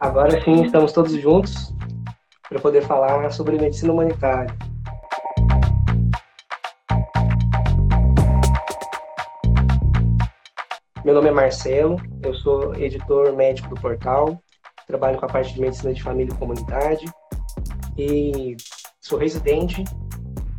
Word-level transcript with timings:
Agora 0.00 0.40
sim, 0.44 0.62
estamos 0.62 0.92
todos 0.92 1.12
juntos 1.20 1.74
para 2.48 2.60
poder 2.60 2.82
falar 2.86 3.32
sobre 3.32 3.58
medicina 3.58 3.92
humanitária. 3.92 4.56
Meu 11.04 11.12
nome 11.12 11.28
é 11.28 11.32
Marcelo, 11.32 11.96
eu 12.22 12.32
sou 12.32 12.76
editor 12.76 13.34
médico 13.34 13.70
do 13.70 13.80
portal, 13.80 14.40
trabalho 14.86 15.18
com 15.18 15.26
a 15.26 15.28
parte 15.28 15.54
de 15.54 15.60
medicina 15.60 15.92
de 15.92 16.00
família 16.00 16.32
e 16.32 16.38
comunidade 16.38 17.04
e 17.98 18.56
sou 19.00 19.18
residente 19.18 19.82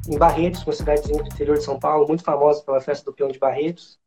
em 0.10 0.18
Barretos, 0.18 0.66
uma 0.66 0.74
cidadezinha 0.74 1.24
do 1.24 1.30
interior 1.30 1.58
de 1.58 1.64
São 1.64 1.80
Paulo, 1.80 2.06
muito 2.06 2.26
famosa 2.26 2.62
pela 2.62 2.82
festa 2.82 3.06
do 3.06 3.16
peão 3.16 3.30
de 3.30 3.40
Barretos. 3.40 3.98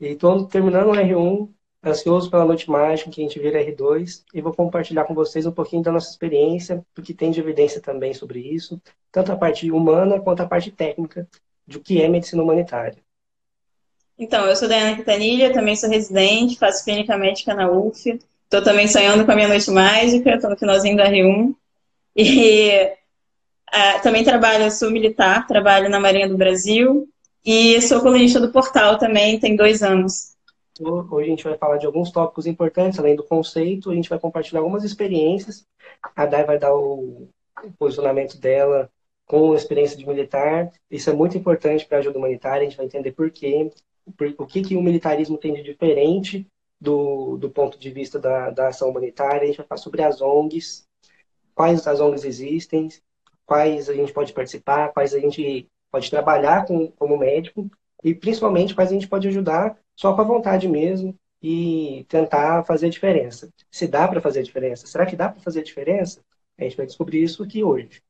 E 0.00 0.08
estou 0.08 0.46
terminando 0.46 0.88
o 0.88 0.94
R1, 0.94 1.48
ansioso 1.84 2.30
pela 2.30 2.44
noite 2.44 2.68
mágica, 2.68 3.10
que 3.10 3.20
a 3.20 3.24
gente 3.24 3.38
vira 3.38 3.62
R2, 3.62 4.24
e 4.34 4.40
vou 4.40 4.52
compartilhar 4.52 5.04
com 5.04 5.14
vocês 5.14 5.46
um 5.46 5.52
pouquinho 5.52 5.82
da 5.82 5.92
nossa 5.92 6.10
experiência, 6.10 6.84
do 6.94 7.02
que 7.02 7.14
tem 7.14 7.30
de 7.30 7.40
evidência 7.40 7.80
também 7.80 8.12
sobre 8.12 8.40
isso, 8.40 8.80
tanto 9.12 9.32
a 9.32 9.36
parte 9.36 9.70
humana 9.70 10.20
quanto 10.20 10.42
a 10.42 10.46
parte 10.46 10.70
técnica 10.70 11.28
do 11.66 11.80
que 11.80 12.02
é 12.02 12.08
medicina 12.08 12.42
humanitária. 12.42 12.98
Então, 14.18 14.46
eu 14.46 14.56
sou 14.56 14.68
Dayana 14.68 14.96
Quintanilha, 14.96 15.52
também 15.52 15.76
sou 15.76 15.88
residente, 15.88 16.58
faço 16.58 16.84
clínica 16.84 17.16
médica 17.16 17.54
na 17.54 17.70
UF, 17.70 18.18
estou 18.44 18.62
também 18.62 18.88
sonhando 18.88 19.24
com 19.24 19.30
a 19.30 19.36
minha 19.36 19.46
noite 19.46 19.70
mágica, 19.70 20.34
estou 20.34 20.50
no 20.50 20.58
finalzinho 20.58 20.96
do 20.96 21.02
R1, 21.02 21.54
e 22.16 22.90
uh, 23.68 24.02
também 24.02 24.24
trabalho, 24.24 24.68
sou 24.72 24.90
militar, 24.90 25.46
trabalho 25.46 25.88
na 25.88 26.00
Marinha 26.00 26.28
do 26.28 26.36
Brasil, 26.36 27.08
e 27.44 27.80
sou 27.80 28.00
colunista 28.00 28.40
do 28.40 28.50
portal 28.50 28.98
também, 28.98 29.38
tem 29.38 29.54
dois 29.54 29.84
anos. 29.84 30.36
Hoje 30.80 31.26
a 31.26 31.30
gente 31.30 31.44
vai 31.44 31.56
falar 31.56 31.78
de 31.78 31.86
alguns 31.86 32.10
tópicos 32.10 32.46
importantes, 32.46 32.98
além 32.98 33.16
do 33.16 33.24
conceito, 33.24 33.90
a 33.90 33.94
gente 33.94 34.08
vai 34.08 34.18
compartilhar 34.18 34.60
algumas 34.60 34.84
experiências. 34.84 35.66
A 36.14 36.24
Dai 36.24 36.44
vai 36.44 36.58
dar 36.58 36.74
o 36.74 37.28
posicionamento 37.78 38.38
dela 38.38 38.90
com 39.26 39.52
a 39.52 39.56
experiência 39.56 39.96
de 39.96 40.06
militar. 40.06 40.70
Isso 40.90 41.10
é 41.10 41.12
muito 41.12 41.36
importante 41.36 41.84
para 41.84 41.98
a 41.98 42.00
ajuda 42.00 42.18
humanitária, 42.18 42.62
a 42.62 42.64
gente 42.64 42.76
vai 42.76 42.86
entender 42.86 43.12
por 43.12 43.30
quê, 43.30 43.70
o 44.38 44.46
que, 44.46 44.62
que 44.62 44.76
o 44.76 44.82
militarismo 44.82 45.36
tem 45.36 45.52
de 45.52 45.62
diferente 45.62 46.46
do, 46.80 47.36
do 47.36 47.50
ponto 47.50 47.78
de 47.78 47.90
vista 47.90 48.18
da, 48.18 48.50
da 48.50 48.68
ação 48.68 48.90
humanitária. 48.90 49.42
A 49.42 49.46
gente 49.46 49.58
vai 49.58 49.66
falar 49.66 49.80
sobre 49.80 50.02
as 50.02 50.20
ONGs, 50.20 50.86
quais 51.54 51.86
as 51.86 52.00
ONGs 52.00 52.24
existem, 52.24 52.88
quais 53.44 53.88
a 53.88 53.94
gente 53.94 54.12
pode 54.12 54.32
participar, 54.32 54.92
quais 54.92 55.12
a 55.12 55.18
gente 55.18 55.68
pode 55.90 56.08
trabalhar 56.10 56.66
com, 56.66 56.88
como 56.92 57.18
médico 57.18 57.68
e 58.04 58.14
principalmente 58.14 58.74
quais 58.74 58.90
a 58.90 58.94
gente 58.94 59.08
pode 59.08 59.26
ajudar 59.26 59.76
só 59.98 60.14
com 60.14 60.20
a 60.20 60.24
vontade 60.24 60.68
mesmo 60.68 61.18
e 61.42 62.06
tentar 62.08 62.62
fazer 62.64 62.86
a 62.86 62.90
diferença. 62.90 63.52
Se 63.68 63.88
dá 63.88 64.06
para 64.06 64.20
fazer 64.20 64.38
a 64.38 64.42
diferença? 64.44 64.86
Será 64.86 65.04
que 65.04 65.16
dá 65.16 65.28
para 65.28 65.40
fazer 65.40 65.58
a 65.58 65.64
diferença? 65.64 66.22
A 66.56 66.62
gente 66.62 66.76
vai 66.76 66.86
descobrir 66.86 67.20
isso 67.20 67.42
aqui 67.42 67.64
hoje. 67.64 68.00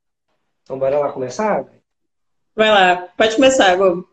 Então, 0.63 0.79
bora 0.79 0.99
lá 0.99 1.11
começar? 1.11 1.67
Vai 2.55 2.71
lá, 2.71 3.09
pode 3.17 3.37
começar, 3.37 3.75
Gogo. 3.75 4.07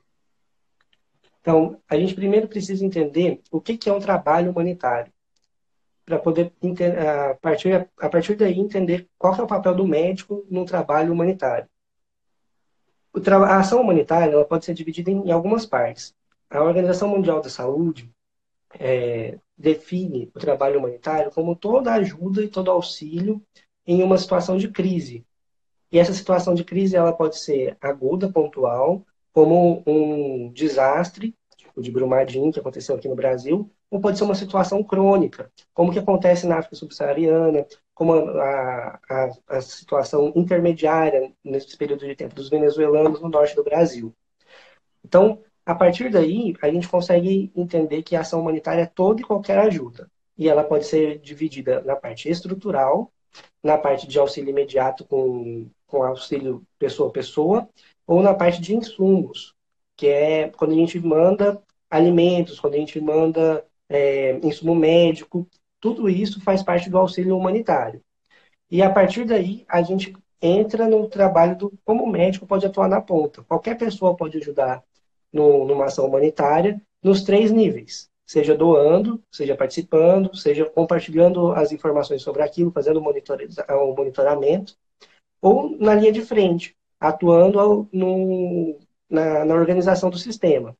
Então, 1.42 1.78
a 1.90 1.98
gente 1.98 2.16
primeiro 2.16 2.48
precisa 2.48 2.86
entender 2.86 3.42
o 3.52 3.59
que 3.59 3.90
é 3.90 3.92
um 3.92 4.00
trabalho 4.00 4.52
humanitário, 4.52 5.12
para 6.06 6.18
poder, 6.18 6.53
a 7.30 7.36
partir, 7.36 7.90
a 8.00 8.09
partir 8.09 8.36
daí, 8.36 8.58
entender 8.58 9.09
qual 9.18 9.36
é 9.36 9.42
o 9.42 9.48
papel 9.48 9.76
do 9.76 9.86
médico 9.86 10.46
no 10.50 10.64
trabalho 10.64 11.12
humanitário 11.12 11.68
a 13.31 13.59
ação 13.59 13.81
humanitária 13.81 14.34
ela 14.34 14.46
pode 14.46 14.66
ser 14.66 14.73
dividida 14.73 15.09
em, 15.09 15.31
algumas 15.31 15.66
partes. 15.66 16.14
A 16.49 16.63
Organização 16.63 17.09
Mundial 17.09 17.41
da 17.41 17.49
Saúde 17.49 18.09
é, 18.79 19.38
define 19.57 20.31
o 20.35 20.39
trabalho 20.39 20.79
humanitário 20.79 21.31
como 21.31 21.55
toda 21.55 21.93
ajuda 21.93 22.43
e 22.43 22.47
todo 22.47 22.71
auxílio 22.71 23.41
em 23.85 24.03
uma 24.03 24.17
situação 24.17 24.57
de 24.57 24.69
crise. 24.69 25.25
E 25.91 25.99
essa 25.99 26.13
situação 26.13 26.53
de 26.53 26.63
crise 26.63 26.95
ela 26.95 27.13
pode 27.13 27.38
ser 27.39 27.77
aguda, 27.79 28.31
pontual, 28.31 29.05
como 29.31 29.83
um 29.85 30.51
desastre, 30.51 31.35
tipo 31.57 31.81
de 31.81 31.91
Brumadinho, 31.91 32.51
que 32.51 32.59
aconteceu 32.59 32.95
aqui 32.95 33.07
no 33.07 33.16
Brasil, 33.16 33.69
ou 33.89 34.00
pode 34.00 34.17
ser 34.17 34.23
uma 34.23 34.35
situação 34.35 34.84
crônica, 34.84 35.51
como 35.73 35.91
que 35.91 36.00
acontece 36.00 36.47
na 36.47 36.57
África 36.57 36.75
subsaariana, 36.75 37.66
como 37.94 38.13
a, 38.13 39.00
a, 39.09 39.31
a, 39.47 39.61
situação 39.61 40.34
intermediária 40.35 41.31
nesse 41.44 41.78
período 41.78 42.05
de 42.05 42.16
tempo 42.16 42.35
dos 42.35 42.50
venezuelanos 42.50 43.22
no 43.22 43.29
norte 43.29 43.55
do 43.55 43.63
Brasil. 43.63 44.13
Então, 45.03 45.41
a 45.66 45.74
partir 45.74 46.09
daí, 46.12 46.53
a 46.62 46.70
gente 46.70 46.88
consegue 46.88 47.52
entender 47.56 48.03
que 48.03 48.16
a 48.16 48.22
ação 48.22 48.42
humanitária 48.42 48.84
é 48.84 48.86
toda 48.86 49.22
e 49.22 49.24
qualquer 49.24 49.58
ajuda. 49.58 50.09
E 50.38 50.48
ela 50.48 50.64
pode 50.64 50.86
ser 50.86 51.20
dividida 51.20 51.81
na 51.81 51.96
parte 51.96 52.30
estrutural, 52.30 53.12
na 53.64 53.78
parte 53.78 54.08
de 54.08 54.20
auxílio 54.20 54.52
imediato 54.52 55.06
com, 55.06 55.68
com 55.88 56.03
auxílio 56.03 56.64
pessoa 56.78 57.09
a 57.09 57.12
pessoa, 57.12 57.70
ou 58.06 58.22
na 58.22 58.34
parte 58.34 58.62
de 58.62 58.76
insumos, 58.76 59.56
que 59.98 60.08
é 60.08 60.50
quando 60.50 60.72
a 60.72 60.76
gente 60.76 61.00
manda 61.00 61.62
alimentos, 61.90 62.59
quando 62.59 62.76
a 62.76 62.78
gente 62.78 63.00
manda 63.02 63.66
é, 63.90 64.38
insumo 64.44 64.76
médico, 64.76 65.47
tudo 65.80 66.09
isso 66.09 66.42
faz 66.42 66.62
parte 66.62 66.90
do 66.90 66.97
auxílio 66.97 67.38
humanitário. 67.38 68.02
E 68.70 68.82
a 68.82 68.90
partir 68.90 69.26
daí, 69.26 69.66
a 69.68 69.82
gente 69.82 70.16
entra 70.42 70.88
no 70.88 71.08
trabalho 71.08 71.58
do 71.58 71.74
como 71.84 72.03
o 72.03 72.12
médico 72.12 72.46
pode 72.46 72.66
atuar 72.66 72.88
na 72.88 73.02
ponta. 73.02 73.44
Qualquer 73.44 73.78
pessoa 73.78 74.16
pode 74.16 74.38
ajudar 74.38 74.84
no, 75.35 75.66
numa 75.66 75.85
ação 75.85 76.07
humanitária 76.07 76.81
nos 77.03 77.23
três 77.23 77.51
níveis. 77.51 78.09
Seja 78.25 78.56
doando, 78.56 79.22
seja 79.29 79.56
participando, 79.56 80.35
seja 80.35 80.66
compartilhando 80.66 81.51
as 81.51 81.73
informações 81.73 82.22
sobre 82.23 82.41
aquilo, 82.41 82.72
fazendo 82.72 83.00
o 83.00 83.96
monitoramento, 83.96 84.75
ou 85.41 85.78
na 85.78 85.94
linha 85.94 86.12
de 86.12 86.22
frente, 86.22 86.75
atuando 87.00 87.88
no, 87.91 88.79
na, 89.09 89.46
na 89.46 89.53
organização 89.53 90.09
do 90.09 90.18
sistema. 90.18 90.75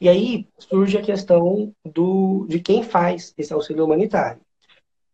E 0.00 0.08
aí 0.08 0.46
surge 0.58 0.98
a 0.98 1.02
questão 1.02 1.72
do, 1.84 2.44
de 2.48 2.58
quem 2.58 2.82
faz 2.82 3.32
esse 3.38 3.52
auxílio 3.52 3.84
humanitário. 3.84 4.40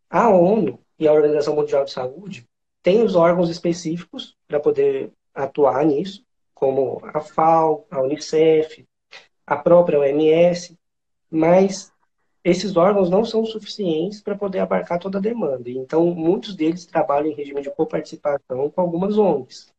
A 0.08 0.30
ONU 0.30 0.80
e 0.98 1.06
a 1.06 1.12
Organização 1.12 1.54
Mundial 1.54 1.84
de 1.84 1.92
Saúde 1.92 2.48
têm 2.82 3.02
os 3.02 3.14
órgãos 3.14 3.50
específicos 3.50 4.34
para 4.48 4.58
poder 4.58 5.12
atuar 5.34 5.84
nisso, 5.84 6.24
como 6.60 7.00
a 7.02 7.22
FAO, 7.22 7.86
a 7.90 8.02
Unicef, 8.02 8.86
a 9.46 9.56
própria 9.56 9.98
OMS, 9.98 10.78
mas 11.30 11.90
esses 12.44 12.76
órgãos 12.76 13.08
não 13.08 13.24
são 13.24 13.46
suficientes 13.46 14.20
para 14.20 14.36
poder 14.36 14.58
abarcar 14.58 14.98
toda 14.98 15.16
a 15.16 15.22
demanda. 15.22 15.70
Então, 15.70 16.14
muitos 16.14 16.54
deles 16.54 16.84
trabalham 16.84 17.30
em 17.30 17.34
regime 17.34 17.62
de 17.62 17.70
coparticipação 17.70 18.70
com 18.70 18.80
algumas 18.80 19.16
ONGs. 19.16 19.72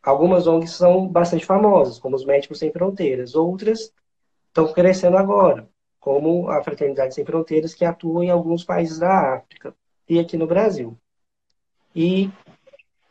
Algumas 0.00 0.46
ONGs 0.46 0.70
são 0.70 1.08
bastante 1.08 1.44
famosas, 1.44 1.98
como 1.98 2.14
os 2.14 2.24
Médicos 2.24 2.60
Sem 2.60 2.70
Fronteiras. 2.70 3.34
Outras 3.34 3.92
estão 4.46 4.72
crescendo 4.72 5.16
agora, 5.16 5.68
como 5.98 6.48
a 6.48 6.62
Fraternidade 6.62 7.12
Sem 7.12 7.24
Fronteiras, 7.24 7.74
que 7.74 7.84
atua 7.84 8.24
em 8.24 8.30
alguns 8.30 8.62
países 8.62 9.00
da 9.00 9.34
África 9.34 9.74
e 10.08 10.20
aqui 10.20 10.36
no 10.36 10.46
Brasil. 10.46 10.96
E 11.94 12.30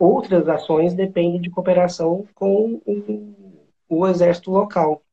outras 0.01 0.49
ações 0.49 0.93
dependem 0.95 1.39
de 1.39 1.49
cooperação 1.49 2.27
com 2.33 2.81
o, 2.85 3.61
o 3.87 4.07
exército 4.07 4.49
local. 4.49 5.03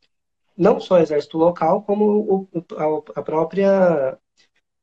Não 0.56 0.80
só 0.80 0.94
o 0.94 0.98
exército 0.98 1.36
local, 1.36 1.82
como 1.82 2.48
o, 2.52 2.64
a, 2.76 3.20
a 3.20 3.22
própria 3.22 4.18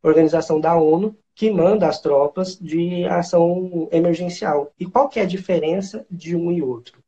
organização 0.03 0.59
da 0.59 0.75
ONU, 0.75 1.17
que 1.33 1.51
manda 1.51 1.87
as 1.87 1.99
tropas 1.99 2.57
de 2.57 3.03
ação 3.05 3.89
emergencial. 3.91 4.71
E 4.79 4.85
qual 4.85 5.09
que 5.09 5.19
é 5.19 5.23
a 5.23 5.27
diferença 5.27 6.05
de 6.09 6.35
um 6.35 6.51
e 6.51 6.61
outro? 6.61 7.03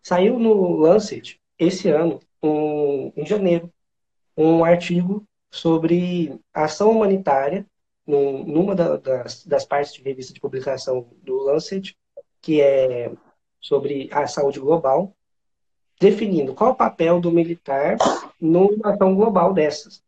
Saiu 0.00 0.38
no 0.38 0.76
Lancet, 0.76 1.38
esse 1.58 1.90
ano, 1.90 2.20
um, 2.42 3.12
em 3.16 3.26
janeiro, 3.26 3.70
um 4.36 4.64
artigo 4.64 5.24
sobre 5.50 6.40
ação 6.54 6.92
humanitária 6.92 7.66
num, 8.06 8.44
numa 8.44 8.74
da, 8.74 8.96
das, 8.96 9.44
das 9.44 9.64
partes 9.64 9.92
de 9.92 10.02
revista 10.02 10.32
de 10.32 10.40
publicação 10.40 11.08
do 11.22 11.36
Lancet, 11.42 11.94
que 12.40 12.60
é 12.60 13.12
sobre 13.60 14.08
a 14.12 14.26
saúde 14.26 14.58
global, 14.58 15.14
definindo 16.00 16.54
qual 16.54 16.70
o 16.70 16.76
papel 16.76 17.20
do 17.20 17.30
militar 17.30 17.96
numa 18.40 18.94
ação 18.94 19.14
global 19.14 19.52
dessas. 19.52 20.02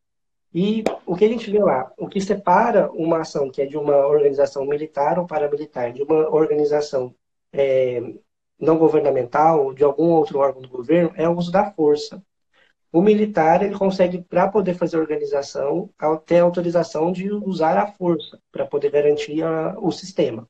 E 0.54 0.84
o 1.06 1.16
que 1.16 1.24
a 1.24 1.28
gente 1.28 1.50
vê 1.50 1.58
lá? 1.58 1.90
O 1.96 2.08
que 2.08 2.20
separa 2.20 2.90
uma 2.92 3.20
ação 3.20 3.50
que 3.50 3.62
é 3.62 3.66
de 3.66 3.76
uma 3.76 4.06
organização 4.06 4.66
militar 4.66 5.18
ou 5.18 5.26
paramilitar, 5.26 5.92
de 5.92 6.02
uma 6.02 6.28
organização 6.28 7.14
é, 7.52 8.02
não 8.58 8.78
governamental, 8.78 9.72
de 9.72 9.82
algum 9.82 10.10
outro 10.10 10.38
órgão 10.38 10.62
do 10.62 10.68
governo, 10.68 11.12
é 11.16 11.28
o 11.28 11.36
uso 11.36 11.50
da 11.50 11.70
força. 11.72 12.22
O 12.92 13.00
militar, 13.00 13.62
ele 13.62 13.74
consegue, 13.74 14.22
para 14.22 14.46
poder 14.48 14.74
fazer 14.74 14.98
organização, 14.98 15.88
ter 16.26 16.40
autorização 16.40 17.10
de 17.10 17.32
usar 17.32 17.78
a 17.78 17.86
força, 17.86 18.38
para 18.50 18.66
poder 18.66 18.90
garantir 18.90 19.42
a, 19.42 19.74
o 19.78 19.90
sistema. 19.90 20.46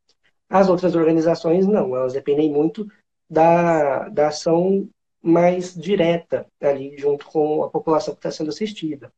As 0.53 0.69
outras 0.69 0.95
organizações, 0.95 1.67
não, 1.67 1.97
elas 1.97 2.13
dependem 2.13 2.53
muito 2.53 2.87
da, 3.29 4.11
da 4.11 4.29
ação 4.29 4.87
mais 5.23 5.75
direta 5.75 6.47
ali, 6.61 6.95
junto 6.99 7.25
com 7.25 7.65
a 7.65 7.71
população 7.71 8.13
que 8.13 8.19
está 8.19 8.31
sendo 8.31 8.51
assistida. 8.51 9.11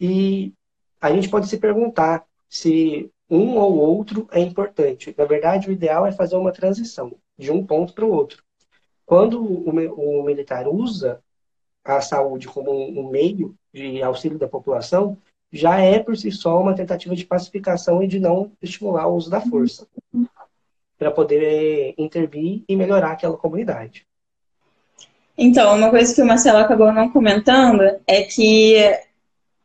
E 0.00 0.52
a 1.00 1.10
gente 1.10 1.28
pode 1.28 1.48
se 1.48 1.58
perguntar 1.58 2.24
se 2.48 3.10
um 3.28 3.56
ou 3.56 3.76
outro 3.76 4.28
é 4.30 4.38
importante. 4.38 5.12
Na 5.18 5.24
verdade, 5.24 5.68
o 5.68 5.72
ideal 5.72 6.06
é 6.06 6.12
fazer 6.12 6.36
uma 6.36 6.52
transição 6.52 7.16
de 7.36 7.50
um 7.50 7.66
ponto 7.66 7.92
para 7.92 8.04
o 8.04 8.12
outro. 8.12 8.44
Quando 9.04 9.42
o, 9.42 9.68
o 9.68 10.22
militar 10.22 10.68
usa 10.68 11.20
a 11.84 12.00
saúde 12.00 12.46
como 12.46 12.70
um, 12.70 13.10
meio 13.10 13.56
de 13.74 14.00
auxílio 14.04 14.38
da 14.38 14.46
população, 14.46 15.18
já 15.50 15.80
é 15.80 15.98
por 15.98 16.16
si 16.16 16.30
só 16.30 16.60
uma 16.60 16.76
tentativa 16.76 17.16
de 17.16 17.26
pacificação 17.26 18.04
e 18.04 18.06
de 18.06 18.20
não 18.20 18.52
estimular 18.62 19.08
o 19.08 19.16
uso 19.16 19.28
da 19.28 19.40
força 19.40 19.84
para 20.98 21.10
poder 21.10 21.94
intervir 21.98 22.62
e 22.68 22.76
melhorar 22.76 23.12
aquela 23.12 23.36
comunidade. 23.36 24.06
Então, 25.36 25.76
uma 25.76 25.90
coisa 25.90 26.14
que 26.14 26.22
o 26.22 26.26
Marcelo 26.26 26.58
acabou 26.58 26.92
não 26.92 27.10
comentando 27.10 27.82
é 28.06 28.22
que 28.22 28.76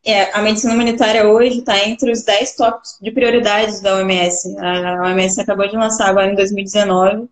é, 0.04 0.36
a 0.36 0.42
medicina 0.42 0.74
humanitária 0.74 1.28
hoje 1.28 1.60
está 1.60 1.88
entre 1.88 2.12
os 2.12 2.24
10 2.24 2.56
tópicos 2.56 2.98
de 3.02 3.12
prioridades 3.12 3.82
da 3.82 3.96
OMS. 3.96 4.58
A 4.58 5.04
OMS 5.04 5.40
acabou 5.40 5.68
de 5.68 5.76
lançar 5.78 6.10
agora 6.10 6.32
em 6.32 6.36
2019 6.36 7.30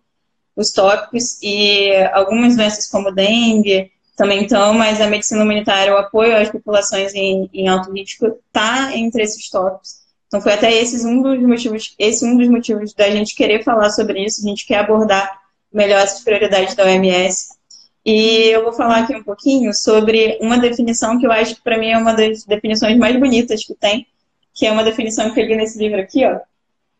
os 0.56 0.72
tópicos 0.72 1.38
e 1.42 1.90
algumas 2.12 2.56
doenças 2.56 2.86
como 2.86 3.12
dengue 3.12 3.90
também 4.16 4.42
estão, 4.42 4.74
mas 4.74 5.00
a 5.00 5.06
medicina 5.06 5.42
humanitária, 5.42 5.94
o 5.94 5.96
apoio 5.96 6.36
às 6.36 6.50
populações 6.50 7.14
em, 7.14 7.48
em 7.54 7.68
alto 7.68 7.90
risco 7.92 8.26
está 8.26 8.94
entre 8.94 9.22
esses 9.22 9.48
tópicos. 9.48 10.00
Então 10.30 10.40
foi 10.40 10.52
até 10.52 10.72
esses 10.72 11.04
um 11.04 11.20
dos 11.20 11.42
motivos, 11.42 11.92
esse 11.98 12.24
um 12.24 12.36
dos 12.36 12.48
motivos 12.48 12.94
da 12.94 13.10
gente 13.10 13.34
querer 13.34 13.64
falar 13.64 13.90
sobre 13.90 14.24
isso, 14.24 14.40
a 14.40 14.48
gente 14.48 14.64
quer 14.64 14.78
abordar 14.78 15.40
melhor 15.72 16.00
essas 16.00 16.22
prioridades 16.22 16.76
da 16.76 16.84
OMS. 16.84 17.48
E 18.06 18.46
eu 18.46 18.62
vou 18.62 18.72
falar 18.72 19.00
aqui 19.00 19.14
um 19.16 19.24
pouquinho 19.24 19.74
sobre 19.74 20.38
uma 20.40 20.56
definição 20.56 21.18
que 21.18 21.26
eu 21.26 21.32
acho 21.32 21.56
que 21.56 21.62
para 21.62 21.76
mim 21.76 21.88
é 21.88 21.98
uma 21.98 22.14
das 22.14 22.44
definições 22.44 22.96
mais 22.96 23.18
bonitas 23.18 23.64
que 23.64 23.74
tem, 23.74 24.06
que 24.54 24.64
é 24.64 24.70
uma 24.70 24.84
definição 24.84 25.34
que 25.34 25.40
eu 25.40 25.46
li 25.46 25.56
nesse 25.56 25.76
livro 25.76 26.00
aqui, 26.00 26.24
ó. 26.24 26.38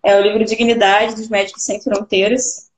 É 0.02 0.18
o 0.18 0.22
livro 0.22 0.44
Dignidade 0.44 1.14
dos 1.14 1.28
Médicos 1.28 1.62
Sem 1.62 1.80
Fronteiras. 1.80 2.68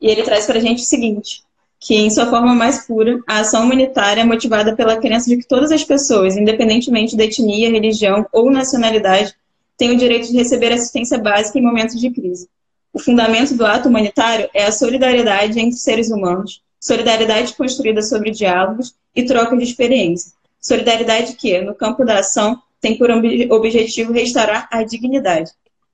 E 0.00 0.08
ele 0.08 0.22
traz 0.22 0.46
para 0.46 0.56
a 0.56 0.60
gente 0.60 0.82
o 0.82 0.86
seguinte: 0.86 1.44
que 1.84 1.94
em 1.94 2.08
sua 2.08 2.26
forma 2.30 2.54
mais 2.54 2.86
pura, 2.86 3.20
a 3.26 3.40
ação 3.40 3.62
humanitária 3.62 4.22
é 4.22 4.24
motivada 4.24 4.74
pela 4.74 4.96
crença 4.96 5.28
de 5.28 5.36
que 5.36 5.46
todas 5.46 5.70
as 5.70 5.84
pessoas, 5.84 6.34
independentemente 6.34 7.14
da 7.14 7.24
etnia, 7.24 7.70
religião 7.70 8.26
ou 8.32 8.50
nacionalidade, 8.50 9.34
têm 9.76 9.90
o 9.90 9.96
direito 9.98 10.28
de 10.28 10.38
receber 10.38 10.72
assistência 10.72 11.18
básica 11.18 11.58
em 11.58 11.62
momentos 11.62 12.00
de 12.00 12.10
crise. 12.10 12.48
O 12.90 12.98
fundamento 12.98 13.54
do 13.54 13.66
ato 13.66 13.90
humanitário 13.90 14.48
é 14.54 14.64
a 14.64 14.72
solidariedade 14.72 15.60
entre 15.60 15.76
seres 15.76 16.10
humanos, 16.10 16.62
solidariedade 16.80 17.52
construída 17.52 18.00
sobre 18.00 18.30
diálogos 18.30 18.94
e 19.14 19.22
troca 19.24 19.54
de 19.54 19.64
experiência. 19.64 20.32
Solidariedade 20.58 21.34
que, 21.34 21.60
no 21.60 21.74
campo 21.74 22.02
da 22.02 22.20
ação, 22.20 22.62
tem 22.80 22.96
por 22.96 23.10
objetivo 23.10 24.10
restaurar 24.10 24.68
a 24.72 24.82
dignidade. 24.82 25.50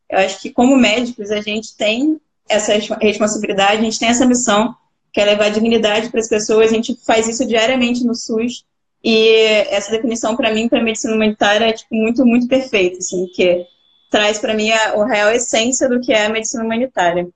Eu 0.09 0.19
acho 0.21 0.41
que, 0.41 0.51
como 0.51 0.77
médicos, 0.77 1.33
a 1.33 1.41
gente 1.41 1.77
tem 1.77 2.21
essa 2.49 2.75
responsabilidade, 3.01 3.79
a 3.79 3.85
gente 3.85 3.99
tem 3.99 4.09
essa 4.09 4.27
missão, 4.27 4.77
que 5.13 5.21
é 5.21 5.25
levar 5.25 5.51
dignidade 5.51 6.11
para 6.11 6.21
as 6.21 6.29
pessoas. 6.29 6.71
A 6.71 6.75
gente 6.75 6.97
faz 7.05 7.29
isso 7.29 7.47
diariamente 7.47 8.05
no 8.05 8.15
SUS. 8.15 8.65
E 9.03 9.29
essa 9.71 9.91
definição, 9.91 10.37
para 10.37 10.53
mim, 10.53 10.69
para 10.69 10.83
medicina 10.83 11.15
humanitária, 11.15 11.65
é 11.65 11.73
tipo, 11.73 11.95
muito, 11.95 12.25
muito 12.25 12.47
perfeita, 12.47 12.99
assim, 12.99 13.27
que 13.35 13.67
traz 14.11 14.39
para 14.39 14.55
mim 14.55 14.71
a, 14.71 14.93
a 14.93 15.07
real 15.07 15.31
essência 15.31 15.89
do 15.89 16.01
que 16.01 16.13
é 16.13 16.27
a 16.27 16.31
medicina 16.31 16.65
humanitária. 16.65 17.29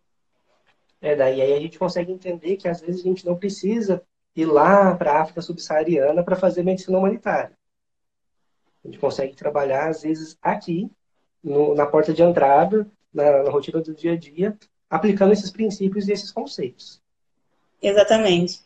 É, 1.01 1.15
daí 1.15 1.41
aí 1.41 1.53
a 1.53 1.61
gente 1.61 1.79
consegue 1.79 2.13
entender 2.13 2.57
que 2.57 2.69
às 2.69 2.81
vezes 2.81 3.01
a 3.01 3.05
gente 3.05 3.25
não 3.25 3.37
precisa 3.37 4.03
ir 4.35 4.47
lá 4.47 4.95
para 4.95 5.13
a 5.13 5.23
África 5.23 5.41
subsaariana 5.41 6.23
para 6.23 6.37
fazer 6.37 6.63
medicina 6.63 6.99
humanitária. 6.99 7.53
A 8.85 8.89
gente 8.89 8.99
consegue 8.99 9.35
trabalhar, 9.35 9.89
às 9.89 10.03
vezes, 10.03 10.37
aqui, 10.43 10.91
no, 11.43 11.75
na 11.75 11.87
porta 11.87 12.13
de 12.13 12.23
entrada, 12.23 12.87
na, 13.13 13.43
na 13.43 13.51
rotina 13.51 13.81
do 13.81 13.95
dia 13.95 14.13
a 14.13 14.17
dia, 14.17 14.59
aplicando 14.91 15.33
esses 15.33 15.51
princípios 15.51 16.09
e 16.09 16.13
esses 16.13 16.31
conceitos. 16.31 17.03
Exatamente. 17.83 18.61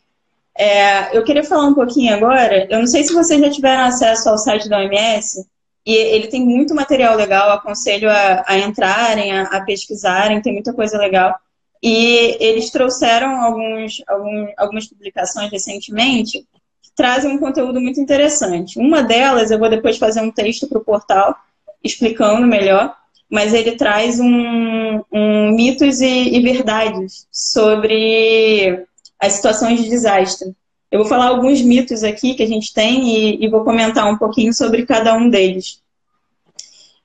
É, 0.56 1.16
eu 1.16 1.22
queria 1.24 1.44
falar 1.44 1.66
um 1.66 1.74
pouquinho 1.74 2.14
agora. 2.14 2.66
Eu 2.70 2.80
não 2.80 2.86
sei 2.86 3.04
se 3.04 3.12
vocês 3.12 3.40
já 3.40 3.50
tiveram 3.50 3.84
acesso 3.84 4.28
ao 4.28 4.38
site 4.38 4.68
da 4.68 4.78
OMS, 4.78 5.46
e 5.88 5.94
ele 5.94 6.26
tem 6.26 6.44
muito 6.44 6.74
material 6.74 7.16
legal. 7.16 7.50
Aconselho 7.50 8.10
a, 8.10 8.44
a 8.46 8.58
entrarem, 8.58 9.32
a, 9.32 9.44
a, 9.44 9.60
pesquisarem, 9.62 10.42
tem 10.42 10.52
muita 10.52 10.72
coisa 10.74 10.98
legal. 10.98 11.34
E 11.82 12.36
eles 12.40 12.70
trouxeram 12.70 13.40
alguns, 13.40 14.02
algum, 14.06 14.48
algumas 14.58 14.86
publicações 14.86 15.50
recentemente 15.50 16.46
que 16.82 16.90
trazem 16.94 17.30
um 17.30 17.38
conteúdo 17.38 17.80
muito 17.80 18.00
interessante. 18.00 18.78
Uma 18.78 19.02
delas, 19.02 19.50
eu 19.50 19.58
vou 19.58 19.70
depois 19.70 19.96
fazer 19.96 20.20
um 20.20 20.30
texto 20.30 20.66
para 20.66 20.78
o 20.78 20.84
portal 20.84 21.34
explicando 21.82 22.46
melhor, 22.46 22.94
mas 23.30 23.54
ele 23.54 23.76
traz 23.76 24.20
um, 24.20 25.00
um 25.10 25.52
mitos 25.52 26.02
e, 26.02 26.36
e, 26.36 26.42
verdades 26.42 27.26
sobre 27.30 28.84
as 29.20 29.34
situações 29.34 29.82
de 29.82 29.88
desastre. 29.88 30.54
Eu 30.90 31.00
vou 31.00 31.08
falar 31.08 31.26
alguns 31.26 31.60
mitos 31.60 32.02
aqui 32.02 32.34
que 32.34 32.42
a 32.42 32.46
gente 32.46 32.72
tem 32.72 33.08
e, 33.08 33.44
e 33.44 33.48
vou 33.48 33.64
comentar 33.64 34.10
um 34.10 34.16
pouquinho 34.16 34.52
sobre 34.54 34.86
cada 34.86 35.14
um 35.14 35.28
deles. 35.28 35.80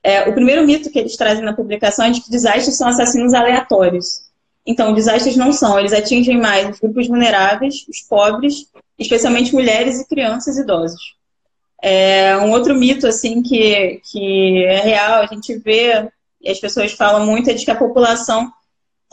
É, 0.02 0.30
o 0.30 0.34
primeiro 0.34 0.66
mito 0.66 0.90
que 0.90 1.00
eles 1.00 1.16
trazem 1.16 1.44
na 1.44 1.54
publicação 1.54 2.06
é 2.06 2.12
de 2.12 2.22
que 2.22 2.30
desastres 2.30 2.76
são 2.76 2.88
assassinos 2.88 3.34
aleatórios. 3.34 4.24
Então, 4.66 4.94
desastres 4.94 5.36
não 5.36 5.52
são, 5.52 5.80
eles 5.80 5.94
atingem 5.94 6.40
mais 6.40 6.70
os 6.70 6.80
grupos 6.80 7.08
vulneráveis, 7.08 7.86
os 7.90 8.02
pobres, 8.02 8.68
especialmente 8.98 9.54
mulheres 9.54 10.00
e 10.00 10.08
crianças 10.08 10.58
e 10.58 10.62
idosos. 10.62 11.16
É, 11.82 12.38
um 12.38 12.52
outro 12.52 12.74
mito, 12.74 13.06
assim, 13.06 13.42
que, 13.42 14.02
que 14.10 14.64
é 14.64 14.80
real, 14.80 15.22
a 15.22 15.26
gente 15.26 15.58
vê, 15.58 16.10
e 16.42 16.50
as 16.50 16.60
pessoas 16.60 16.94
falam 16.94 17.26
muito, 17.26 17.50
é 17.50 17.54
de 17.54 17.66
que 17.66 17.72
a 17.72 17.76
população 17.76 18.52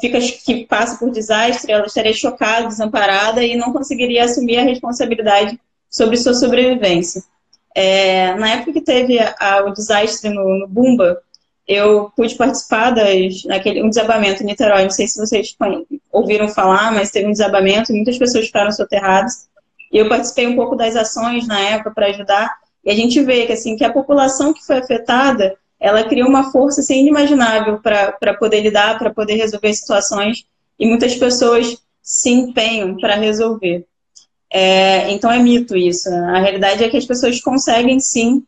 fica, 0.00 0.18
que 0.20 0.66
passa 0.66 0.96
por 0.98 1.10
desastre, 1.10 1.72
ela 1.72 1.86
estaria 1.86 2.12
chocada, 2.12 2.68
desamparada 2.68 3.44
e 3.44 3.56
não 3.56 3.72
conseguiria 3.72 4.24
assumir 4.24 4.58
a 4.58 4.64
responsabilidade 4.64 5.60
sobre 5.88 6.16
sua 6.16 6.34
sobrevivência. 6.34 7.22
É, 7.74 8.34
na 8.34 8.50
época 8.50 8.72
que 8.72 8.80
teve 8.80 9.18
a, 9.18 9.64
o 9.66 9.72
desastre 9.72 10.30
no, 10.30 10.58
no 10.58 10.68
Bumba, 10.68 11.20
eu 11.66 12.10
pude 12.16 12.34
participar 12.34 12.90
das, 12.90 13.44
naquele, 13.44 13.82
um 13.82 13.88
desabamento 13.88 14.42
em 14.42 14.46
Niterói. 14.46 14.82
Não 14.82 14.90
sei 14.90 15.06
se 15.06 15.18
vocês 15.18 15.56
ouviram 16.10 16.48
falar, 16.48 16.92
mas 16.92 17.12
teve 17.12 17.28
um 17.28 17.32
desabamento, 17.32 17.92
muitas 17.92 18.18
pessoas 18.18 18.46
ficaram 18.46 18.72
soterradas. 18.72 19.48
E 19.92 19.98
eu 19.98 20.08
participei 20.08 20.46
um 20.48 20.56
pouco 20.56 20.74
das 20.74 20.96
ações 20.96 21.46
na 21.46 21.60
época 21.60 21.92
para 21.92 22.06
ajudar. 22.06 22.58
E 22.84 22.90
a 22.90 22.94
gente 22.94 23.22
vê 23.22 23.46
que, 23.46 23.52
assim, 23.52 23.76
que 23.76 23.84
a 23.84 23.92
população 23.92 24.52
que 24.52 24.64
foi 24.64 24.78
afetada, 24.78 25.56
ela 25.80 26.04
cria 26.04 26.26
uma 26.26 26.52
força 26.52 26.80
assim, 26.80 27.00
inimaginável 27.00 27.80
para 27.80 28.34
poder 28.34 28.60
lidar, 28.60 28.98
para 28.98 29.12
poder 29.12 29.36
resolver 29.36 29.72
situações. 29.72 30.44
E 30.78 30.86
muitas 30.86 31.14
pessoas 31.16 31.78
se 32.02 32.30
empenham 32.30 32.96
para 32.96 33.14
resolver. 33.14 33.86
É, 34.52 35.10
então 35.10 35.30
é 35.32 35.38
mito 35.38 35.76
isso. 35.76 36.08
A 36.08 36.40
realidade 36.40 36.84
é 36.84 36.88
que 36.88 36.96
as 36.96 37.06
pessoas 37.06 37.40
conseguem 37.40 37.98
sim 38.00 38.44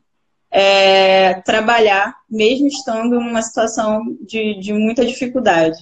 é, 0.50 1.34
trabalhar, 1.42 2.14
mesmo 2.28 2.66
estando 2.66 3.18
numa 3.18 3.40
situação 3.40 4.16
de, 4.20 4.58
de 4.60 4.72
muita 4.72 5.06
dificuldade. 5.06 5.78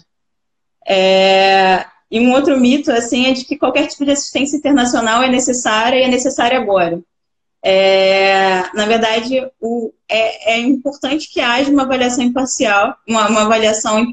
É, 0.86 1.84
e 2.10 2.20
um 2.20 2.32
outro 2.32 2.58
mito 2.58 2.92
assim, 2.92 3.26
é 3.26 3.32
de 3.32 3.44
que 3.44 3.56
qualquer 3.56 3.86
tipo 3.86 4.04
de 4.04 4.12
assistência 4.12 4.56
internacional 4.56 5.22
é 5.22 5.28
necessária 5.28 5.98
e 5.98 6.02
é 6.02 6.08
necessária 6.08 6.58
agora. 6.58 7.00
É, 7.62 8.62
na 8.74 8.86
verdade, 8.86 9.46
o, 9.60 9.92
é, 10.08 10.54
é, 10.54 10.58
importante 10.58 11.30
que 11.30 11.40
haja 11.40 11.70
uma 11.70 11.82
avaliação 11.82 12.24
imparcial, 12.24 12.96
uma, 13.06 13.28
uma 13.28 13.42
avaliação 13.42 14.06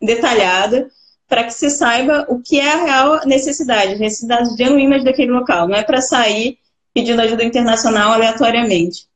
detalhada, 0.00 0.90
para 1.26 1.44
que 1.44 1.52
se 1.52 1.70
saiba 1.70 2.26
o 2.28 2.40
que 2.40 2.58
é 2.58 2.72
a 2.72 2.84
real 2.84 3.26
necessidade, 3.26 3.94
as 3.94 4.00
necessidades 4.00 4.56
genuínas 4.56 5.04
daquele 5.04 5.30
local. 5.30 5.68
Não 5.68 5.76
é 5.76 5.82
para 5.82 6.00
sair 6.00 6.58
pedindo 6.94 7.20
ajuda 7.20 7.44
internacional 7.44 8.12
aleatoriamente. 8.12 9.06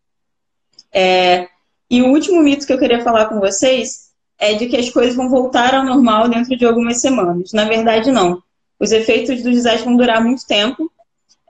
É, 0.92 1.48
e 1.90 2.02
o 2.02 2.08
último 2.08 2.42
mito 2.42 2.66
que 2.66 2.72
eu 2.72 2.78
queria 2.78 3.02
falar 3.02 3.26
com 3.26 3.40
vocês 3.40 4.12
é 4.38 4.54
de 4.54 4.66
que 4.66 4.76
as 4.76 4.90
coisas 4.90 5.14
vão 5.14 5.28
voltar 5.28 5.74
ao 5.74 5.84
normal 5.84 6.28
dentro 6.28 6.56
de 6.56 6.64
algumas 6.66 7.00
semanas. 7.00 7.52
Na 7.52 7.64
verdade, 7.64 8.10
não. 8.10 8.42
Os 8.78 8.92
efeitos 8.92 9.42
do 9.42 9.50
desastre 9.50 9.84
vão 9.84 9.96
durar 9.96 10.22
muito 10.22 10.46
tempo. 10.46 10.90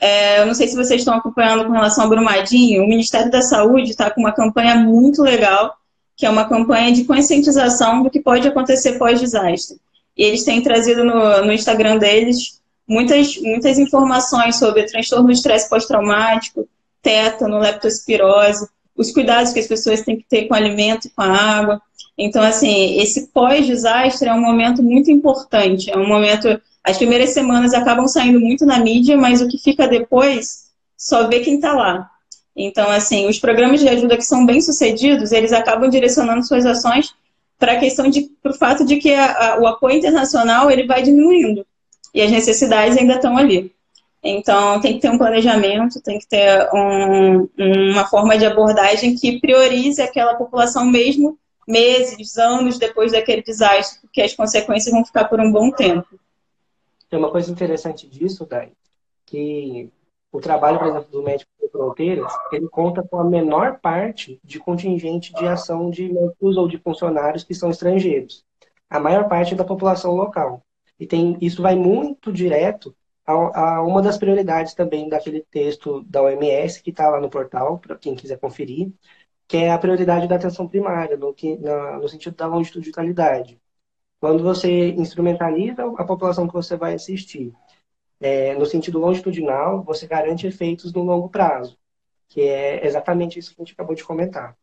É, 0.03 0.41
eu 0.41 0.47
não 0.47 0.55
sei 0.55 0.67
se 0.67 0.75
vocês 0.75 1.01
estão 1.01 1.15
acompanhando 1.15 1.65
com 1.65 1.71
relação 1.71 2.03
ao 2.03 2.11
Brumadinho. 2.11 2.83
O 2.83 2.89
Ministério 2.89 3.31
da 3.31 3.41
Saúde 3.41 3.91
está 3.91 4.11
com 4.11 4.21
uma 4.21 4.33
campanha 4.33 4.75
muito 4.75 5.23
legal, 5.23 5.77
que 6.17 6.27
é 6.27 6.31
uma 6.31 6.49
campanha 6.49 6.93
de 6.93 7.05
conscientização 7.05 8.03
do 8.03 8.11
que 8.11 8.19
pode 8.19 8.49
acontecer 8.49 8.99
pós-desastre. 8.99 9.77
E 10.17 10.25
eles 10.25 10.43
têm 10.43 10.61
trazido 10.61 11.05
no, 11.05 11.45
no 11.45 11.53
Instagram 11.53 11.99
deles 11.99 12.61
muitas, 12.85 13.37
muitas 13.37 13.79
informações 13.79 14.59
sobre 14.59 14.83
transtorno 14.87 15.27
do 15.27 15.33
estresse 15.33 15.71
pós-traumático, 15.71 16.69
tétano, 17.01 17.61
leptospirose, 17.61 18.67
os 18.97 19.13
cuidados 19.13 19.53
que 19.53 19.61
as 19.61 19.69
pessoas 19.69 20.03
têm 20.03 20.17
que 20.17 20.25
ter 20.29 20.49
com 20.49 20.55
o 20.55 20.57
alimento 20.57 21.09
com 21.15 21.23
a 21.23 21.31
água. 21.31 21.81
Então, 22.19 22.43
assim, 22.43 23.01
esse 23.01 23.29
pós-desastre 23.29 24.29
é 24.29 24.35
um 24.35 24.41
momento 24.41 24.83
muito 24.83 25.13
importante. 25.13 25.93
É 25.93 25.97
um 25.97 26.09
momento. 26.09 26.61
As 26.85 26.99
primeiras 26.99 27.31
semanas 27.31 27.73
acabam 27.75 28.09
saindo 28.09 28.41
muito 28.41 28.67
na 28.67 28.79
mídia, 28.79 29.17
mas 29.17 29.41
o 29.41 29.49
que 29.49 29.59
fica 29.59 29.87
depois 29.87 30.71
só 30.97 31.29
vê 31.29 31.41
quem 31.41 31.57
está 31.57 31.73
lá. 31.73 32.11
Então, 32.57 32.91
assim, 32.91 33.29
os 33.29 33.39
programas 33.39 33.81
de 33.81 33.89
ajuda 33.89 34.17
que 34.17 34.25
são 34.25 34.45
bem 34.45 34.61
sucedidos, 34.61 35.33
eles 35.33 35.53
acabam 35.53 35.89
direcionando 35.89 36.45
suas 36.45 36.67
ações 36.67 37.15
para 37.59 37.73
a 37.73 37.79
questão 37.79 38.11
de, 38.11 38.23
para 38.43 38.53
o 38.53 38.59
fato 38.59 38.85
de 38.85 38.97
que 38.97 39.15
a, 39.15 39.55
a, 39.55 39.61
o 39.61 39.67
apoio 39.67 39.97
internacional 39.97 40.71
ele 40.71 40.87
vai 40.87 41.03
diminuindo 41.03 41.65
e 42.13 42.21
as 42.21 42.31
necessidades 42.31 42.97
ainda 42.97 43.15
estão 43.15 43.37
ali. 43.37 43.73
Então, 44.23 44.81
tem 44.81 44.95
que 44.95 45.01
ter 45.01 45.11
um 45.11 45.19
planejamento, 45.19 46.01
tem 46.01 46.19
que 46.19 46.27
ter 46.29 46.69
um, 46.73 47.49
uma 47.91 48.05
forma 48.07 48.39
de 48.39 48.45
abordagem 48.45 49.17
que 49.17 49.41
priorize 49.41 50.01
aquela 50.01 50.35
população 50.35 50.85
mesmo 50.87 51.39
meses, 51.67 52.37
anos 52.39 52.79
depois 52.79 53.13
daquele 53.13 53.43
desastre, 53.43 54.01
porque 54.01 54.23
as 54.23 54.35
consequências 54.35 54.93
vão 54.93 55.05
ficar 55.05 55.25
por 55.25 55.41
um 55.41 55.51
bom 55.51 55.71
tempo. 55.71 56.07
Tem 57.13 57.19
uma 57.19 57.31
coisa 57.31 57.53
interessante 57.53 58.09
disso, 58.09 58.47
Dai, 58.47 58.73
que 59.27 59.93
o 60.33 60.41
trabalho, 60.41 60.79
por 60.79 60.89
exemplo, 60.89 61.11
do 61.11 61.23
Médico 61.23 61.51
Sem 61.61 61.69
Fronteiras, 61.69 62.33
ele 62.51 62.67
conta 62.71 63.03
com 63.03 63.19
a 63.19 63.25
menor 63.25 63.81
parte 63.81 64.41
de 64.43 64.59
contingente 64.59 65.31
de 65.35 65.47
ação 65.47 65.91
de 65.91 66.11
médicos 66.11 66.57
ou 66.57 66.67
de 66.67 66.79
funcionários 66.79 67.45
que 67.45 67.55
são 67.55 67.69
estrangeiros. 67.69 68.47
A 68.89 68.99
maior 68.99 69.29
parte 69.29 69.53
é 69.53 69.57
da 69.59 69.63
população 69.63 70.15
local. 70.15 70.63
E 70.99 71.07
tem, 71.07 71.37
isso 71.43 71.61
vai 71.61 71.77
muito 71.77 72.33
direto 72.33 72.97
a, 73.27 73.33
a 73.33 73.83
uma 73.83 74.01
das 74.01 74.17
prioridades 74.17 74.73
também 74.73 75.07
daquele 75.11 75.43
texto 75.51 76.03
da 76.05 76.23
OMS, 76.23 76.83
que 76.83 76.89
está 76.89 77.11
lá 77.11 77.21
no 77.21 77.29
portal, 77.29 77.79
para 77.79 77.95
quem 77.99 78.15
quiser 78.15 78.39
conferir, 78.39 78.91
que 79.47 79.59
é 79.59 79.71
a 79.71 79.77
prioridade 79.77 80.27
da 80.27 80.37
atenção 80.37 80.67
primária, 80.67 81.15
no, 81.19 81.35
que, 81.35 81.59
na, 81.59 81.99
no 81.99 82.09
sentido 82.09 82.35
da 82.35 82.47
longitudinalidade. 82.47 83.61
Quando 84.23 84.41
você 84.41 84.91
instrumentaliza 84.91 85.85
a 85.99 86.05
população 86.05 86.47
que 86.47 86.55
você 86.55 86.77
vai 86.77 86.95
assistir 86.95 87.53
é, 88.21 88.55
no 88.55 88.65
sentido 88.65 89.01
longitudinal, 89.01 89.83
você 89.83 90.07
garante 90.07 90.47
efeitos 90.47 90.93
no 90.93 91.03
longo 91.03 91.29
prazo, 91.29 91.77
que 92.29 92.41
é 92.41 92.87
exatamente 92.87 93.41
isso 93.41 93.53
que 93.53 93.61
a 93.61 93.65
gente 93.65 93.73
acabou 93.73 93.97
de 93.97 94.05
comentar. 94.05 94.57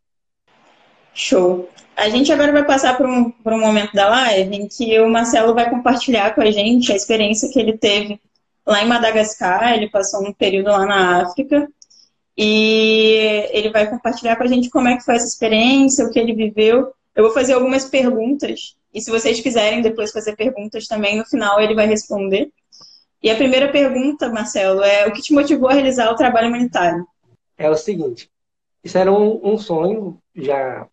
Show. 1.13 1.67
A 1.93 2.07
gente 2.07 2.31
agora 2.31 2.53
vai 2.53 2.65
passar 2.65 2.95
por 2.95 3.05
um, 3.05 3.33
um 3.45 3.59
momento 3.59 3.91
da 3.91 4.07
live 4.07 4.55
em 4.55 4.65
que 4.65 4.97
o 5.01 5.09
Marcelo 5.09 5.53
vai 5.53 5.69
compartilhar 5.69 6.33
com 6.33 6.39
a 6.39 6.49
gente 6.49 6.93
a 6.93 6.95
experiência 6.95 7.51
que 7.51 7.59
ele 7.59 7.77
teve 7.77 8.17
lá 8.65 8.81
em 8.81 8.87
Madagascar, 8.87 9.73
ele 9.73 9.89
passou 9.89 10.25
um 10.25 10.31
período 10.31 10.67
lá 10.67 10.85
na 10.85 11.23
África, 11.23 11.67
e 12.37 13.45
ele 13.51 13.71
vai 13.71 13.89
compartilhar 13.89 14.37
com 14.37 14.43
a 14.43 14.47
gente 14.47 14.69
como 14.69 14.87
é 14.87 14.95
que 14.95 15.03
foi 15.03 15.15
essa 15.15 15.27
experiência, 15.27 16.05
o 16.05 16.11
que 16.11 16.17
ele 16.17 16.33
viveu. 16.33 16.93
Eu 17.15 17.23
vou 17.23 17.33
fazer 17.33 17.53
algumas 17.53 17.85
perguntas, 17.85 18.75
e 18.93 19.01
se 19.01 19.11
vocês 19.11 19.39
quiserem 19.39 19.81
depois 19.81 20.11
fazer 20.11 20.35
perguntas 20.35 20.87
também, 20.87 21.17
no 21.17 21.25
final 21.25 21.59
ele 21.59 21.75
vai 21.75 21.87
responder. 21.87 22.51
E 23.21 23.29
a 23.29 23.35
primeira 23.35 23.71
pergunta, 23.71 24.29
Marcelo, 24.29 24.81
é 24.81 25.07
o 25.07 25.11
que 25.11 25.21
te 25.21 25.33
motivou 25.33 25.69
a 25.69 25.73
realizar 25.73 26.11
o 26.11 26.15
trabalho 26.15 26.47
humanitário? 26.47 27.05
É 27.57 27.69
o 27.69 27.75
seguinte, 27.75 28.29
isso 28.83 28.97
era 28.97 29.11
um, 29.11 29.39
um 29.43 29.57
sonho 29.57 30.17
já 30.33 30.87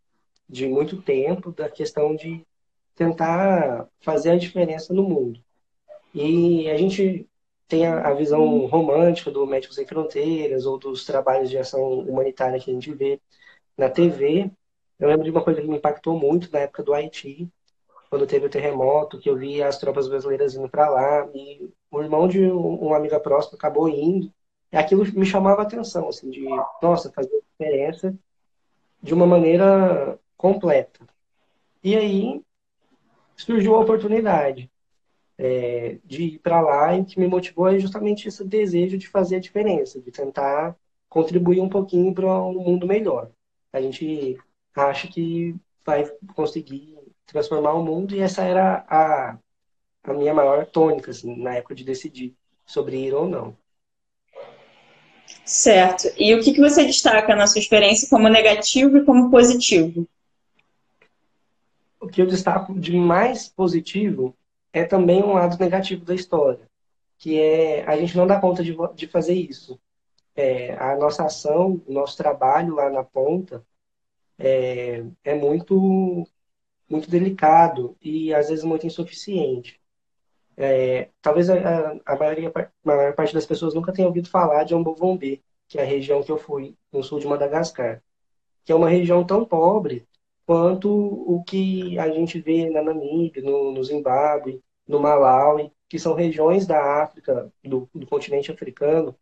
de 0.49 0.67
muito 0.67 1.01
tempo, 1.01 1.53
da 1.53 1.69
questão 1.69 2.15
de 2.15 2.45
tentar 2.95 3.87
fazer 4.01 4.31
a 4.31 4.39
diferença 4.39 4.93
no 4.93 5.03
mundo. 5.03 5.41
E 6.15 6.69
a 6.71 6.77
gente 6.77 7.29
tem 7.69 7.87
a, 7.87 8.09
a, 8.09 8.15
visão 8.15 8.67
romântica 8.67 9.31
do 9.31 9.47
Médicos 9.47 9.77
Sem 9.77 9.87
Fronteiras 9.87 10.67
ou 10.67 10.79
dos 10.79 11.05
trabalhos 11.05 11.51
de 11.51 11.59
ação 11.59 12.01
humanitária 12.01 12.59
que 12.59 12.71
a 12.71 12.75
gente 12.75 12.93
vê 12.93 13.21
na 13.77 13.91
TV. 13.91 14.51
Eu 14.99 15.09
lembro 15.09 15.25
de 15.25 15.31
uma 15.31 15.43
coisa 15.43 15.61
que 15.61 15.69
me 15.69 15.77
impactou 15.77 16.19
muito 16.19 16.51
na 16.51 16.61
época 16.61 16.83
do 16.83 16.95
Haiti, 16.95 17.51
quando 18.09 18.27
teve 18.27 18.47
o 18.47 18.51
terremoto, 18.51 19.19
que 19.19 19.29
eu 19.29 19.37
vi 19.37 19.63
as 19.63 19.79
tropas 19.79 20.09
brasileiras 20.09 20.55
indo 20.55 20.69
para 20.69 20.89
lá 20.89 21.29
e 21.35 21.71
o 21.91 22.03
irmão 22.03 22.27
de 22.29 22.45
uma 22.45 22.97
amiga 22.97 23.21
próxima 23.21 23.57
acabou 23.57 23.89
indo. 23.89 24.33
E 24.73 24.77
aquilo 24.77 25.05
me 25.13 25.27
chamava 25.27 25.63
a 25.63 25.65
atenção, 25.65 26.09
assim, 26.09 26.31
de, 26.31 26.47
nossa, 26.83 27.13
fazer 27.13 27.43
diferença 27.59 28.17
de 29.03 29.15
uma 29.15 29.27
maneira 29.27 30.19
completa. 30.37 31.07
E 31.83 31.95
aí 31.95 32.43
surgiu 33.37 33.75
a 33.75 33.81
oportunidade 33.81 34.71
é, 35.39 35.99
de 36.05 36.23
ir 36.23 36.39
para 36.39 36.61
lá 36.61 36.97
e 36.97 37.05
que 37.05 37.21
me 37.21 37.27
motivou 37.27 37.69
é 37.69 37.79
justamente 37.79 38.29
esse 38.29 38.45
desejo 38.45 38.97
de 38.97 39.09
fazer 39.09 39.37
a 39.37 39.41
diferença, 39.41 40.01
de 40.01 40.11
tentar 40.11 40.77
contribuir 41.09 41.61
um 41.61 41.69
pouquinho 41.69 42.15
para 42.15 42.27
um 42.43 42.55
mundo 42.55 42.87
melhor. 42.87 43.31
A 43.73 43.81
gente 43.81 44.39
acha 44.77 45.09
que 45.09 45.57
vai 45.85 46.05
conseguir 46.35 46.97
transformar 47.25 47.73
o 47.73 47.83
mundo 47.83 48.15
e 48.15 48.21
essa 48.21 48.43
era 48.43 48.85
a, 48.89 49.39
a 50.05 50.13
minha 50.13 50.35
maior 50.35 50.67
tônica 50.67 51.11
assim, 51.11 51.37
na 51.43 51.55
época 51.55 51.75
de 51.75 51.85
decidir 51.85 52.37
sobre 52.65 52.97
ir 52.97 53.15
ou 53.15 53.29
não. 53.29 53.57
Certo. 55.45 56.09
E 56.17 56.35
o 56.35 56.43
que, 56.43 56.53
que 56.53 56.61
você 56.61 56.85
destaca 56.85 57.35
na 57.35 57.47
sua 57.47 57.61
experiência 57.61 58.09
como 58.09 58.29
negativo 58.29 58.99
e 58.99 59.05
como 59.05 59.31
positivo? 59.31 60.07
O 62.01 62.09
que 62.09 62.21
eu 62.21 62.27
destaco 62.27 62.79
de 62.79 62.97
mais 62.97 63.49
positivo 63.49 64.37
é 64.73 64.85
também 64.85 65.23
um 65.23 65.33
lado 65.33 65.59
negativo 65.59 66.05
da 66.05 66.15
história, 66.15 66.69
que 67.19 67.41
é 67.41 67.85
a 67.87 67.97
gente 67.97 68.17
não 68.17 68.27
dá 68.27 68.41
conta 68.41 68.63
de, 68.63 68.77
de 68.95 69.07
fazer 69.07 69.35
isso. 69.35 69.79
É, 70.35 70.75
a 70.75 70.97
nossa 70.97 71.25
ação, 71.25 71.81
o 71.87 71.93
nosso 71.93 72.17
trabalho 72.17 72.75
lá 72.75 72.91
na 72.91 73.03
ponta 73.03 73.65
é, 74.39 75.05
é 75.25 75.35
muito 75.35 76.27
muito 76.89 77.11
delicado 77.11 77.97
e 78.01 78.33
às 78.33 78.49
vezes 78.49 78.65
muito 78.65 78.87
insuficiente. 78.87 79.81
É, 80.57 81.11
talvez 81.21 81.51
a, 81.51 81.99
a, 82.07 82.17
maioria, 82.17 82.51
a 82.55 82.71
maior 82.85 83.15
parte 83.15 83.35
das 83.35 83.45
pessoas 83.45 83.75
nunca 83.75 83.93
tenha 83.93 84.09
ouvido 84.09 84.29
falar 84.29 84.65
de 84.65 84.75
Ambovombe, 84.75 85.43
que 85.69 85.79
é 85.79 85.83
a 85.83 85.87
região 85.87 86.23
que 86.23 86.31
eu 86.31 86.39
fui, 86.39 86.77
no 86.93 87.03
sul 87.03 87.19
de 87.19 87.27
Madagascar, 87.27 88.03
que 88.65 88.73
é 88.73 88.75
uma 88.75 88.89
região 88.89 89.25
tão 89.25 89.45
pobre 89.45 90.07
quanto 90.47 90.89
o 90.89 91.43
que 91.43 91.99
a 91.99 92.09
gente 92.09 92.41
vê 92.41 92.71
na 92.71 92.83
Namíbia, 92.83 93.43
no, 93.43 93.73
no 93.73 93.83
Zimbábue, 93.83 94.63
no 94.87 95.01
Malawi, 95.01 95.73
que 95.89 95.99
são 95.99 96.15
regiões 96.15 96.67
da 96.67 97.03
África, 97.03 97.53
do, 97.65 97.89
do 97.93 98.07
continente 98.07 98.51
africano, 98.51 99.15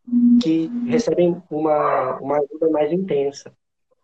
que 0.42 0.70
recebem 0.86 1.42
uma, 1.50 2.18
uma 2.20 2.38
ajuda 2.38 2.70
mais 2.70 2.92
intensa, 2.92 3.54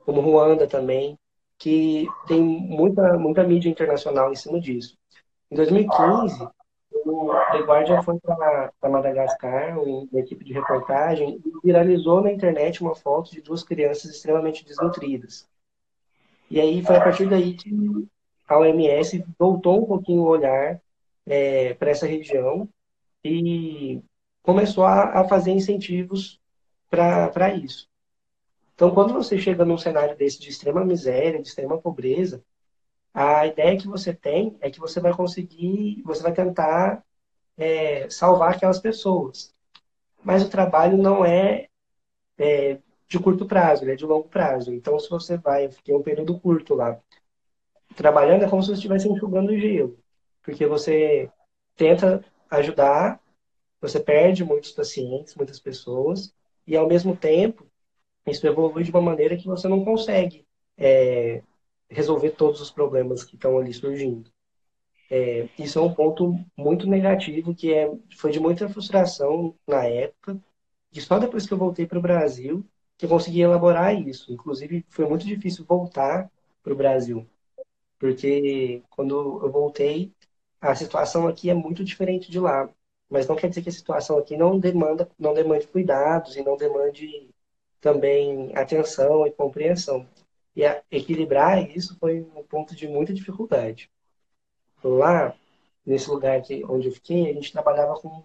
como 0.04 0.21
Ruanda 0.21 0.66
também, 0.66 1.19
que 1.59 2.09
tem 2.26 2.40
muita, 2.40 3.19
muita 3.19 3.45
mídia 3.45 3.69
internacional 3.69 4.33
em 4.33 4.37
cima 4.37 4.59
disso. 4.61 4.97
Em 5.50 5.57
2015, 5.57 6.49
o 7.04 7.33
The 7.52 7.59
Guardian 7.62 8.02
foi 8.02 8.19
para 8.19 8.73
Madagascar, 8.88 9.78
uma 9.78 10.21
equipe 10.21 10.45
de 10.45 10.52
reportagem, 10.52 11.40
e 11.45 11.66
viralizou 11.66 12.23
na 12.23 12.33
internet 12.33 12.80
uma 12.80 12.95
foto 12.95 13.30
de 13.30 13.42
duas 13.42 13.62
crianças 13.62 14.11
extremamente 14.11 14.64
desnutridas. 14.64 15.47
E 16.50 16.61
aí 16.61 16.83
foi 16.83 16.97
a 16.97 17.04
partir 17.04 17.28
daí 17.28 17.54
que 17.54 17.71
a 18.49 18.59
OMS 18.59 19.25
voltou 19.38 19.83
um 19.83 19.87
pouquinho 19.87 20.23
o 20.23 20.28
olhar 20.28 20.80
é, 21.26 21.75
para 21.75 21.90
essa 21.90 22.07
região 22.07 22.69
e 23.25 24.02
começou 24.42 24.85
a, 24.85 25.21
a 25.21 25.28
fazer 25.28 25.52
incentivos 25.52 26.40
para 26.88 27.54
isso. 27.54 27.89
Então, 28.80 28.94
quando 28.94 29.12
você 29.12 29.38
chega 29.38 29.62
num 29.62 29.76
cenário 29.76 30.16
desse 30.16 30.40
de 30.40 30.49
extrema 30.49 30.82
miséria, 30.82 31.42
de 31.42 31.46
extrema 31.46 31.76
pobreza, 31.76 32.42
a 33.12 33.46
ideia 33.46 33.76
que 33.78 33.87
você 33.87 34.14
tem 34.14 34.56
é 34.58 34.70
que 34.70 34.80
você 34.80 34.99
vai 35.00 35.12
conseguir, 35.12 36.00
você 36.02 36.22
vai 36.22 36.32
tentar 36.32 37.04
é, 37.58 38.08
salvar 38.08 38.54
aquelas 38.54 38.78
pessoas. 38.78 39.54
Mas 40.25 40.42
o 40.42 40.49
trabalho 40.49 40.96
não 40.96 41.22
é, 41.22 41.68
é, 42.38 42.78
de 43.06 43.18
curto 43.18 43.44
prazo, 43.44 43.84
ele 43.84 43.92
é 43.92 43.96
de 43.96 44.06
longo 44.06 44.28
prazo. 44.30 44.72
Então, 44.72 44.99
se 44.99 45.10
você 45.10 45.37
vai, 45.37 45.66
eu 45.66 45.72
fiquei 45.72 45.94
um 45.94 46.02
período 46.02 46.40
curto 46.40 46.75
lá, 46.75 46.99
trabalhando, 47.94 48.44
é 48.44 48.49
como 48.49 48.62
se 48.62 48.68
você 48.68 48.76
estivesse 48.76 49.10
enxugando 49.10 49.54
gelo 49.58 49.99
porque 50.42 50.66
você 50.66 51.30
tenta 51.76 52.25
ajudar, 52.50 53.20
você 53.78 54.00
perde 54.00 54.42
muitos 54.42 54.72
pacientes, 54.72 55.34
muitas 55.34 55.60
pessoas, 55.60 56.34
e 56.66 56.75
ao 56.75 56.88
mesmo 56.88 57.14
tempo, 57.14 57.69
isso 58.26 58.46
evolui 58.46 58.84
de 58.84 58.90
uma 58.90 59.00
maneira 59.00 59.36
que 59.36 59.46
você 59.46 59.68
não 59.68 59.84
consegue 59.84 60.46
é, 60.76 61.42
resolver 61.88 62.30
todos 62.30 62.60
os 62.60 62.70
problemas 62.70 63.24
que 63.24 63.34
estão 63.34 63.58
ali 63.58 63.72
surgindo. 63.72 64.30
É, 65.10 65.48
isso 65.58 65.78
é 65.78 65.82
um 65.82 65.92
ponto 65.92 66.38
muito 66.56 66.86
negativo, 66.86 67.54
que 67.54 67.74
é, 67.74 67.90
foi 68.16 68.30
de 68.30 68.38
muita 68.40 68.68
frustração 68.68 69.54
na 69.66 69.84
época, 69.84 70.40
e 70.92 71.00
só 71.00 71.18
depois 71.18 71.46
que 71.46 71.52
eu 71.52 71.58
voltei 71.58 71.86
para 71.86 71.98
o 71.98 72.02
Brasil 72.02 72.64
que 72.96 73.06
eu 73.06 73.10
consegui 73.10 73.40
elaborar 73.40 73.94
isso. 73.98 74.32
Inclusive, 74.32 74.84
foi 74.90 75.08
muito 75.08 75.24
difícil 75.26 75.64
voltar 75.64 76.30
para 76.62 76.72
o 76.72 76.76
Brasil, 76.76 77.26
porque 77.98 78.82
quando 78.90 79.40
eu 79.42 79.50
voltei, 79.50 80.12
a 80.60 80.74
situação 80.74 81.26
aqui 81.28 81.50
é 81.50 81.54
muito 81.54 81.84
diferente 81.84 82.30
de 82.30 82.38
lá. 82.40 82.68
Mas 83.08 83.26
não 83.26 83.36
quer 83.36 83.48
dizer 83.48 83.62
que 83.62 83.70
a 83.70 83.72
situação 83.72 84.18
aqui 84.18 84.36
não 84.36 84.58
demanda, 84.58 85.10
não 85.18 85.34
demande 85.34 85.66
cuidados 85.66 86.36
e 86.36 86.42
não 86.42 86.56
demande 86.56 87.30
também 87.80 88.54
atenção 88.54 89.26
e 89.26 89.30
compreensão. 89.32 90.06
E 90.54 90.62
equilibrar 90.90 91.70
isso 91.70 91.96
foi 91.99 92.20
um 92.20 92.42
ponto 92.42 92.75
de 92.75 92.87
muita 92.88 93.12
dificuldade. 93.14 93.90
Lá, 94.82 95.34
nesse 95.84 96.10
lugar 96.10 96.38
aqui 96.38 96.64
onde 96.68 96.88
eu 96.88 96.92
fiquei, 96.92 97.30
a 97.30 97.32
gente 97.32 97.52
trabalhava 97.52 97.94
com 97.94 98.25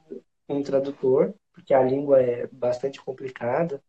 um 0.50 0.64
tradutor, 0.64 1.34
porque 1.54 1.74
a 1.74 1.84
língua 1.84 2.22
é 2.22 2.48
bastante 2.48 3.02
complicada. 3.02 3.82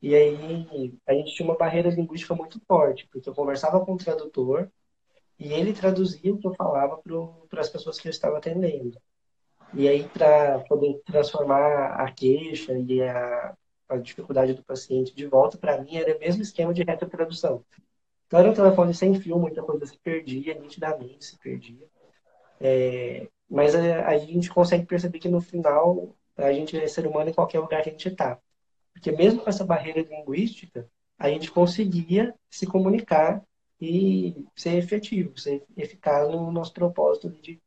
E 0.00 0.14
aí 0.14 0.94
a 1.06 1.14
gente 1.14 1.34
tinha 1.34 1.48
uma 1.48 1.56
barreira 1.56 1.90
linguística 1.90 2.34
muito 2.34 2.60
forte, 2.66 3.08
porque 3.10 3.28
eu 3.28 3.34
conversava 3.34 3.84
com 3.84 3.94
o 3.94 3.98
tradutor, 3.98 4.70
e 5.38 5.52
ele 5.52 5.72
traduzia 5.72 6.32
o 6.32 6.38
que 6.38 6.46
eu 6.46 6.54
falava 6.54 7.00
para 7.48 7.60
as 7.60 7.68
pessoas 7.68 7.98
que 7.98 8.08
eu 8.08 8.10
estava 8.10 8.38
atendendo. 8.38 8.98
E 9.74 9.88
aí, 9.88 10.08
para 10.08 10.60
poder 10.60 11.00
transformar 11.04 12.00
a 12.00 12.10
queixa 12.10 12.72
e 12.78 13.02
a, 13.02 13.54
a 13.88 13.96
dificuldade 13.96 14.54
do 14.54 14.64
paciente 14.64 15.14
de 15.14 15.26
volta, 15.26 15.58
para 15.58 15.80
mim, 15.80 15.96
era 15.96 16.16
o 16.16 16.20
mesmo 16.20 16.42
esquema 16.42 16.74
de 16.74 16.82
retrotradução. 16.82 17.64
Então, 18.26 18.40
era 18.40 18.50
um 18.50 18.54
telefone 18.54 18.92
sem 18.92 19.14
fio, 19.20 19.38
muita 19.38 19.62
coisa 19.62 19.86
se 19.86 19.98
perdia, 19.98 20.54
nitidamente 20.54 21.24
se 21.24 21.38
perdia. 21.38 21.86
É, 22.60 23.28
mas 23.48 23.74
a, 23.74 24.08
a, 24.08 24.18
gente 24.18 24.50
consegue 24.50 24.86
perceber 24.86 25.18
que 25.18 25.28
no 25.28 25.40
final, 25.40 26.14
a 26.36 26.52
gente 26.52 26.76
é 26.76 26.86
ser 26.88 27.06
humano 27.06 27.30
em 27.30 27.34
qualquer 27.34 27.60
lugar 27.60 27.82
que 27.82 27.90
a 27.90 27.92
gente 27.92 28.08
está. 28.08 28.38
Porque 28.92 29.12
mesmo 29.12 29.42
com 29.42 29.48
essa 29.48 29.64
barreira 29.64 30.02
linguística, 30.02 30.88
a 31.18 31.28
gente 31.28 31.50
conseguia 31.50 32.34
se 32.50 32.66
comunicar 32.66 33.42
e 33.80 34.46
ser 34.56 34.76
efetivo, 34.76 35.38
ser 35.38 35.64
eficaz 35.76 36.28
no 36.30 36.50
nosso 36.50 36.72
propósito 36.72 37.28
de 37.28 37.60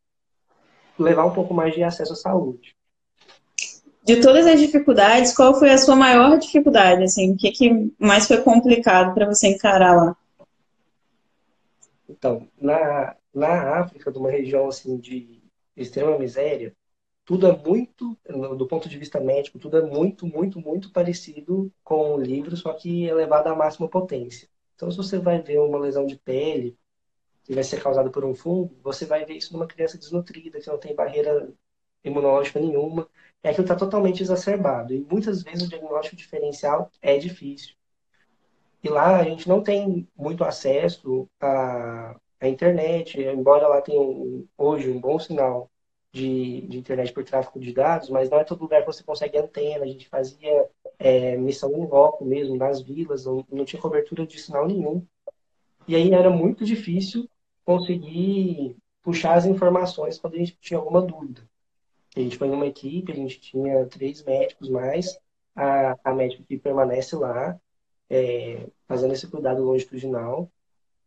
levar 0.97 1.25
um 1.25 1.33
pouco 1.33 1.53
mais 1.53 1.73
de 1.73 1.83
acesso 1.83 2.13
à 2.13 2.15
saúde. 2.15 2.75
De 4.03 4.21
todas 4.21 4.47
as 4.47 4.59
dificuldades, 4.59 5.35
qual 5.35 5.53
foi 5.53 5.69
a 5.69 5.77
sua 5.77 5.95
maior 5.95 6.37
dificuldade? 6.37 7.03
Assim, 7.03 7.33
o 7.33 7.37
que, 7.37 7.51
que 7.51 7.93
mais 7.99 8.27
foi 8.27 8.37
complicado 8.41 9.13
para 9.13 9.25
você 9.25 9.47
encarar 9.47 9.95
lá? 9.95 10.17
Então, 12.07 12.47
na, 12.59 13.15
na 13.33 13.79
África, 13.79 14.11
de 14.11 14.17
uma 14.17 14.31
região 14.31 14.67
assim 14.67 14.97
de 14.97 15.41
extrema 15.75 16.17
miséria, 16.17 16.75
tudo 17.23 17.45
é 17.45 17.55
muito, 17.55 18.17
do 18.57 18.67
ponto 18.67 18.89
de 18.89 18.97
vista 18.97 19.19
médico, 19.19 19.59
tudo 19.59 19.77
é 19.77 19.81
muito, 19.83 20.25
muito, 20.25 20.59
muito 20.59 20.91
parecido 20.91 21.71
com 21.83 22.15
o 22.15 22.19
livro, 22.19 22.57
só 22.57 22.73
que 22.73 23.05
elevado 23.05 23.49
à 23.49 23.55
máxima 23.55 23.87
potência. 23.87 24.49
Então, 24.75 24.89
se 24.89 24.97
você 24.97 25.19
vai 25.19 25.39
ver 25.39 25.59
uma 25.59 25.77
lesão 25.77 26.07
de 26.07 26.15
pele 26.17 26.75
que 27.43 27.53
vai 27.53 27.63
ser 27.63 27.81
causada 27.81 28.09
por 28.09 28.25
um 28.25 28.33
fungo, 28.33 28.75
você 28.81 29.05
vai 29.05 29.25
ver 29.25 29.35
isso 29.35 29.53
numa 29.53 29.67
criança 29.67 29.97
desnutrida, 29.97 30.59
que 30.59 30.67
não 30.67 30.79
tem 30.79 30.95
barreira 30.95 31.53
imunológica 32.03 32.59
nenhuma. 32.59 33.07
É 33.41 33.53
que 33.53 33.61
está 33.61 33.75
totalmente 33.75 34.21
exacerbado. 34.21 34.93
E 34.93 34.99
muitas 35.09 35.41
vezes 35.43 35.63
o 35.63 35.69
diagnóstico 35.69 36.15
diferencial 36.15 36.91
é 37.01 37.17
difícil. 37.17 37.73
E 38.83 38.89
lá 38.89 39.17
a 39.17 39.23
gente 39.23 39.47
não 39.47 39.61
tem 39.61 40.07
muito 40.17 40.43
acesso 40.43 41.27
à, 41.39 42.15
à 42.39 42.47
internet, 42.47 43.19
embora 43.19 43.67
lá 43.67 43.81
tenha 43.81 43.99
um, 43.99 44.47
hoje 44.57 44.89
um 44.89 44.99
bom 44.99 45.19
sinal 45.19 45.69
de, 46.11 46.61
de, 46.61 46.77
internet 46.77 47.13
por 47.13 47.23
tráfego 47.23 47.59
de 47.59 47.73
dados, 47.73 48.09
mas 48.09 48.29
não 48.29 48.39
é 48.39 48.43
todo 48.43 48.61
lugar 48.61 48.81
que 48.81 48.87
você 48.87 49.03
consegue 49.03 49.37
antena. 49.37 49.83
A 49.83 49.87
gente 49.87 50.07
fazia 50.07 50.69
é, 50.97 51.37
missão 51.37 51.71
em 51.73 51.85
loco 51.87 52.25
mesmo, 52.25 52.55
nas 52.55 52.81
vilas, 52.81 53.25
não, 53.25 53.45
não 53.51 53.65
tinha 53.65 53.81
cobertura 53.81 54.25
de 54.25 54.39
sinal 54.39 54.67
nenhum. 54.67 55.05
E 55.87 55.95
aí 55.95 56.11
era 56.13 56.29
muito 56.29 56.63
difícil 56.63 57.29
conseguir 57.65 58.77
puxar 59.01 59.35
as 59.35 59.45
informações 59.45 60.19
quando 60.19 60.35
a 60.35 60.37
gente 60.37 60.57
tinha 60.59 60.77
alguma 60.77 61.01
dúvida. 61.01 61.48
A 62.19 62.23
gente 62.23 62.37
foi 62.37 62.49
numa 62.49 62.67
equipe, 62.67 63.11
a 63.11 63.15
gente 63.15 63.39
tinha 63.39 63.85
três 63.85 64.21
médicos 64.23 64.69
mais, 64.69 65.17
a, 65.55 65.97
a 66.03 66.13
médica 66.13 66.43
que 66.43 66.57
permanece 66.57 67.15
lá, 67.15 67.57
é, 68.09 68.67
fazendo 68.87 69.13
esse 69.13 69.27
cuidado 69.27 69.63
longitudinal. 69.63 70.51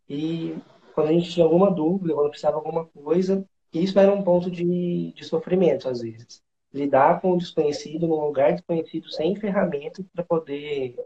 E 0.09 0.57
quando 0.95 1.09
a 1.09 1.13
gente 1.13 1.31
tinha 1.31 1.45
alguma 1.45 1.71
dúvida, 1.71 2.15
quando 2.15 2.31
precisava 2.31 2.61
de 2.61 2.67
alguma 2.67 2.87
coisa, 2.87 3.47
isso 3.73 3.99
era 3.99 4.13
um 4.13 4.23
ponto 4.23 4.51
de, 4.51 5.13
de 5.13 5.25
sofrimento, 5.25 5.87
às 5.89 6.01
vezes. 6.01 6.43
Lidar 6.73 7.21
com 7.21 7.33
o 7.33 7.39
desconhecido, 7.39 8.07
num 8.09 8.25
lugar 8.27 8.53
desconhecido, 8.53 9.11
sem 9.11 9.37
ferramentas 9.37 10.07
para 10.15 10.25
poder 10.25 10.97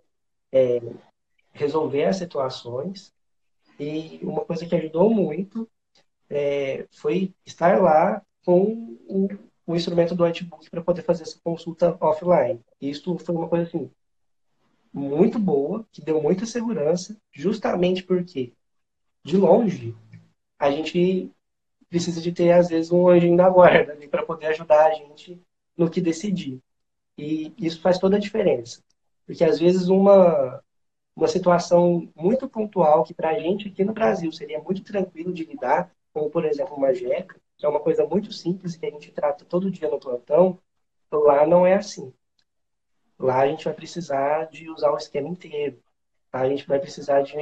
é, 0.52 0.80
resolver 1.52 2.04
as 2.04 2.16
situações 2.16 3.12
e 3.78 4.20
uma 4.22 4.44
coisa 4.44 4.64
que 4.64 4.74
ajudou 4.76 5.10
muito 5.10 5.68
é, 6.30 6.86
foi 6.92 7.34
estar 7.44 7.82
lá 7.82 8.22
com 8.44 8.96
o 9.66 9.74
instrumento 9.74 10.14
do 10.14 10.24
notebook 10.24 10.70
para 10.70 10.82
poder 10.82 11.02
fazer 11.02 11.24
essa 11.24 11.38
consulta 11.42 11.96
offline. 12.00 12.60
Isso 12.80 13.18
foi 13.18 13.34
uma 13.34 13.48
coisa 13.48 13.66
assim 13.66 13.90
muito 14.92 15.38
boa, 15.38 15.84
que 15.92 16.00
deu 16.00 16.22
muita 16.22 16.46
segurança, 16.46 17.16
justamente 17.30 18.02
porque 18.02 18.52
de 19.22 19.36
longe 19.36 19.94
a 20.58 20.70
gente 20.70 21.30
precisa 21.88 22.20
de 22.20 22.32
ter 22.32 22.52
às 22.52 22.68
vezes 22.68 22.90
um 22.90 23.08
anjinho 23.08 23.36
da 23.36 23.48
guarda 23.50 23.94
para 24.08 24.24
poder 24.24 24.46
ajudar 24.46 24.86
a 24.86 24.94
gente 24.94 25.38
no 25.76 25.90
que 25.90 26.00
decidir. 26.00 26.60
E 27.18 27.52
isso 27.58 27.80
faz 27.80 27.98
toda 27.98 28.16
a 28.16 28.20
diferença. 28.20 28.82
Porque 29.26 29.44
às 29.44 29.58
vezes 29.58 29.88
uma 29.88 30.62
uma 31.14 31.28
situação 31.28 32.12
muito 32.14 32.46
pontual 32.46 33.02
que 33.02 33.14
para 33.14 33.30
a 33.30 33.38
gente 33.38 33.68
aqui 33.68 33.82
no 33.82 33.94
Brasil 33.94 34.30
seria 34.30 34.60
muito 34.60 34.84
tranquilo 34.84 35.32
de 35.32 35.44
lidar, 35.44 35.90
como 36.12 36.28
por 36.28 36.44
exemplo 36.44 36.76
uma 36.76 36.92
jeca, 36.94 37.40
que 37.56 37.64
é 37.64 37.68
uma 37.68 37.80
coisa 37.80 38.06
muito 38.06 38.32
simples 38.32 38.76
que 38.76 38.86
a 38.86 38.90
gente 38.90 39.10
trata 39.12 39.44
todo 39.44 39.70
dia 39.70 39.90
no 39.90 39.98
plantão, 39.98 40.58
lá 41.10 41.46
não 41.46 41.66
é 41.66 41.74
assim. 41.74 42.12
Lá 43.18 43.40
a 43.40 43.48
gente 43.48 43.64
vai 43.64 43.74
precisar 43.74 44.44
de 44.44 44.68
usar 44.70 44.92
o 44.92 44.96
esquema 44.96 45.28
inteiro. 45.28 45.82
A 46.32 46.46
gente 46.48 46.66
vai 46.66 46.78
precisar 46.78 47.22
de 47.22 47.34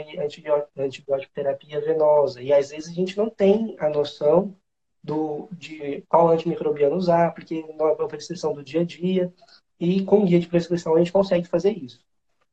antibiótico 0.77 1.33
terapia 1.35 1.81
venosa. 1.81 2.41
E 2.41 2.53
às 2.53 2.71
vezes 2.71 2.91
a 2.91 2.95
gente 2.95 3.17
não 3.17 3.29
tem 3.29 3.75
a 3.81 3.89
noção 3.89 4.57
do, 5.03 5.49
de 5.53 6.03
qual 6.09 6.29
antimicrobiano 6.29 6.95
usar, 6.95 7.35
porque 7.35 7.63
não 7.77 7.89
é 7.89 7.93
uma 7.93 8.09
prescrição 8.09 8.55
do 8.55 8.63
dia 8.63 8.83
a 8.83 8.85
dia. 8.85 9.33
E 9.81 10.05
com 10.05 10.25
guia 10.25 10.39
de 10.39 10.47
prescrição 10.47 10.95
a 10.95 10.99
gente 10.99 11.13
consegue 11.13 11.49
fazer 11.49 11.73
isso. 11.73 12.05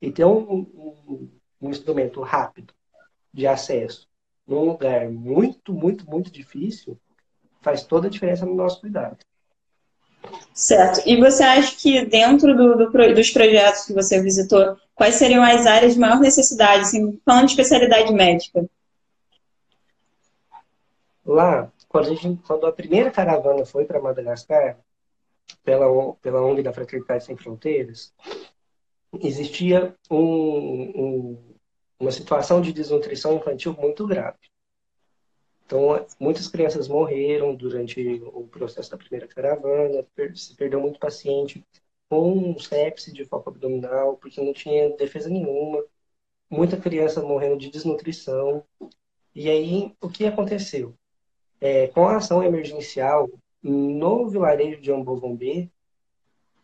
E 0.02 0.12
ter 0.12 0.26
um, 0.26 0.62
um, 0.62 1.30
um 1.62 1.70
instrumento 1.70 2.22
rápido 2.22 2.74
de 3.32 3.46
acesso 3.46 4.10
num 4.48 4.66
lugar 4.66 5.10
muito, 5.10 5.72
muito, 5.74 6.10
muito 6.10 6.32
difícil 6.32 7.00
faz 7.62 7.84
toda 7.84 8.08
a 8.08 8.10
diferença 8.10 8.46
no 8.46 8.56
nosso 8.56 8.82
cuidado. 8.82 9.18
Certo. 10.54 11.02
E 11.08 11.18
você 11.18 11.44
acha 11.44 11.76
que 11.76 12.06
dentro 12.06 12.56
do, 12.56 12.78
do, 12.78 13.14
dos 13.16 13.30
projetos 13.32 13.86
que 13.86 13.94
você 13.94 14.22
visitou, 14.22 14.78
quais 14.94 15.16
seriam 15.16 15.44
as 15.44 15.66
áreas 15.66 15.94
de 15.94 16.00
maior 16.00 16.20
necessidade, 16.20 16.82
assim, 16.82 17.20
falando 17.26 17.46
de 17.46 17.52
especialidade 17.52 18.14
médica? 18.14 18.66
Lá, 21.26 21.72
quando 21.88 22.12
a, 22.12 22.16
gente, 22.16 22.42
quando 22.44 22.66
a 22.66 22.72
primeira 22.72 23.10
caravana 23.10 23.66
foi 23.66 23.86
para 23.86 24.02
Madagascar, 24.02 24.78
pela, 25.64 26.14
pela 26.16 26.42
ONG 26.42 26.62
da 26.62 26.74
Fraternidade 26.74 27.26
Sem 27.26 27.38
Fronteiras, 27.38 28.14
existia 29.22 29.96
um, 30.10 30.18
um, 30.20 31.56
uma 32.00 32.12
situação 32.12 32.62
de 32.62 32.74
desnutrição 32.74 33.36
infantil 33.36 33.76
muito 33.80 34.06
grave. 34.08 34.51
Então, 35.72 36.06
muitas 36.20 36.50
crianças 36.50 36.90
morreram 36.90 37.56
durante 37.56 38.22
o 38.34 38.46
processo 38.46 38.92
da 38.92 38.98
primeira 38.98 39.26
caravana, 39.26 40.06
se 40.36 40.54
perdeu 40.54 40.82
muito 40.82 41.00
paciente 41.00 41.66
com 42.10 42.60
sepse 42.60 43.14
de 43.14 43.24
foco 43.24 43.50
abdominal, 43.50 44.18
porque 44.18 44.42
não 44.42 44.52
tinha 44.52 44.90
defesa 44.98 45.30
nenhuma, 45.30 45.82
muita 46.50 46.76
criança 46.76 47.22
morrendo 47.22 47.58
de 47.58 47.70
desnutrição. 47.70 48.66
E 49.34 49.50
aí, 49.50 49.96
o 50.02 50.10
que 50.10 50.26
aconteceu? 50.26 50.94
É, 51.62 51.88
com 51.88 52.06
a 52.06 52.18
ação 52.18 52.44
emergencial, 52.44 53.30
no 53.64 54.28
vilarejo 54.28 54.82
de 54.82 54.92
Ambovombê, 54.92 55.70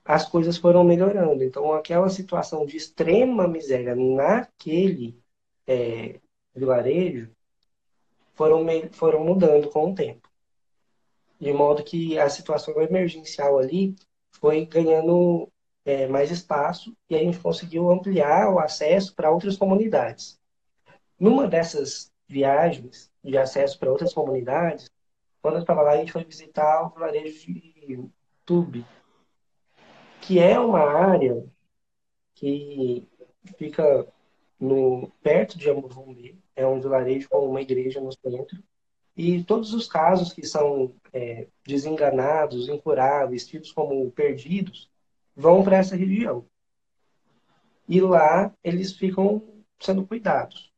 as 0.04 0.28
coisas 0.28 0.58
foram 0.58 0.84
melhorando. 0.84 1.46
Então, 1.46 1.72
aquela 1.72 2.10
situação 2.10 2.66
de 2.66 2.76
extrema 2.76 3.48
miséria 3.48 3.96
naquele 3.96 5.18
é, 5.66 6.20
vilarejo 6.54 7.37
foram, 8.38 8.66
foram 8.92 9.24
mudando 9.24 9.70
com 9.70 9.92
o 9.92 9.96
tempo. 9.96 10.30
De 11.40 11.52
modo 11.52 11.84
que 11.84 12.18
a 12.18 12.30
situação 12.30 12.80
emergencial 12.80 13.60
ali 13.60 13.96
foi 14.32 14.66
ganhando 14.66 15.52
é, 15.84 16.08
mais 16.08 16.32
espaço 16.32 16.96
e 17.10 17.16
a 17.16 17.20
gente 17.20 17.40
conseguiu 17.40 17.92
ampliar 17.92 18.54
o 18.54 18.60
acesso 18.60 19.14
para 19.16 19.32
outras 19.32 19.58
comunidades. 19.58 20.40
Numa 21.20 21.48
dessas 21.48 22.12
viagens 22.28 23.12
de 23.24 23.38
acesso 23.38 23.80
para 23.80 23.92
outras 23.92 24.14
comunidades, 24.14 24.90
quando 25.42 25.56
eu 25.56 25.62
estava 25.62 25.82
lá, 25.82 25.92
a 25.92 25.98
gente 25.98 26.12
foi 26.12 26.24
visitar 26.24 26.84
o 26.84 26.90
vilarejo 26.90 27.54
de 27.54 28.10
Tube, 28.46 28.86
que 30.22 30.40
é 30.40 30.60
uma 30.60 30.80
área 30.80 31.44
que 32.36 33.08
fica 33.58 34.08
no, 34.60 35.10
perto 35.22 35.58
de 35.58 35.70
Amuvumbi, 35.70 36.38
é 36.58 36.68
um 36.68 36.82
vilarejo 36.82 37.30
com 37.30 37.48
uma 37.48 37.62
igreja 37.62 38.02
no 38.02 38.12
centro, 38.12 38.62
e 39.16 39.42
todos 39.46 39.74
os 39.74 39.88
casos 39.88 40.34
que 40.34 40.46
são 40.46 40.94
é, 41.14 41.48
desenganados, 41.66 42.68
incuráveis, 42.68 43.48
tidos 43.48 43.72
como 43.72 44.12
perdidos, 44.12 44.90
vão 45.34 45.64
para 45.64 45.78
essa 45.78 45.96
região. 45.96 46.46
E 47.88 48.02
lá 48.02 48.54
eles 48.62 48.92
ficam 48.92 49.42
sendo 49.80 50.06
cuidados. 50.06 50.74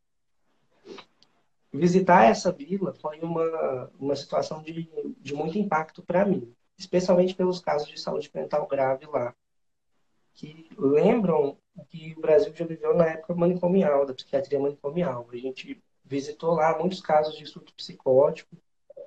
Visitar 1.73 2.25
essa 2.29 2.51
vila 2.51 2.93
foi 2.93 3.19
uma, 3.21 3.91
uma 3.99 4.15
situação 4.15 4.61
de, 4.61 4.87
de 5.19 5.33
muito 5.33 5.57
impacto 5.57 6.03
para 6.03 6.23
mim 6.23 6.53
especialmente 6.79 7.35
pelos 7.35 7.59
casos 7.59 7.89
de 7.89 7.99
saúde 7.99 8.31
mental 8.33 8.65
grave 8.65 9.05
lá, 9.05 9.35
que 10.33 10.69
lembram 10.77 11.57
que 11.87 12.13
o 12.17 12.21
Brasil 12.21 12.53
já 12.53 12.65
viveu 12.65 12.95
na 12.95 13.05
época 13.07 13.33
manicomial, 13.35 14.05
da 14.05 14.13
psiquiatria 14.13 14.59
manicomial. 14.59 15.27
A 15.31 15.37
gente 15.37 15.81
visitou 16.03 16.53
lá 16.53 16.77
muitos 16.77 17.01
casos 17.01 17.37
de 17.37 17.45
surto 17.45 17.73
psicótico, 17.73 18.57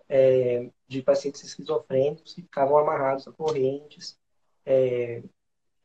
é, 0.08 0.68
de 0.86 1.02
pacientes 1.02 1.42
esquizofrênicos 1.42 2.34
que 2.34 2.42
ficavam 2.42 2.76
amarrados 2.76 3.26
a 3.26 3.32
correntes, 3.32 4.18
é, 4.64 5.22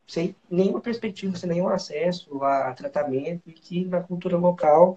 sem 0.06 0.36
nenhuma 0.50 0.80
perspectiva, 0.80 1.36
sem 1.36 1.50
nenhum 1.50 1.68
acesso 1.68 2.42
a 2.44 2.74
tratamento, 2.74 3.50
e 3.50 3.54
que 3.54 3.86
na 3.86 4.02
cultura 4.02 4.38
local 4.38 4.96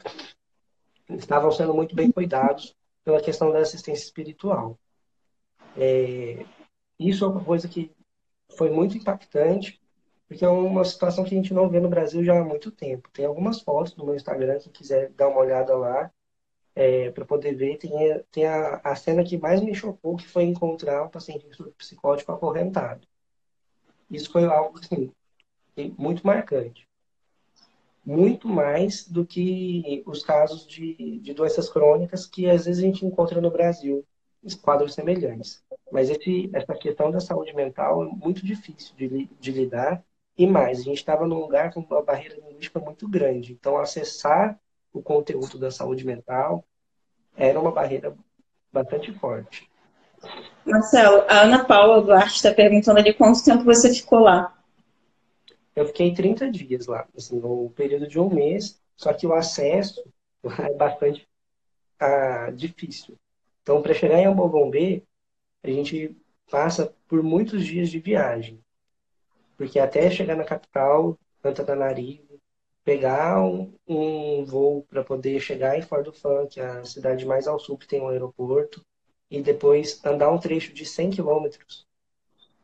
estavam 1.09 1.51
sendo 1.51 1.75
muito 1.75 1.95
bem 1.95 2.13
cuidados 2.13 2.77
pela 3.05 3.21
questão 3.21 3.51
da 3.51 3.61
assistência 3.61 4.05
espiritual. 4.05 4.79
É, 5.77 6.45
isso 6.99 7.25
é 7.25 7.29
uma 7.29 7.43
coisa 7.43 7.67
que 7.67 7.91
foi 8.57 8.71
muito 8.71 8.97
impactante, 8.97 9.80
porque 10.31 10.45
é 10.45 10.49
uma 10.49 10.85
situação 10.85 11.25
que 11.25 11.35
a 11.35 11.37
gente 11.37 11.53
não 11.53 11.69
vê 11.69 11.81
no 11.81 11.89
Brasil 11.89 12.23
já 12.23 12.39
há 12.39 12.45
muito 12.45 12.71
tempo. 12.71 13.11
Tem 13.13 13.25
algumas 13.25 13.61
fotos 13.63 13.97
no 13.97 14.05
meu 14.05 14.15
Instagram, 14.15 14.61
quem 14.61 14.71
quiser 14.71 15.11
dar 15.11 15.27
uma 15.27 15.41
olhada 15.41 15.77
lá, 15.77 16.09
é, 16.73 17.11
para 17.11 17.25
poder 17.25 17.57
ver. 17.57 17.79
Tem, 17.79 17.91
tem 18.31 18.47
a, 18.47 18.77
a, 18.77 18.95
cena 18.95 19.25
que 19.25 19.37
mais 19.37 19.61
me 19.61 19.75
chocou, 19.75 20.17
que 20.17 20.29
foi 20.29 20.45
encontrar 20.45 21.03
um 21.03 21.09
paciente 21.09 21.45
psicótico 21.77 22.31
acorrentado. 22.31 23.05
Isso 24.09 24.31
foi 24.31 24.45
algo 24.45 24.79
assim, 24.79 25.11
muito 25.99 26.25
marcante. 26.25 26.89
Muito 28.07 28.47
mais 28.47 29.09
do 29.09 29.27
que 29.27 30.05
os 30.07 30.23
casos 30.23 30.65
de, 30.65 31.19
de 31.19 31.35
doenças 31.35 31.69
crônicas 31.69 32.25
que 32.25 32.49
às 32.49 32.67
vezes 32.67 32.81
a 32.81 32.87
gente 32.87 33.05
encontra 33.05 33.41
no 33.41 33.51
Brasil, 33.51 34.07
quadros 34.63 34.95
semelhantes. 34.95 35.61
Mas 35.91 36.09
esse, 36.09 36.49
essa 36.53 36.73
questão 36.75 37.11
da 37.11 37.19
saúde 37.19 37.53
mental 37.53 38.05
é 38.05 38.07
muito 38.07 38.47
difícil 38.47 38.95
de, 38.95 39.27
de 39.27 39.51
lidar. 39.51 40.05
E 40.41 40.47
mais, 40.47 40.81
a 40.81 40.83
gente 40.85 40.97
estava 40.97 41.27
num 41.27 41.39
lugar 41.39 41.71
com 41.71 41.81
uma 41.81 42.01
barreira 42.01 42.37
linguística 42.37 42.81
muito 42.81 43.07
grande. 43.07 43.53
Então, 43.53 43.77
acessar 43.77 44.59
o 44.91 45.03
conteúdo 45.03 45.59
da 45.59 45.71
saúde 45.71 46.03
mental 46.07 46.65
era 47.37 47.61
uma 47.61 47.71
barreira 47.71 48.17
bastante 48.73 49.13
forte. 49.13 49.71
Marcelo, 50.65 51.27
a 51.29 51.43
Ana 51.43 51.63
Paula 51.67 52.01
Duarte 52.01 52.37
está 52.37 52.55
perguntando 52.55 53.01
ali 53.01 53.13
quanto 53.13 53.45
tempo 53.45 53.65
você 53.65 53.93
ficou 53.93 54.21
lá. 54.21 54.59
Eu 55.77 55.85
fiquei 55.85 56.15
30 56.15 56.51
dias 56.51 56.87
lá, 56.87 57.07
assim, 57.15 57.39
no 57.39 57.69
período 57.77 58.09
de 58.09 58.19
um 58.19 58.31
mês, 58.31 58.81
só 58.97 59.13
que 59.13 59.27
o 59.27 59.35
acesso 59.35 60.03
é 60.59 60.73
bastante 60.73 61.29
ah, 61.99 62.51
difícil. 62.51 63.15
Então, 63.63 63.83
para 63.83 63.93
chegar 63.93 64.19
em 64.19 64.25
Ambogombê, 64.25 65.03
a 65.63 65.69
gente 65.69 66.17
passa 66.51 66.95
por 67.07 67.23
muitos 67.23 67.63
dias 67.63 67.91
de 67.91 67.99
viagem. 67.99 68.59
Porque 69.61 69.79
até 69.79 70.11
chegar 70.11 70.37
na 70.37 70.45
capital, 70.45 71.19
Antananarivo, 71.45 72.41
pegar 72.83 73.45
um, 73.45 73.75
um 73.87 74.43
voo 74.43 74.85
para 74.85 75.05
poder 75.05 75.39
chegar 75.39 75.79
em 75.79 75.83
Fordofan, 75.83 76.47
que 76.47 76.59
é 76.59 76.65
a 76.65 76.85
cidade 76.87 77.27
mais 77.27 77.47
ao 77.47 77.59
sul 77.59 77.77
que 77.77 77.87
tem 77.87 78.01
um 78.01 78.09
aeroporto, 78.09 78.83
e 79.31 79.43
depois 79.43 80.03
andar 80.03 80.31
um 80.31 80.39
trecho 80.39 80.73
de 80.73 80.87
100 80.87 81.11
quilômetros. 81.11 81.87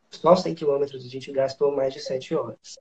Só 0.08 0.34
100 0.34 0.54
quilômetros 0.54 1.04
a 1.04 1.08
gente 1.10 1.30
gastou 1.30 1.70
mais 1.70 1.92
de 1.92 2.00
7 2.00 2.34
horas. 2.34 2.78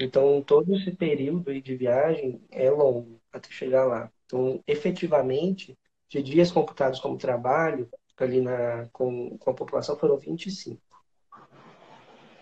Então, 0.00 0.40
todo 0.40 0.74
esse 0.74 0.90
período 0.92 1.52
de 1.60 1.76
viagem 1.76 2.40
é 2.50 2.70
longo 2.70 3.20
até 3.30 3.50
chegar 3.50 3.84
lá. 3.84 4.10
Então, 4.24 4.64
efetivamente, 4.66 5.78
de 6.08 6.22
dias 6.22 6.50
computados 6.50 6.98
como 6.98 7.18
trabalho, 7.18 7.90
ali 8.16 8.40
na, 8.40 8.88
com, 8.90 9.36
com 9.36 9.50
a 9.50 9.54
população, 9.54 9.98
foram 9.98 10.16
25. 10.16 10.80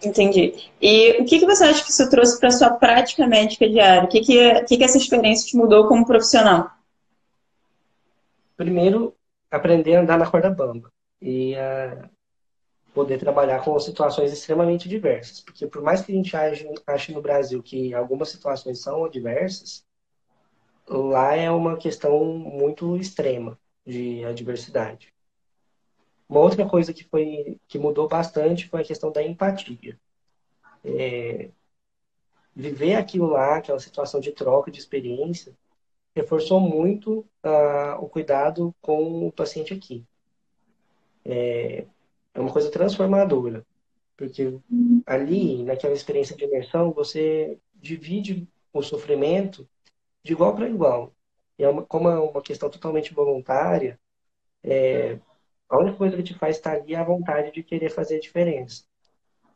Entendi. 0.04 0.70
E 0.80 1.22
o 1.22 1.24
que, 1.24 1.38
que 1.38 1.46
você 1.46 1.64
acha 1.64 1.84
que 1.84 1.90
isso 1.90 2.08
trouxe 2.10 2.38
para 2.38 2.48
a 2.48 2.52
sua 2.52 2.70
prática 2.70 3.26
médica 3.26 3.68
diária? 3.68 4.04
O 4.04 4.08
que, 4.08 4.20
que, 4.20 4.64
que, 4.64 4.76
que 4.76 4.84
essa 4.84 4.98
experiência 4.98 5.48
te 5.48 5.56
mudou 5.56 5.88
como 5.88 6.06
profissional? 6.06 6.70
Primeiro, 8.56 9.14
aprender 9.50 9.96
a 9.96 10.00
andar 10.00 10.18
na 10.18 10.30
corda 10.30 10.50
bamba. 10.50 10.92
E 11.20 11.54
uh, 11.54 12.08
poder 12.92 13.18
trabalhar 13.18 13.62
com 13.62 13.78
situações 13.78 14.32
extremamente 14.32 14.88
diversas. 14.88 15.40
Porque 15.40 15.66
por 15.66 15.82
mais 15.82 16.02
que 16.02 16.12
a 16.12 16.14
gente 16.14 16.36
ache, 16.36 16.68
ache 16.86 17.12
no 17.12 17.22
Brasil 17.22 17.62
que 17.62 17.94
algumas 17.94 18.30
situações 18.30 18.80
são 18.80 19.04
adversas, 19.04 19.84
lá 20.88 21.34
é 21.34 21.50
uma 21.50 21.76
questão 21.76 22.24
muito 22.24 22.96
extrema 22.96 23.58
de 23.84 24.24
adversidade. 24.24 25.12
Uma 26.28 26.40
outra 26.40 26.68
coisa 26.68 26.92
que 26.92 27.04
foi 27.04 27.58
que 27.68 27.78
mudou 27.78 28.08
bastante 28.08 28.68
foi 28.68 28.82
a 28.82 28.84
questão 28.84 29.12
da 29.12 29.22
empatia. 29.22 29.98
É, 30.84 31.50
viver 32.54 32.94
aquilo 32.94 33.26
lá, 33.28 33.56
aquela 33.56 33.78
situação 33.78 34.18
de 34.20 34.32
troca 34.32 34.70
de 34.70 34.78
experiência, 34.78 35.56
reforçou 36.14 36.58
muito 36.58 37.20
uh, 37.44 38.00
o 38.00 38.08
cuidado 38.08 38.74
com 38.80 39.28
o 39.28 39.32
paciente 39.32 39.74
aqui. 39.74 40.04
É, 41.24 41.84
é 42.32 42.40
uma 42.40 42.52
coisa 42.52 42.70
transformadora. 42.70 43.64
Porque 44.16 44.58
ali, 45.04 45.62
naquela 45.62 45.92
experiência 45.92 46.34
de 46.34 46.44
imersão, 46.44 46.90
você 46.90 47.58
divide 47.74 48.48
o 48.72 48.82
sofrimento 48.82 49.68
de 50.22 50.32
igual 50.32 50.54
para 50.54 50.68
igual. 50.68 51.12
E 51.58 51.64
é 51.64 51.68
uma, 51.68 51.82
como 51.82 52.08
é 52.08 52.18
uma 52.18 52.40
questão 52.40 52.70
totalmente 52.70 53.12
voluntária, 53.12 54.00
é, 54.64 55.18
a 55.68 55.78
única 55.78 55.96
coisa 55.96 56.16
que 56.16 56.22
te 56.22 56.34
faz 56.34 56.56
estar 56.56 56.72
ali 56.72 56.94
é 56.94 56.98
a 56.98 57.04
vontade 57.04 57.52
de 57.52 57.62
querer 57.62 57.90
fazer 57.90 58.16
a 58.16 58.20
diferença. 58.20 58.84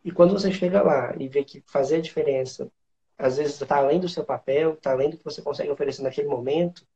E 0.05 0.11
quando 0.11 0.33
você 0.33 0.53
chega 0.53 0.83
lá 0.83 1.14
e 1.18 1.29
vê 1.29 1.44
que 1.44 1.62
fazer 1.66 1.96
a 1.96 2.01
diferença, 2.01 2.70
às 3.18 3.37
vezes 3.37 3.61
está 3.61 3.77
além 3.77 4.01
do 4.01 4.09
seu 4.09 4.25
papel, 4.25 4.75
está 4.75 4.92
além 4.92 5.11
do 5.11 5.18
que 5.18 5.25
você 5.25 5.42
consegue 5.42 5.70
oferecer 5.70 6.03
naquele 6.03 6.29
momento, 6.29 6.87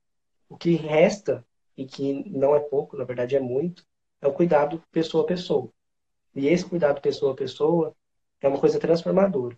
o 0.48 0.56
que 0.56 0.74
resta, 0.74 1.44
e 1.76 1.84
que 1.84 2.28
não 2.30 2.54
é 2.54 2.60
pouco, 2.60 2.96
na 2.96 3.04
verdade 3.04 3.36
é 3.36 3.40
muito, 3.40 3.84
é 4.20 4.26
o 4.26 4.32
cuidado 4.32 4.82
pessoa 4.92 5.24
a 5.24 5.26
pessoa. 5.26 5.70
E 6.34 6.48
esse 6.48 6.64
cuidado 6.64 7.00
pessoa 7.00 7.32
a 7.32 7.36
pessoa 7.36 7.94
é 8.40 8.48
uma 8.48 8.60
coisa 8.60 8.78
transformadora. 8.78 9.56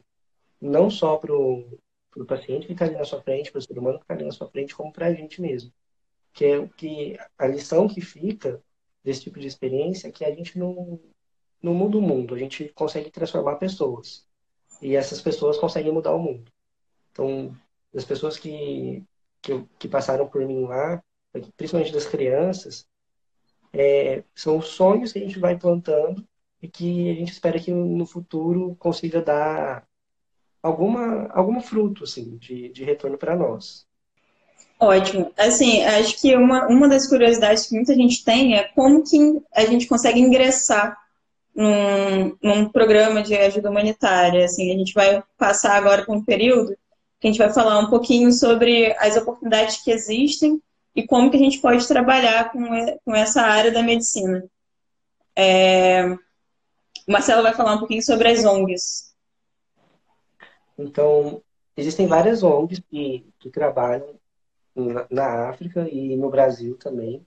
Não 0.60 0.90
só 0.90 1.16
para 1.16 1.34
o 1.34 1.78
paciente 2.26 2.66
que 2.66 2.72
está 2.72 2.86
ali 2.86 2.96
na 2.96 3.04
sua 3.04 3.22
frente, 3.22 3.50
para 3.52 3.58
o 3.58 3.62
ser 3.62 3.78
humano 3.78 3.98
que 3.98 4.04
está 4.04 4.14
ali 4.14 4.24
na 4.24 4.32
sua 4.32 4.48
frente, 4.48 4.74
como 4.74 4.92
para 4.92 5.06
a 5.06 5.14
gente 5.14 5.40
mesmo. 5.40 5.72
Que 6.32 6.44
é 6.46 6.58
o 6.58 6.68
que 6.68 7.18
a 7.38 7.46
lição 7.46 7.88
que 7.88 8.00
fica 8.00 8.62
desse 9.06 9.22
tipo 9.22 9.38
de 9.38 9.46
experiência 9.46 10.10
que 10.10 10.24
a 10.24 10.34
gente 10.34 10.58
não, 10.58 11.00
não 11.62 11.72
muda 11.72 11.96
o 11.96 12.02
mundo, 12.02 12.34
a 12.34 12.38
gente 12.38 12.68
consegue 12.74 13.08
transformar 13.08 13.54
pessoas. 13.54 14.26
E 14.82 14.96
essas 14.96 15.22
pessoas 15.22 15.56
conseguem 15.58 15.92
mudar 15.92 16.12
o 16.12 16.18
mundo. 16.18 16.50
Então, 17.12 17.56
as 17.94 18.04
pessoas 18.04 18.36
que, 18.36 19.04
que, 19.40 19.64
que 19.78 19.88
passaram 19.88 20.28
por 20.28 20.44
mim 20.44 20.64
lá, 20.64 21.00
principalmente 21.56 21.92
das 21.92 22.06
crianças, 22.06 22.88
é, 23.72 24.24
são 24.34 24.60
sonhos 24.60 25.12
que 25.12 25.20
a 25.20 25.22
gente 25.22 25.38
vai 25.38 25.56
plantando 25.56 26.26
e 26.60 26.66
que 26.68 27.08
a 27.10 27.14
gente 27.14 27.30
espera 27.30 27.60
que 27.60 27.70
no 27.70 28.06
futuro 28.06 28.74
consiga 28.74 29.22
dar 29.22 29.86
alguma, 30.60 31.28
algum 31.28 31.60
fruto 31.60 32.02
assim, 32.02 32.36
de, 32.38 32.70
de 32.70 32.82
retorno 32.82 33.16
para 33.16 33.36
nós. 33.36 33.85
Ótimo. 34.78 35.32
Assim, 35.38 35.82
acho 35.84 36.20
que 36.20 36.36
uma, 36.36 36.66
uma 36.66 36.88
das 36.88 37.08
curiosidades 37.08 37.66
que 37.66 37.74
muita 37.74 37.94
gente 37.94 38.22
tem 38.22 38.56
é 38.56 38.64
como 38.64 39.02
que 39.02 39.42
a 39.54 39.64
gente 39.64 39.86
consegue 39.86 40.20
ingressar 40.20 40.96
num, 41.54 42.36
num 42.42 42.68
programa 42.68 43.22
de 43.22 43.34
ajuda 43.34 43.70
humanitária. 43.70 44.44
Assim, 44.44 44.70
a 44.70 44.76
gente 44.76 44.92
vai 44.92 45.22
passar 45.38 45.76
agora 45.76 46.04
por 46.04 46.14
um 46.14 46.22
período 46.22 46.76
que 47.18 47.26
a 47.26 47.30
gente 47.30 47.38
vai 47.38 47.50
falar 47.50 47.78
um 47.78 47.88
pouquinho 47.88 48.30
sobre 48.30 48.94
as 48.98 49.16
oportunidades 49.16 49.82
que 49.82 49.90
existem 49.90 50.60
e 50.94 51.06
como 51.06 51.30
que 51.30 51.36
a 51.36 51.40
gente 51.40 51.58
pode 51.58 51.88
trabalhar 51.88 52.52
com, 52.52 52.62
com 53.04 53.14
essa 53.14 53.40
área 53.42 53.70
da 53.70 53.82
medicina. 53.82 54.44
É... 55.34 56.06
O 57.08 57.12
Marcelo 57.12 57.42
vai 57.42 57.54
falar 57.54 57.74
um 57.74 57.78
pouquinho 57.78 58.02
sobre 58.02 58.28
as 58.28 58.44
ONGs. 58.44 59.14
Então, 60.76 61.40
existem 61.76 62.06
várias 62.06 62.42
ONGs 62.42 62.82
que, 62.90 63.24
que 63.38 63.48
trabalham 63.48 64.15
na, 65.10 65.48
África 65.48 65.88
e 65.90 66.16
no 66.16 66.30
Brasil 66.30 66.76
também. 66.76 67.26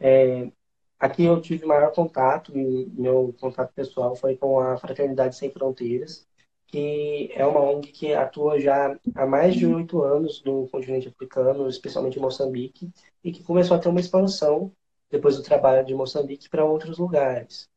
É, 0.00 0.50
aqui 0.98 1.24
eu 1.24 1.40
tive 1.40 1.66
maior 1.66 1.92
contato, 1.92 2.56
e 2.56 2.86
meu 2.94 3.34
contato 3.40 3.72
pessoal 3.74 4.16
foi 4.16 4.36
com 4.36 4.58
a 4.60 4.76
Fraternidade 4.76 5.36
Sem 5.36 5.50
Fronteiras, 5.50 6.26
que 6.66 7.30
é 7.34 7.44
uma 7.46 7.60
ONG 7.60 7.92
que 7.92 8.14
atua 8.14 8.58
já 8.58 8.98
há 9.14 9.26
mais 9.26 9.54
de 9.54 9.66
oito 9.66 10.02
anos 10.02 10.42
no 10.42 10.66
continente 10.68 11.08
africano, 11.08 11.68
especialmente 11.68 12.18
em 12.18 12.22
Moçambique, 12.22 12.90
e 13.22 13.30
que 13.30 13.44
começou 13.44 13.76
a 13.76 13.80
ter 13.80 13.88
uma 13.88 14.00
expansão 14.00 14.72
depois 15.10 15.36
do 15.36 15.42
trabalho 15.42 15.84
de 15.84 15.94
Moçambique 15.94 16.48
para 16.48 16.64
outros 16.64 16.98
lugares. 16.98 17.68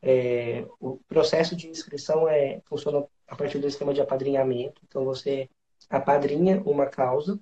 É, 0.00 0.66
o 0.80 0.98
processo 1.08 1.54
de 1.54 1.68
inscrição 1.68 2.28
é, 2.28 2.60
funciona 2.66 3.06
a 3.28 3.36
partir 3.36 3.58
do 3.58 3.66
esquema 3.66 3.92
de 3.92 4.00
apadrinhamento, 4.00 4.80
então 4.86 5.04
você 5.04 5.48
apadrinha 5.90 6.62
uma 6.64 6.86
causa 6.86 7.38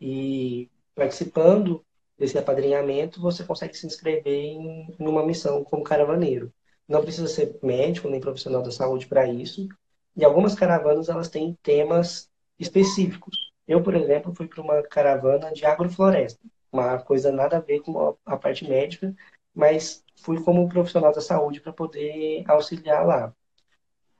e 0.00 0.70
participando 0.94 1.84
desse 2.18 2.38
apadrinhamento 2.38 3.20
você 3.20 3.44
consegue 3.44 3.74
se 3.76 3.86
inscrever 3.86 4.26
em, 4.26 4.94
em 4.98 5.06
uma 5.06 5.24
missão 5.24 5.64
como 5.64 5.84
caravaneiro. 5.84 6.52
Não 6.88 7.02
precisa 7.02 7.28
ser 7.28 7.58
médico 7.62 8.08
nem 8.08 8.20
profissional 8.20 8.62
da 8.62 8.70
saúde 8.70 9.06
para 9.06 9.26
isso, 9.26 9.68
e 10.16 10.24
algumas 10.24 10.54
caravanas 10.54 11.08
elas 11.08 11.28
têm 11.28 11.54
temas 11.62 12.30
específicos. 12.58 13.36
Eu, 13.66 13.82
por 13.82 13.94
exemplo, 13.94 14.34
fui 14.34 14.46
para 14.48 14.62
uma 14.62 14.82
caravana 14.82 15.52
de 15.52 15.64
agrofloresta. 15.66 16.40
uma 16.72 16.98
coisa 17.02 17.32
nada 17.32 17.56
a 17.58 17.60
ver 17.60 17.80
com 17.80 18.16
a 18.24 18.36
parte 18.36 18.68
médica, 18.68 19.14
mas 19.54 20.04
fui 20.16 20.42
como 20.42 20.68
profissional 20.68 21.12
da 21.12 21.20
saúde 21.20 21.60
para 21.60 21.72
poder 21.72 22.44
auxiliar 22.48 23.06
lá. 23.06 23.34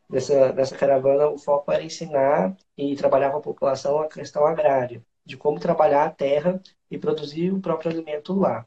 Nessa, 0.08 0.52
nessa 0.52 0.76
caravana, 0.76 1.28
o 1.28 1.38
foco 1.38 1.72
era 1.72 1.82
ensinar 1.82 2.56
e 2.76 2.94
trabalhar 2.96 3.30
com 3.30 3.38
a 3.38 3.40
população 3.42 4.00
a 4.00 4.08
questão 4.08 4.46
agrária, 4.46 5.04
de 5.26 5.36
como 5.36 5.60
trabalhar 5.60 6.04
a 6.06 6.10
terra 6.10 6.60
e 6.90 6.96
produzir 6.96 7.52
o 7.52 7.60
próprio 7.60 7.90
alimento 7.90 8.32
lá, 8.32 8.66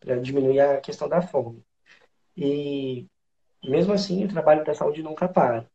para 0.00 0.20
diminuir 0.20 0.60
a 0.60 0.80
questão 0.80 1.08
da 1.08 1.20
fome. 1.20 1.64
E 2.36 3.06
mesmo 3.64 3.92
assim, 3.92 4.24
o 4.24 4.28
trabalho 4.28 4.64
da 4.64 4.74
saúde 4.74 5.02
nunca 5.02 5.28
para. 5.28 5.68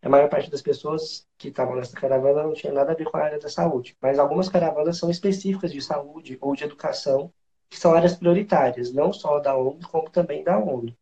A 0.00 0.08
maior 0.08 0.28
parte 0.28 0.50
das 0.50 0.62
pessoas 0.62 1.26
que 1.36 1.48
estavam 1.48 1.74
nessa 1.74 1.96
caravana 1.96 2.44
não 2.44 2.54
tinha 2.54 2.72
nada 2.72 2.92
a 2.92 2.94
ver 2.94 3.04
com 3.10 3.16
a 3.16 3.22
área 3.22 3.38
da 3.38 3.48
saúde, 3.48 3.96
mas 4.00 4.18
algumas 4.18 4.48
caravanas 4.48 4.96
são 4.96 5.10
específicas 5.10 5.72
de 5.72 5.82
saúde 5.82 6.38
ou 6.40 6.54
de 6.54 6.64
educação, 6.64 7.32
que 7.68 7.78
são 7.78 7.92
áreas 7.94 8.14
prioritárias, 8.16 8.92
não 8.92 9.12
só 9.12 9.40
da 9.40 9.56
ONU, 9.56 9.80
como 9.90 10.08
também 10.08 10.44
da 10.44 10.58
ONU. 10.58 10.96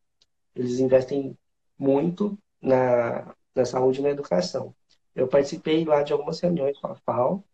Eles 0.54 0.80
investem 0.80 1.36
muito 1.78 2.38
na, 2.60 3.34
na 3.54 3.64
saúde 3.66 4.00
e 4.00 4.02
na 4.02 4.10
educação. 4.10 4.74
Eu 5.14 5.28
participei 5.28 5.84
lá 5.84 6.02
de 6.02 6.12
algumas 6.12 6.40
reuniões 6.40 6.78
com 6.78 6.88
a 6.88 6.94
FAO, 6.96 7.44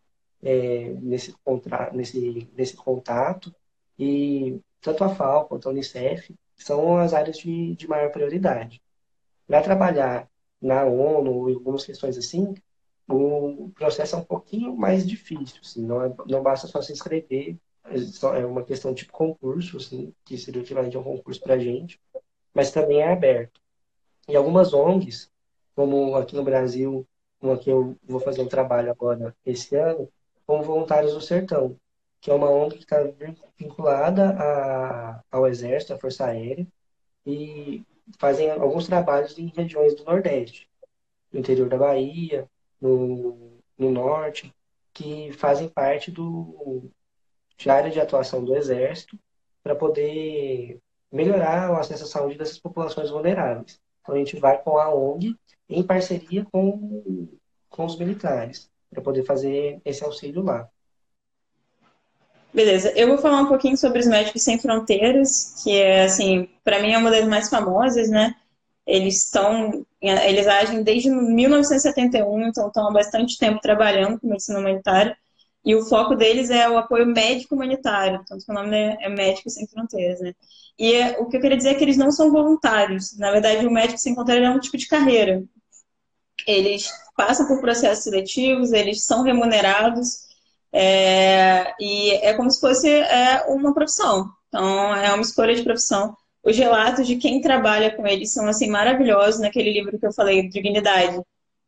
é, 0.43 0.95
nesse, 1.01 1.35
contra, 1.45 1.91
nesse, 1.93 2.51
nesse 2.55 2.77
contato, 2.77 3.55
e 3.99 4.61
tanto 4.81 5.05
a 5.05 5.15
FAO 5.15 5.47
quanto 5.47 5.69
a 5.69 5.73
Unicef 5.73 6.35
são 6.57 6.99
as 6.99 7.15
áreas 7.15 7.39
de, 7.39 7.75
de 7.77 7.89
maior 7.89 8.11
prioridade. 8.11 8.83
Para 9.47 9.63
trabalhar 9.63 10.29
na 10.61 10.85
ONU 10.85 11.51
e 11.51 11.55
algumas 11.55 11.85
questões 11.85 12.17
assim, 12.17 12.55
o 13.09 13.71
processo 13.75 14.17
é 14.17 14.19
um 14.19 14.25
pouquinho 14.25 14.77
mais 14.77 15.07
difícil. 15.07 15.61
Assim, 15.63 15.85
não, 15.85 16.05
é, 16.05 16.15
não 16.27 16.43
basta 16.43 16.67
só 16.67 16.81
se 16.81 16.93
inscrever, 16.93 17.57
é, 17.85 18.41
é 18.41 18.47
uma 18.47 18.65
questão 18.65 18.95
tipo 18.95 19.13
concurso, 19.13 19.77
assim, 19.77 20.15
que 20.25 20.39
seria 20.39 20.61
o 20.61 20.65
equivalente 20.65 20.97
a 20.97 21.01
um 21.01 21.05
concurso 21.05 21.41
para 21.41 21.55
a 21.55 21.59
gente, 21.59 22.01
mas 22.55 22.71
também 22.71 23.01
é 23.01 23.13
aberto. 23.13 23.61
E 24.29 24.37
algumas 24.37 24.73
ONGs, 24.73 25.31
como 25.75 26.15
aqui 26.17 26.35
no 26.37 26.45
Brasil, 26.45 27.07
uma 27.41 27.59
que 27.59 27.71
eu 27.71 27.97
vou 28.05 28.21
fazer 28.21 28.41
um 28.41 28.49
trabalho 28.49 28.91
agora 28.91 29.35
esse 29.45 29.75
ano, 29.75 30.09
como 30.47 30.63
Voluntários 30.63 31.15
do 31.15 31.21
Sertão, 31.21 31.77
que 32.21 32.31
é 32.31 32.35
uma 32.35 32.51
ONG 32.51 32.77
que 32.77 32.85
está 32.85 32.99
vinculada 33.59 34.31
a, 34.31 35.23
ao 35.31 35.47
Exército, 35.47 35.95
à 35.95 35.99
Força 35.99 36.27
Aérea, 36.27 36.67
e 37.27 37.85
fazem 38.19 38.51
alguns 38.51 38.87
trabalhos 38.87 39.39
em 39.39 39.49
regiões 39.49 39.95
do 39.95 40.05
Nordeste, 40.05 40.69
no 41.33 41.41
interior 41.41 41.69
da 41.69 41.79
Bahia, 41.79 42.49
no, 42.81 43.61
no 43.79 43.91
Norte, 43.91 44.55
que 44.93 45.33
fazem 45.33 45.69
parte 45.69 46.11
do, 46.11 46.91
de 47.57 47.71
área 47.71 47.91
de 47.91 48.01
atuação 48.01 48.45
do 48.45 48.57
Exército 48.57 49.19
para 49.63 49.75
poder 49.75 50.81
melhorar 51.11 51.71
o 51.71 51.77
acesso 51.77 52.05
à 52.05 52.07
saúde 52.07 52.39
dessas 52.39 52.59
populações 52.59 53.11
vulneráveis. 53.11 53.81
Então 54.01 54.15
a 54.15 54.19
gente 54.19 54.39
vai 54.39 54.61
com 54.63 54.79
a 54.79 54.93
ONG 54.95 55.37
em 55.69 55.83
parceria 55.83 56.45
com, 56.53 57.29
com 57.69 57.85
os 57.85 57.97
militares 57.99 58.72
para 58.93 59.03
poder 59.03 59.25
fazer 59.25 59.81
esse 59.85 60.05
auxílio 60.05 60.43
lá. 60.43 60.69
Beleza, 62.55 62.93
eu 62.95 63.09
vou 63.09 63.17
falar 63.17 63.41
um 63.41 63.47
pouquinho 63.47 63.79
sobre 63.79 63.99
os 63.99 64.07
Médicos 64.07 64.43
Sem 64.43 64.59
Fronteiras, 64.59 65.63
que 65.65 65.75
é, 65.75 66.05
assim, 66.05 66.49
para 66.63 66.83
mim 66.83 66.93
é 66.93 66.99
uma 66.99 67.11
das 67.11 67.27
mais 67.27 67.49
famosas, 67.49 68.11
né? 68.11 68.35
Eles 68.87 69.25
estão, 69.25 69.87
eles 70.01 70.47
agem 70.47 70.83
desde 70.83 71.09
1971, 71.09 72.49
então 72.49 72.67
estão 72.67 72.89
há 72.89 72.93
bastante 72.93 73.39
tempo 73.39 73.61
trabalhando 73.61 74.21
com 74.21 74.29
medicina 74.29 74.59
humanitária, 74.59 75.17
e 75.65 75.75
o 75.75 75.85
foco 75.87 76.15
deles 76.15 76.51
é 76.51 76.69
o 76.69 76.77
apoio 76.77 77.07
médico 77.07 77.55
humanitário, 77.55 78.23
tanto 78.27 78.45
que 78.45 78.51
o 78.51 78.55
nome 78.55 78.77
é 78.77 79.09
Médicos 79.09 79.55
Sem 79.55 79.67
Fronteiras, 79.67 80.21
né? 80.21 80.35
E 80.79 80.93
é, 80.95 81.19
o 81.21 81.27
que 81.27 81.39
eu 81.39 81.41
queria 81.41 81.57
dizer 81.57 81.71
é 81.71 81.75
que 81.75 81.85
eles 81.85 81.97
não 81.97 82.11
são 82.11 82.31
voluntários, 82.31 83.17
na 83.17 83.31
verdade 83.31 83.67
o 83.67 83.71
Médico 83.71 83.99
Sem 83.99 84.15
Fronteiras 84.15 84.47
é 84.47 84.51
um 84.51 84.61
tipo 84.61 84.77
de 84.77 84.89
carreira. 84.89 85.43
Eles 86.47 86.91
passam 87.17 87.47
por 87.47 87.61
processos 87.61 88.05
seletivos, 88.05 88.73
eles 88.73 89.05
são 89.05 89.23
remunerados, 89.23 90.23
é, 90.73 91.75
e 91.79 92.13
é 92.13 92.35
como 92.35 92.51
se 92.51 92.61
fosse 92.61 92.89
é, 92.89 93.45
uma 93.49 93.75
profissão. 93.75 94.31
Então, 94.49 94.95
é 94.95 95.13
uma 95.13 95.23
escolha 95.23 95.55
de 95.55 95.63
profissão. 95.63 96.17
Os 96.43 96.57
relatos 96.57 97.07
de 97.07 97.17
quem 97.17 97.41
trabalha 97.41 97.95
com 97.95 98.07
eles 98.07 98.33
são 98.33 98.47
assim 98.49 98.69
maravilhosos 98.69 99.41
naquele 99.41 99.73
livro 99.73 99.99
que 99.99 100.07
eu 100.07 100.13
falei, 100.13 100.49
Dignidade, 100.49 101.21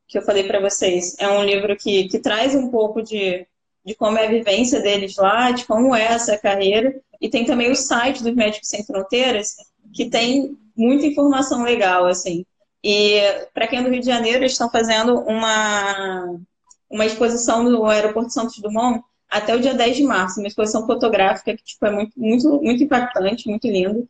que 0.08 0.18
eu 0.18 0.22
falei 0.22 0.44
para 0.44 0.60
vocês. 0.60 1.14
É 1.18 1.28
um 1.28 1.44
livro 1.44 1.76
que, 1.76 2.08
que 2.08 2.18
traz 2.18 2.54
um 2.54 2.70
pouco 2.70 3.02
de, 3.02 3.46
de 3.84 3.94
como 3.94 4.18
é 4.18 4.26
a 4.26 4.30
vivência 4.30 4.80
deles 4.80 5.16
lá, 5.16 5.50
de 5.50 5.64
como 5.64 5.94
é 5.94 6.04
essa 6.04 6.36
carreira. 6.36 6.94
E 7.20 7.28
tem 7.28 7.44
também 7.44 7.70
o 7.70 7.76
site 7.76 8.22
dos 8.22 8.34
Médicos 8.34 8.68
Sem 8.68 8.84
Fronteiras, 8.84 9.54
que 9.92 10.10
tem 10.10 10.58
muita 10.76 11.06
informação 11.06 11.62
legal, 11.62 12.06
assim. 12.06 12.44
E 12.84 13.18
para 13.54 13.66
quem 13.66 13.78
é 13.78 13.82
do 13.82 13.88
Rio 13.88 14.00
de 14.00 14.06
Janeiro, 14.06 14.40
eles 14.40 14.52
estão 14.52 14.68
fazendo 14.68 15.18
uma, 15.20 16.38
uma 16.90 17.06
exposição 17.06 17.62
no 17.62 17.86
Aeroporto 17.86 18.30
Santos 18.30 18.58
Dumont 18.58 19.02
até 19.26 19.56
o 19.56 19.60
dia 19.60 19.72
10 19.72 19.96
de 19.96 20.02
março, 20.02 20.38
uma 20.38 20.48
exposição 20.48 20.86
fotográfica 20.86 21.56
que 21.56 21.64
tipo, 21.64 21.86
é 21.86 21.90
muito, 21.90 22.12
muito, 22.14 22.62
muito 22.62 22.84
impactante, 22.84 23.48
muito 23.48 23.66
lindo. 23.66 24.06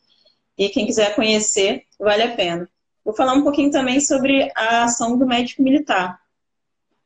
E 0.59 0.69
quem 0.69 0.87
quiser 0.87 1.15
conhecer, 1.15 1.85
vale 2.01 2.25
a 2.25 2.35
pena. 2.35 2.69
Vou 3.05 3.15
falar 3.15 3.35
um 3.35 3.45
pouquinho 3.45 3.71
também 3.71 4.01
sobre 4.01 4.51
a 4.57 4.83
ação 4.85 5.17
do 5.17 5.25
médico 5.25 5.63
militar. 5.63 6.19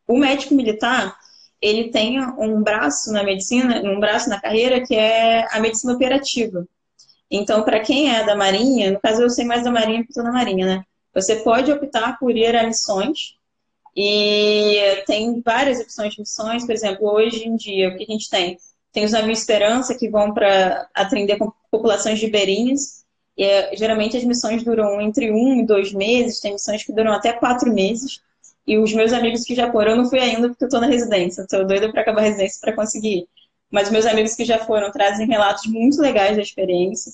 O 0.06 0.16
médico 0.16 0.54
militar, 0.54 1.14
ele 1.60 1.90
tem 1.90 2.18
um 2.38 2.62
braço 2.62 3.12
na 3.12 3.22
medicina, 3.22 3.82
um 3.82 4.00
braço 4.00 4.30
na 4.30 4.40
carreira 4.40 4.80
que 4.86 4.94
é 4.94 5.46
a 5.54 5.60
medicina 5.60 5.92
operativa. 5.92 6.66
Então, 7.30 7.62
para 7.62 7.80
quem 7.80 8.14
é 8.14 8.24
da 8.24 8.34
Marinha, 8.34 8.92
no 8.92 9.00
caso 9.00 9.20
eu 9.20 9.28
sei 9.28 9.44
mais 9.44 9.64
da 9.64 9.70
Marinha 9.70 9.98
porque 9.98 10.12
estou 10.12 10.24
na 10.24 10.32
Marinha, 10.32 10.66
né? 10.66 10.84
Você 11.14 11.36
pode 11.36 11.72
optar 11.72 12.18
por 12.18 12.36
ir 12.36 12.54
a 12.54 12.66
missões 12.66 13.38
e 13.96 15.02
tem 15.06 15.40
várias 15.40 15.80
opções 15.80 16.14
de 16.14 16.20
missões, 16.20 16.64
por 16.64 16.72
exemplo, 16.72 17.08
hoje 17.08 17.48
em 17.48 17.56
dia, 17.56 17.88
o 17.88 17.96
que 17.96 18.04
a 18.04 18.12
gente 18.12 18.30
tem? 18.30 18.56
Tem 18.92 19.04
os 19.04 19.12
navios 19.12 19.40
Esperança, 19.40 19.94
que 19.94 20.08
vão 20.08 20.32
para 20.32 20.88
atender 20.94 21.38
populações 21.70 22.20
ribeirinhas, 22.20 23.04
e 23.36 23.44
é, 23.44 23.76
geralmente 23.76 24.16
as 24.16 24.24
missões 24.24 24.62
duram 24.62 25.00
entre 25.00 25.30
um 25.30 25.60
e 25.60 25.66
dois 25.66 25.92
meses, 25.92 26.40
tem 26.40 26.52
missões 26.52 26.84
que 26.84 26.92
duram 26.92 27.12
até 27.12 27.32
quatro 27.32 27.72
meses, 27.72 28.20
e 28.66 28.78
os 28.78 28.92
meus 28.92 29.12
amigos 29.12 29.44
que 29.44 29.54
já 29.54 29.72
foram, 29.72 29.92
eu 29.92 29.96
não 29.96 30.08
fui 30.08 30.20
ainda 30.20 30.48
porque 30.48 30.64
eu 30.64 30.68
estou 30.68 30.80
na 30.80 30.86
residência, 30.86 31.42
estou 31.42 31.66
doida 31.66 31.90
para 31.90 32.02
acabar 32.02 32.20
a 32.20 32.24
residência 32.24 32.60
para 32.60 32.74
conseguir 32.74 33.18
ir. 33.20 33.28
Mas 33.70 33.90
meus 33.90 34.06
amigos 34.06 34.34
que 34.34 34.44
já 34.44 34.58
foram 34.58 34.92
trazem 34.92 35.26
relatos 35.26 35.66
muito 35.66 36.00
legais 36.00 36.36
da 36.36 36.42
experiência. 36.42 37.12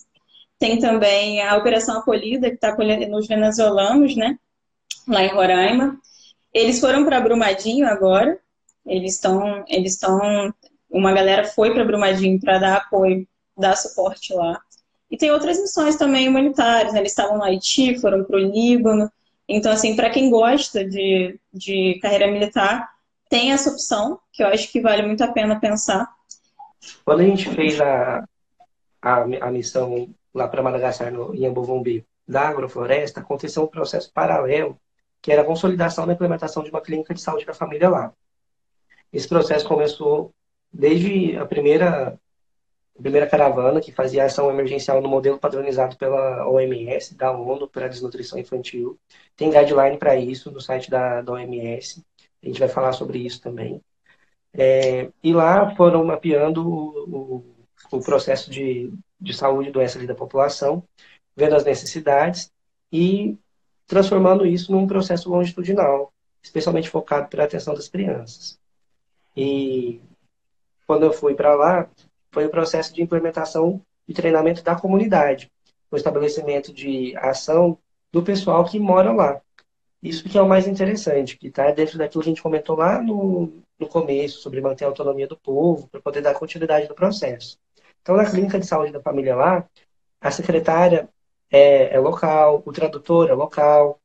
Tem 0.59 0.79
também 0.79 1.43
a 1.43 1.57
Operação 1.57 1.99
Acolhida, 1.99 2.49
que 2.49 2.55
está 2.55 2.69
acolhendo 2.69 3.17
os 3.17 3.27
venezuelanos, 3.27 4.17
né? 4.17 4.39
Lá 5.07 5.23
em 5.23 5.29
Roraima. 5.29 5.99
Eles 6.53 6.81
foram 6.81 7.05
para 7.05 7.21
Brumadinho 7.21 7.87
agora. 7.87 8.39
Eles 8.87 9.15
estão, 9.15 9.65
eles 9.67 9.95
estão, 9.95 10.55
uma 10.91 11.13
galera 11.13 11.45
foi 11.45 11.73
para 11.73 11.85
Brumadinho 11.85 12.41
para 12.41 12.59
dar 12.59 12.77
apoio, 12.77 13.27
dar 13.57 13.77
suporte 13.77 14.33
lá. 14.33 14.61
E 15.11 15.17
tem 15.17 15.31
outras 15.31 15.59
missões 15.61 15.97
também 15.97 16.29
humanitárias. 16.29 16.93
Né? 16.93 17.01
Eles 17.01 17.13
estavam 17.13 17.39
no 17.39 17.45
Haiti, 17.45 17.99
foram 17.99 18.25
para 18.25 18.37
o 18.37 18.41
Líbano. 18.41 19.11
Então, 19.49 19.73
assim, 19.73 19.95
para 19.95 20.11
quem 20.11 20.31
gosta 20.31 20.85
de, 20.85 21.39
de 21.53 21.99
carreira 22.01 22.31
militar, 22.31 22.89
tem 23.29 23.53
essa 23.53 23.71
opção, 23.71 24.19
que 24.33 24.43
eu 24.43 24.49
acho 24.49 24.71
que 24.71 24.81
vale 24.81 25.03
muito 25.03 25.23
a 25.23 25.29
pena 25.29 25.61
pensar. 25.61 26.09
Quando 27.05 27.21
a 27.21 27.25
gente 27.25 27.51
fez 27.51 27.81
a, 27.81 28.25
a, 29.03 29.23
a 29.23 29.51
missão 29.51 30.09
lá 30.35 30.49
para 30.49 30.63
Madagascar, 30.63 31.13
no 31.13 31.35
Iambovumbi, 31.35 32.05
da 32.27 32.49
agrofloresta, 32.49 33.21
aconteceu 33.21 33.63
um 33.63 33.69
processo 33.69 34.13
paralelo 34.13 34.79
que 35.25 35.33
era 35.33 35.41
a 35.41 35.45
consolidação 35.45 36.07
da 36.07 36.13
implementação 36.13 36.63
de 36.63 36.69
uma 36.69 36.83
clínica 36.83 37.15
de 37.15 37.21
saúde 37.21 37.45
para 37.45 37.55
a 37.55 37.57
família 37.57 37.89
lá. 37.89 38.13
Esse 39.11 39.27
processo 39.27 39.67
começou 39.67 40.35
desde 40.71 41.35
a 41.39 41.47
primeira, 41.47 42.19
a 42.99 43.01
primeira 43.01 43.27
caravana, 43.27 43.81
que 43.81 43.91
fazia 43.91 44.27
ação 44.27 44.51
emergencial 44.51 45.01
no 45.01 45.09
modelo 45.09 45.39
padronizado 45.39 45.97
pela 45.97 46.47
OMS, 46.47 47.17
da 47.17 47.33
ONU, 47.33 47.67
para 47.67 47.87
a 47.87 47.89
desnutrição 47.89 48.39
infantil. 48.39 48.99
Tem 49.35 49.51
guideline 49.51 49.97
para 49.97 50.15
isso 50.15 50.51
no 50.51 50.61
site 50.61 50.91
da, 50.91 51.23
da 51.23 51.33
OMS. 51.33 52.05
A 52.43 52.47
gente 52.47 52.61
vai 52.61 52.69
falar 52.69 52.93
sobre 52.93 53.19
isso 53.19 53.41
também. 53.41 53.81
É, 54.53 55.09
e 55.23 55.33
lá 55.33 55.75
foram 55.75 56.05
mapeando 56.05 56.69
o, 56.69 57.45
o, 57.91 57.97
o 57.97 58.01
processo 58.01 58.51
de, 58.51 58.93
de 59.25 59.35
saúde 59.35 59.71
e 59.71 59.73
doença 59.73 59.99
da 60.07 60.15
população, 60.15 60.83
vendo 61.35 61.57
as 61.57 61.65
necessidades 61.65 62.53
e 62.93 63.37
transformando 63.87 64.47
isso 64.47 64.71
num 64.71 64.87
processo 64.87 65.29
longitudinal, 65.29 66.13
especialmente 66.43 66.89
focado 66.89 67.29
para 67.29 67.43
a 67.43 67.47
atenção 67.47 67.75
das 67.75 67.89
crianças. 67.89 68.59
E 69.37 70.01
quando 70.87 71.05
eu 71.05 71.13
fui 71.13 71.35
para 71.35 71.55
lá, 71.55 71.89
foi 72.31 72.47
o 72.47 72.51
processo 72.51 72.95
de 72.95 73.03
implementação 73.03 73.81
e 74.07 74.15
treinamento 74.15 74.63
da 74.63 74.77
comunidade, 74.77 75.51
o 75.91 75.97
estabelecimento 75.97 76.73
de 76.73 77.17
ação 77.17 77.79
do 78.13 78.23
pessoal 78.23 78.65
que 78.65 78.79
mora 78.79 79.13
lá. 79.13 79.41
Isso 80.03 80.25
que 80.29 80.37
é 80.37 80.43
o 80.43 80.49
mais 80.49 80.69
interessante, 80.69 81.37
que 81.39 81.47
está 81.47 81.71
dentro 81.71 81.97
daquilo 81.97 82.23
que 82.23 82.29
a 82.29 82.33
gente 82.33 82.43
comentou 82.43 82.77
lá 82.77 83.01
no, 83.01 83.51
no 83.79 83.89
começo, 83.89 84.41
sobre 84.41 84.61
manter 84.61 84.85
a 84.85 84.89
autonomia 84.89 85.27
do 85.27 85.37
povo, 85.37 85.89
para 85.89 86.01
poder 86.01 86.21
dar 86.21 86.35
continuidade 86.35 86.89
no 86.89 86.95
processo. 86.95 87.59
Então, 88.05 88.17
na 88.17 88.31
clínica 88.31 88.61
de 88.61 88.67
saúde 88.67 88.93
da 88.93 89.01
família 89.01 89.35
lá, 89.35 89.67
a 90.21 90.31
secretária 90.31 91.09
é, 91.51 91.95
é 91.95 91.99
local, 91.99 92.63
o 92.67 92.71
tradutor 92.71 93.31
é 93.31 93.33
local 93.33 93.99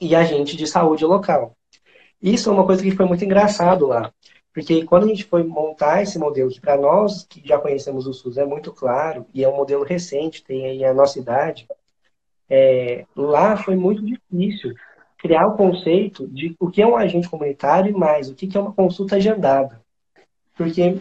e 0.00 0.14
a 0.14 0.22
gente 0.22 0.56
de 0.56 0.68
saúde 0.68 1.02
é 1.02 1.06
local. 1.08 1.56
Isso 2.22 2.48
é 2.48 2.52
uma 2.52 2.64
coisa 2.64 2.80
que 2.80 2.92
foi 2.92 3.04
muito 3.06 3.24
engraçado 3.24 3.88
lá, 3.88 4.12
porque 4.52 4.84
quando 4.84 5.06
a 5.06 5.08
gente 5.08 5.24
foi 5.24 5.42
montar 5.42 6.00
esse 6.00 6.16
modelo, 6.16 6.48
que 6.48 6.60
para 6.60 6.76
nós 6.76 7.24
que 7.24 7.42
já 7.44 7.58
conhecemos 7.58 8.06
o 8.06 8.12
SUS 8.12 8.38
é 8.38 8.44
muito 8.44 8.72
claro, 8.72 9.26
e 9.34 9.42
é 9.42 9.48
um 9.48 9.56
modelo 9.56 9.82
recente, 9.82 10.44
tem 10.44 10.66
aí 10.66 10.84
a 10.84 10.94
nossa 10.94 11.18
idade, 11.18 11.66
é, 12.48 13.04
lá 13.16 13.56
foi 13.56 13.74
muito 13.74 14.00
difícil 14.06 14.74
criar 15.18 15.48
o 15.48 15.56
conceito 15.56 16.28
de 16.28 16.54
o 16.60 16.70
que 16.70 16.80
é 16.80 16.86
um 16.86 16.96
agente 16.96 17.28
comunitário 17.28 17.90
e 17.90 17.98
mais, 17.98 18.30
o 18.30 18.34
que 18.34 18.56
é 18.56 18.60
uma 18.60 18.72
consulta 18.72 19.16
agendada. 19.16 19.82
Porque 20.56 21.00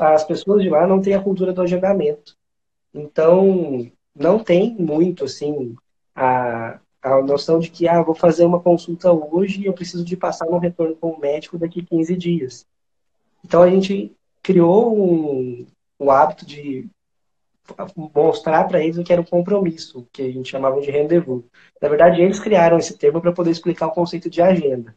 as 0.00 0.24
pessoas 0.24 0.62
de 0.62 0.68
lá 0.68 0.86
não 0.86 1.00
têm 1.00 1.14
a 1.14 1.22
cultura 1.22 1.52
do 1.52 1.62
agendamento. 1.62 2.36
Então, 2.92 3.90
não 4.14 4.38
tem 4.38 4.74
muito, 4.74 5.24
assim, 5.24 5.74
a, 6.14 6.78
a 7.02 7.22
noção 7.22 7.58
de 7.58 7.70
que, 7.70 7.86
ah, 7.86 8.02
vou 8.02 8.14
fazer 8.14 8.44
uma 8.44 8.60
consulta 8.60 9.12
hoje 9.12 9.60
e 9.60 9.66
eu 9.66 9.74
preciso 9.74 10.04
de 10.04 10.16
passar 10.16 10.48
um 10.48 10.58
retorno 10.58 10.96
com 10.96 11.10
o 11.10 11.20
médico 11.20 11.58
daqui 11.58 11.82
15 11.82 12.16
dias. 12.16 12.66
Então, 13.44 13.62
a 13.62 13.70
gente 13.70 14.16
criou 14.42 14.96
um, 14.96 15.66
o 15.98 16.10
hábito 16.10 16.46
de 16.46 16.88
mostrar 18.14 18.64
para 18.68 18.82
eles 18.82 18.96
o 18.96 19.04
que 19.04 19.12
era 19.12 19.20
o 19.20 19.28
compromisso, 19.28 20.06
que 20.12 20.22
a 20.22 20.30
gente 20.30 20.48
chamava 20.48 20.80
de 20.80 20.90
rendezvous. 20.90 21.44
Na 21.80 21.88
verdade, 21.88 22.22
eles 22.22 22.38
criaram 22.38 22.78
esse 22.78 22.96
termo 22.96 23.20
para 23.20 23.32
poder 23.32 23.50
explicar 23.50 23.88
o 23.88 23.92
conceito 23.92 24.30
de 24.30 24.40
agenda. 24.40 24.96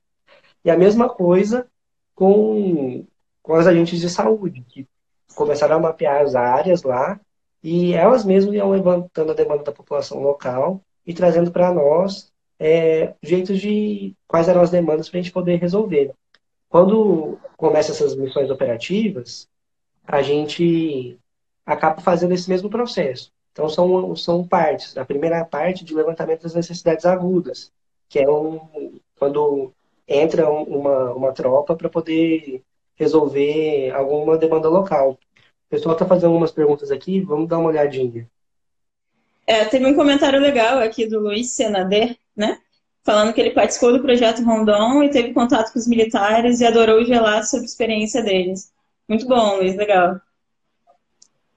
E 0.64 0.70
a 0.70 0.78
mesma 0.78 1.10
coisa 1.10 1.68
com, 2.14 3.06
com 3.50 3.56
as 3.56 3.66
agentes 3.66 4.00
de 4.00 4.08
saúde, 4.12 4.64
que 4.70 4.88
começaram 5.34 5.78
a 5.78 5.80
mapear 5.80 6.22
as 6.22 6.36
áreas 6.36 6.84
lá 6.84 7.20
e 7.64 7.94
elas 7.94 8.24
mesmas 8.24 8.54
iam 8.54 8.70
levantando 8.70 9.32
a 9.32 9.34
demanda 9.34 9.64
da 9.64 9.72
população 9.72 10.22
local 10.22 10.84
e 11.04 11.16
trazendo 11.16 11.50
para 11.50 11.74
nós 11.74 12.32
é, 12.60 13.16
jeitos 13.24 13.60
de 13.60 14.14
quais 14.28 14.48
eram 14.48 14.62
as 14.62 14.70
demandas 14.70 15.10
para 15.10 15.18
a 15.18 15.24
gente 15.24 15.34
poder 15.34 15.56
resolver. 15.56 16.14
Quando 16.70 17.40
começa 17.58 17.92
essas 17.92 18.16
missões 18.16 18.52
operativas, 18.52 19.48
a 20.06 20.22
gente 20.22 21.18
acaba 21.66 22.00
fazendo 22.02 22.36
esse 22.36 22.48
mesmo 22.48 22.70
processo. 22.70 23.32
Então, 23.52 23.68
são, 23.68 24.16
são 24.16 24.48
partes. 24.48 24.96
A 24.96 25.04
primeira 25.04 25.44
parte 25.44 25.84
de 25.84 25.96
levantamento 25.96 26.44
das 26.44 26.54
necessidades 26.54 27.04
agudas, 27.04 27.72
que 28.08 28.20
é 28.20 28.30
um, 28.30 29.00
quando 29.18 29.74
entra 30.08 30.48
uma, 30.52 31.14
uma 31.16 31.32
tropa 31.32 31.76
para 31.76 31.90
poder 31.90 32.64
resolver 33.00 33.92
alguma 33.92 34.38
demanda 34.38 34.68
local. 34.68 35.12
O 35.12 35.70
pessoal 35.70 35.94
está 35.94 36.06
fazendo 36.06 36.28
algumas 36.28 36.52
perguntas 36.52 36.92
aqui, 36.92 37.22
vamos 37.22 37.48
dar 37.48 37.60
uma 37.60 37.70
olhadinha. 37.70 38.30
É, 39.48 39.66
teve 39.66 39.86
um 39.86 39.96
comentário 39.96 40.40
legal 40.40 40.80
aqui 40.80 41.08
do 41.08 41.20
Luiz 41.20 41.52
Senader, 41.52 42.18
né? 42.36 42.60
Falando 43.04 43.34
que 43.34 43.40
ele 43.40 43.52
participou 43.52 43.94
do 43.94 44.02
projeto 44.02 44.44
Rondon 44.44 45.04
e 45.04 45.10
teve 45.10 45.34
contato 45.34 45.72
com 45.72 45.80
os 45.80 45.88
militares 45.88 46.60
e 46.60 46.66
adorou 46.66 47.02
os 47.02 47.08
relatos 47.08 47.50
sobre 47.50 47.66
a 47.66 47.70
experiência 47.70 48.22
deles. 48.22 48.72
Muito 49.08 49.26
bom, 49.28 49.56
Luiz, 49.56 49.76
legal. 49.76 50.20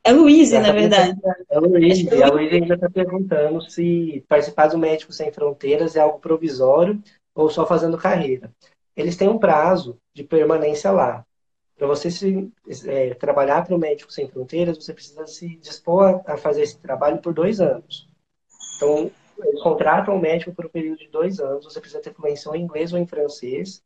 É 0.04 0.12
Luiz, 0.12 0.50
na 0.52 0.72
verdade. 0.72 1.18
É 1.50 1.58
Luiz, 1.58 1.98
e 2.00 2.22
a 2.22 2.28
Luiz 2.28 2.52
ainda 2.52 2.74
está 2.74 2.88
perguntando 2.88 3.60
se 3.70 4.24
participar 4.28 4.68
do 4.68 4.78
Médicos 4.78 5.16
Sem 5.16 5.30
Fronteiras 5.30 5.94
é 5.94 6.00
algo 6.00 6.18
provisório 6.18 7.00
ou 7.34 7.50
só 7.50 7.66
fazendo 7.66 7.98
carreira. 7.98 8.50
Eles 8.96 9.16
têm 9.16 9.28
um 9.28 9.38
prazo 9.38 9.98
de 10.14 10.24
permanência 10.24 10.90
lá. 10.90 11.24
Para 11.82 11.88
você 11.88 12.12
se, 12.12 12.48
é, 12.86 13.12
trabalhar 13.14 13.66
para 13.66 13.74
o 13.74 13.78
Médico 13.78 14.12
Sem 14.12 14.28
Fronteiras, 14.28 14.76
você 14.76 14.94
precisa 14.94 15.26
se 15.26 15.56
dispor 15.56 16.22
a, 16.24 16.36
fazer 16.36 16.62
esse 16.62 16.78
trabalho 16.78 17.18
por 17.18 17.34
dois 17.34 17.60
anos. 17.60 18.08
Então, 18.76 19.10
eles 19.44 19.60
contratam 19.60 20.14
o 20.14 20.20
médico 20.20 20.54
por 20.54 20.66
um 20.66 20.68
período 20.68 20.98
de 20.98 21.08
dois 21.08 21.40
anos, 21.40 21.64
você 21.64 21.80
precisa 21.80 22.00
ter 22.00 22.14
fluência 22.14 22.56
em 22.56 22.62
inglês 22.62 22.92
ou 22.92 23.00
em 23.00 23.06
francês, 23.08 23.82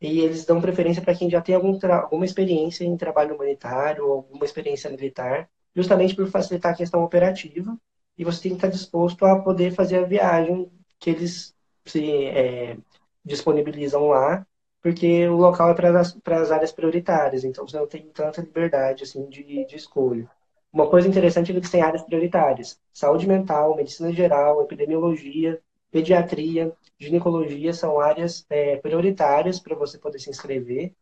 e 0.00 0.18
eles 0.22 0.44
dão 0.44 0.60
preferência 0.60 1.00
para 1.00 1.14
quem 1.14 1.30
já 1.30 1.40
tem 1.40 1.54
algum 1.54 1.78
alguma 1.88 2.24
experiência 2.24 2.82
em 2.82 2.96
trabalho 2.96 3.36
humanitário 3.36 4.10
alguma 4.10 4.44
experiência 4.44 4.90
militar, 4.90 5.48
justamente 5.72 6.16
por 6.16 6.26
facilitar 6.26 6.72
a 6.72 6.76
questão 6.76 7.04
operativa, 7.04 7.78
e 8.18 8.24
você 8.24 8.42
tem 8.42 8.50
que 8.50 8.56
estar 8.56 8.70
disposto 8.70 9.24
a 9.24 9.38
poder 9.38 9.70
fazer 9.70 9.98
a 9.98 10.04
viagem 10.04 10.68
que 10.98 11.10
eles 11.10 11.54
se 11.84 12.24
é, 12.24 12.76
disponibilizam 13.24 14.08
lá 14.08 14.44
porque 14.86 15.26
o 15.26 15.34
local 15.34 15.70
é 15.70 15.74
para 15.74 16.40
as 16.40 16.52
áreas 16.52 16.70
prioritárias, 16.70 17.42
então 17.42 17.66
você 17.66 17.76
não 17.76 17.88
tem 17.88 18.08
tanta 18.10 18.40
liberdade 18.40 19.02
assim 19.02 19.28
de, 19.28 19.64
de 19.66 19.74
escolha. 19.74 20.30
Uma 20.72 20.88
coisa 20.88 21.08
interessante 21.08 21.50
é 21.50 21.60
que 21.60 21.68
têm 21.68 21.82
áreas 21.82 22.04
prioritárias: 22.04 22.80
saúde 22.92 23.26
mental, 23.26 23.74
medicina 23.74 24.12
geral, 24.12 24.62
epidemiologia, 24.62 25.60
pediatria, 25.90 26.72
ginecologia 27.00 27.72
são 27.72 27.98
áreas 27.98 28.46
é, 28.48 28.76
prioritárias 28.76 29.58
para 29.58 29.74
você 29.74 29.98
poder 29.98 30.20
se 30.20 30.30
inscrever, 30.30 30.94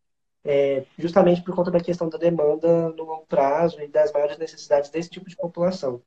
é, 0.43 0.87
justamente 0.99 1.43
por 1.43 1.55
conta 1.55 1.71
da 1.71 1.79
questão 1.79 2.09
da 2.09 2.17
demanda 2.17 2.89
no 2.89 3.05
longo 3.05 3.27
prazo 3.27 3.83
e 3.83 3.87
das 3.87 4.11
maiores 4.13 4.39
necessidades 4.39 4.89
desse 4.89 5.11
tipo 5.11 5.29
de 5.29 5.37
população. 5.37 6.01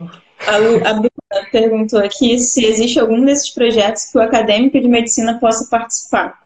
A, 0.00 0.90
a 0.90 1.50
perguntou 1.50 2.00
aqui 2.00 2.38
se 2.38 2.64
existe 2.64 2.98
algum 2.98 3.24
desses 3.24 3.50
projetos 3.50 4.06
que 4.06 4.18
o 4.18 4.20
acadêmico 4.20 4.80
de 4.80 4.88
medicina 4.88 5.38
possa 5.38 5.68
participar. 5.70 6.44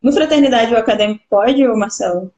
No 0.00 0.12
Fraternidade, 0.12 0.72
o 0.72 0.78
acadêmico 0.78 1.24
pode, 1.28 1.66
ou 1.66 1.76
Marcelo? 1.76 2.32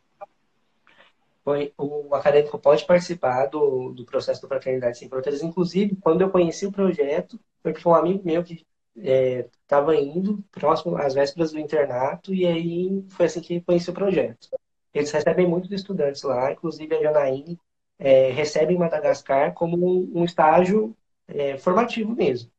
O 1.77 2.14
acadêmico 2.14 2.59
pode 2.59 2.85
participar 2.87 3.47
do, 3.47 3.90
do 3.90 4.05
processo 4.05 4.40
do 4.40 4.49
Fraternidade 4.49 4.99
Sem 4.99 5.09
Fronteiras. 5.09 5.43
Inclusive, 5.43 5.97
quando 5.97 6.21
eu 6.21 6.31
conheci 6.31 6.66
o 6.66 6.73
projeto, 6.73 7.38
foi 7.62 7.73
porque 7.73 7.88
um 7.88 7.95
amigo 7.95 8.23
meu 8.25 8.45
que 8.45 8.64
estava 8.97 9.97
é, 9.97 10.01
indo 10.01 10.43
próximo 10.53 10.97
às 10.97 11.14
vésperas 11.14 11.53
do 11.53 11.59
internato, 11.59 12.33
e 12.33 12.47
aí 12.47 13.05
foi 13.11 13.27
assim 13.27 13.40
que 13.40 13.61
conheci 13.61 13.90
o 13.90 13.95
projeto. 13.95 14.49
Eles 14.95 15.11
recebem 15.11 15.47
muitos 15.47 15.71
estudantes 15.71 16.23
lá, 16.23 16.53
inclusive 16.53 16.95
a 16.95 17.03
Janaíne 17.03 17.59
é, 18.01 18.31
recebe 18.31 18.73
em 18.73 18.79
Madagascar 18.79 19.53
como 19.53 19.77
um, 19.77 20.21
um 20.21 20.25
estágio 20.25 20.97
é, 21.29 21.59
formativo 21.59 22.17
mesmo. 22.17 22.51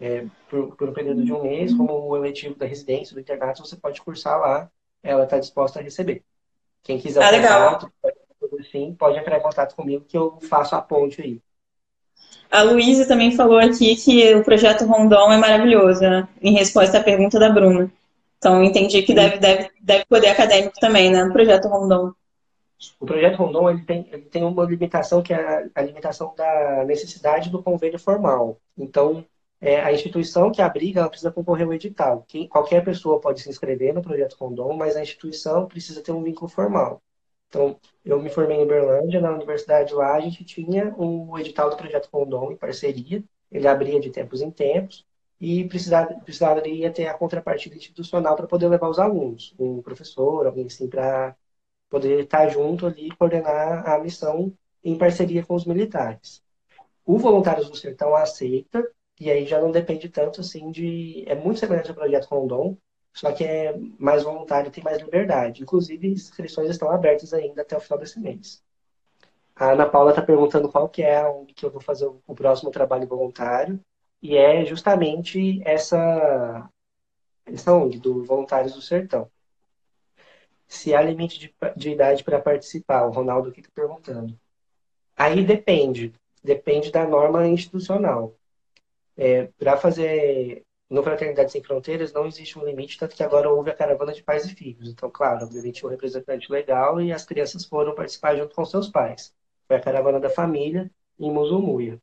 É, 0.00 0.24
por, 0.48 0.76
por, 0.76 0.88
um 0.88 0.92
período 0.92 1.24
de 1.24 1.32
um 1.32 1.42
mês, 1.42 1.74
como 1.74 1.92
o 1.92 2.16
eletivo 2.16 2.54
da 2.54 2.66
residência, 2.66 3.14
do 3.14 3.20
internato, 3.20 3.64
você 3.64 3.76
pode 3.76 4.00
cursar 4.00 4.38
lá, 4.40 4.70
ela 5.02 5.24
está 5.24 5.38
disposta 5.38 5.80
a 5.80 5.82
receber. 5.82 6.22
Quem 6.82 6.98
quiser 6.98 7.22
ah, 7.22 7.70
contato, 7.70 7.92
sim, 8.70 8.94
pode 8.98 9.18
entrar 9.18 9.38
em 9.38 9.42
contato 9.42 9.76
comigo 9.76 10.04
que 10.08 10.16
eu 10.16 10.38
faço 10.48 10.74
a 10.74 10.80
ponte 10.80 11.20
aí. 11.20 11.40
A 12.50 12.62
Luísa 12.62 13.06
também 13.06 13.34
falou 13.34 13.58
aqui 13.58 13.94
que 13.96 14.34
o 14.34 14.44
projeto 14.44 14.84
Rondon 14.84 15.32
é 15.32 15.38
maravilhoso, 15.38 16.00
né? 16.00 16.28
em 16.40 16.52
resposta 16.52 16.98
à 16.98 17.02
pergunta 17.02 17.38
da 17.38 17.48
Bruna. 17.48 17.90
Então, 18.38 18.62
entendi 18.62 19.02
que 19.02 19.14
deve, 19.14 19.38
deve, 19.38 19.70
deve 19.80 20.04
poder 20.06 20.28
acadêmico 20.28 20.74
também, 20.80 21.10
né? 21.10 21.24
No 21.24 21.32
projeto 21.32 21.68
Rondon. 21.68 22.12
O 22.98 23.06
projeto 23.06 23.36
Rondon 23.36 23.70
ele 23.70 23.84
tem, 23.84 24.08
ele 24.10 24.22
tem 24.22 24.44
uma 24.44 24.64
limitação 24.64 25.22
que 25.22 25.32
é 25.32 25.70
a, 25.74 25.82
limitação 25.82 26.34
da 26.36 26.84
necessidade 26.84 27.50
do 27.50 27.62
convênio 27.62 27.98
formal. 27.98 28.58
Então, 28.76 29.24
é, 29.60 29.80
a 29.80 29.92
instituição 29.92 30.50
que 30.50 30.60
abriga 30.60 31.08
precisa 31.08 31.30
concorrer 31.30 31.66
ao 31.66 31.72
edital. 31.72 32.24
Quem, 32.26 32.48
qualquer 32.48 32.84
pessoa 32.84 33.20
pode 33.20 33.40
se 33.40 33.48
inscrever 33.48 33.94
no 33.94 34.02
projeto 34.02 34.36
Rondon, 34.40 34.74
mas 34.74 34.96
a 34.96 35.02
instituição 35.02 35.66
precisa 35.66 36.02
ter 36.02 36.12
um 36.12 36.22
vínculo 36.22 36.48
formal. 36.48 37.00
Então, 37.48 37.78
eu 38.04 38.20
me 38.20 38.30
formei 38.30 38.56
em 38.56 38.62
Uberlândia, 38.62 39.20
na 39.20 39.30
universidade 39.30 39.92
lá, 39.94 40.14
a 40.14 40.20
gente 40.20 40.42
tinha 40.44 40.94
o 40.96 41.38
edital 41.38 41.70
do 41.70 41.76
projeto 41.76 42.08
Rondon 42.12 42.52
em 42.52 42.56
parceria, 42.56 43.22
ele 43.50 43.68
abria 43.68 44.00
de 44.00 44.10
tempos 44.10 44.40
em 44.40 44.50
tempos, 44.50 45.04
e 45.40 45.64
precisaria, 45.68 46.16
precisaria 46.20 46.90
ter 46.90 47.06
a 47.08 47.14
contrapartida 47.14 47.76
institucional 47.76 48.36
para 48.36 48.46
poder 48.46 48.68
levar 48.68 48.88
os 48.88 48.98
alunos, 48.98 49.54
um 49.58 49.82
professor, 49.82 50.46
alguém 50.46 50.66
assim, 50.66 50.88
para 50.88 51.36
poder 51.92 52.20
estar 52.24 52.48
junto 52.48 52.86
ali 52.86 53.08
e 53.08 53.16
coordenar 53.16 53.86
a 53.86 53.98
missão 53.98 54.50
em 54.82 54.96
parceria 54.96 55.44
com 55.44 55.54
os 55.54 55.66
militares. 55.66 56.42
O 57.04 57.18
Voluntários 57.18 57.68
do 57.68 57.76
Sertão 57.76 58.16
aceita, 58.16 58.82
e 59.20 59.30
aí 59.30 59.44
já 59.44 59.60
não 59.60 59.70
depende 59.70 60.08
tanto 60.08 60.40
assim 60.40 60.70
de. 60.70 61.22
É 61.26 61.34
muito 61.34 61.60
semelhante 61.60 61.90
ao 61.90 61.94
projeto 61.94 62.28
Rondon, 62.30 62.78
só 63.12 63.30
que 63.30 63.44
é 63.44 63.76
mais 63.98 64.22
voluntário 64.22 64.68
e 64.68 64.70
tem 64.70 64.82
mais 64.82 64.98
liberdade. 65.02 65.62
Inclusive, 65.62 66.08
inscrições 66.08 66.70
estão 66.70 66.90
abertas 66.90 67.34
ainda 67.34 67.60
até 67.60 67.76
o 67.76 67.80
final 67.80 67.98
desse 67.98 68.18
mês. 68.18 68.62
A 69.54 69.72
Ana 69.72 69.86
Paula 69.86 70.12
está 70.12 70.22
perguntando 70.22 70.70
qual 70.70 70.88
que 70.88 71.02
é 71.02 71.22
onde 71.28 71.52
que 71.52 71.66
eu 71.66 71.70
vou 71.70 71.80
fazer 71.80 72.06
o 72.06 72.34
próximo 72.34 72.70
trabalho 72.70 73.06
voluntário. 73.06 73.78
E 74.22 74.36
é 74.36 74.64
justamente 74.64 75.60
essa, 75.64 76.70
essa 77.44 77.74
ONG, 77.74 77.98
do 77.98 78.24
Voluntários 78.24 78.74
do 78.74 78.80
Sertão 78.80 79.30
se 80.72 80.94
há 80.94 81.02
limite 81.02 81.38
de, 81.38 81.54
de 81.76 81.90
idade 81.90 82.24
para 82.24 82.40
participar. 82.40 83.04
O 83.06 83.10
Ronaldo 83.10 83.50
aqui 83.50 83.60
está 83.60 83.70
perguntando. 83.74 84.38
Aí 85.14 85.44
depende. 85.44 86.14
Depende 86.42 86.90
da 86.90 87.06
norma 87.06 87.46
institucional. 87.46 88.34
É, 89.16 89.48
para 89.58 89.76
fazer 89.76 90.64
no 90.88 91.02
Fraternidade 91.02 91.52
Sem 91.52 91.62
Fronteiras 91.62 92.12
não 92.12 92.26
existe 92.26 92.58
um 92.58 92.64
limite, 92.64 92.98
tanto 92.98 93.14
que 93.14 93.22
agora 93.22 93.50
houve 93.50 93.70
a 93.70 93.74
caravana 93.74 94.12
de 94.14 94.22
pais 94.22 94.46
e 94.46 94.54
filhos. 94.54 94.88
Então, 94.88 95.10
claro, 95.10 95.44
obviamente 95.44 95.84
um 95.84 95.90
representante 95.90 96.50
legal 96.50 97.00
e 97.00 97.12
as 97.12 97.24
crianças 97.24 97.64
foram 97.66 97.94
participar 97.94 98.36
junto 98.36 98.54
com 98.54 98.64
seus 98.64 98.88
pais. 98.88 99.34
Foi 99.68 99.76
a 99.76 99.80
caravana 99.80 100.18
da 100.18 100.30
família 100.30 100.90
em 101.18 101.30
Muzumuia. 101.30 102.00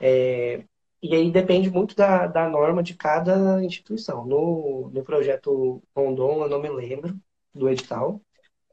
É, 0.00 0.64
e 1.02 1.14
aí 1.14 1.30
depende 1.30 1.70
muito 1.70 1.94
da, 1.94 2.26
da 2.26 2.48
norma 2.48 2.82
de 2.82 2.94
cada 2.94 3.62
instituição. 3.62 4.24
No, 4.24 4.90
no 4.90 5.04
projeto 5.04 5.82
Rondon, 5.94 6.44
eu 6.44 6.48
não 6.48 6.60
me 6.60 6.70
lembro 6.70 7.20
do 7.54 7.68
edital. 7.68 8.20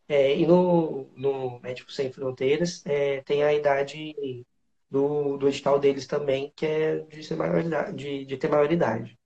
É, 0.07 0.35
e 0.35 0.45
no, 0.47 1.07
no 1.15 1.59
Médicos 1.59 1.95
Sem 1.95 2.11
Fronteiras 2.11 2.83
é, 2.85 3.21
tem 3.21 3.43
a 3.43 3.53
idade 3.53 4.15
do, 4.89 5.37
do 5.37 5.47
edital 5.47 5.79
deles 5.79 6.07
também, 6.07 6.51
que 6.55 6.65
é 6.65 6.99
de, 6.99 7.23
ser 7.23 7.35
maioridade, 7.35 7.95
de, 7.95 8.25
de 8.25 8.37
ter 8.37 8.49
maioridade 8.49 9.19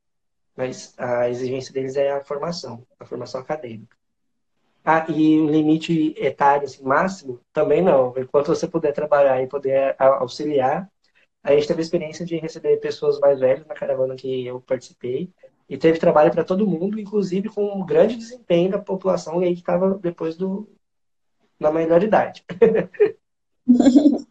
mas 0.55 0.93
a 0.97 1.29
exigência 1.29 1.73
deles 1.73 1.95
é 1.95 2.11
a 2.11 2.23
formação, 2.23 2.85
a 2.99 3.05
formação 3.05 3.41
acadêmica. 3.41 3.97
Ah, 4.85 5.05
e 5.09 5.39
o 5.39 5.49
limite 5.49 6.13
etário 6.17 6.65
assim, 6.65 6.83
máximo 6.83 7.39
também 7.53 7.81
não. 7.81 8.13
Enquanto 8.17 8.47
você 8.47 8.67
puder 8.67 8.93
trabalhar 8.93 9.41
e 9.41 9.47
poder 9.47 9.95
auxiliar, 9.97 10.89
a 11.41 11.53
gente 11.53 11.67
teve 11.67 11.81
a 11.81 11.83
experiência 11.83 12.25
de 12.25 12.37
receber 12.37 12.77
pessoas 12.77 13.19
mais 13.19 13.39
velhas 13.39 13.65
na 13.65 13.73
caravana 13.75 14.15
que 14.15 14.45
eu 14.45 14.61
participei 14.61 15.31
e 15.73 15.77
teve 15.77 15.97
trabalho 15.97 16.29
para 16.29 16.43
todo 16.43 16.67
mundo, 16.67 16.99
inclusive 16.99 17.49
com 17.49 17.65
um 17.65 17.83
grande 17.83 18.15
desempenho 18.15 18.69
da 18.69 18.77
população 18.77 19.39
aí 19.39 19.55
que 19.55 19.61
estava 19.61 19.95
depois 19.95 20.37
do 20.37 20.69
na 21.59 21.71
melhor 21.71 22.03
idade. 22.03 22.45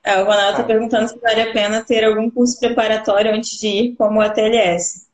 É, 0.00 0.22
o 0.22 0.24
Ronaldo 0.24 0.52
está 0.52 0.62
ah. 0.62 0.66
perguntando 0.66 1.08
se 1.08 1.18
vale 1.18 1.42
a 1.42 1.52
pena 1.52 1.84
ter 1.84 2.02
algum 2.02 2.30
curso 2.30 2.58
preparatório 2.58 3.34
antes 3.34 3.58
de 3.58 3.66
ir, 3.66 3.96
como 3.96 4.20
o 4.20 4.22
ATLS. 4.22 5.06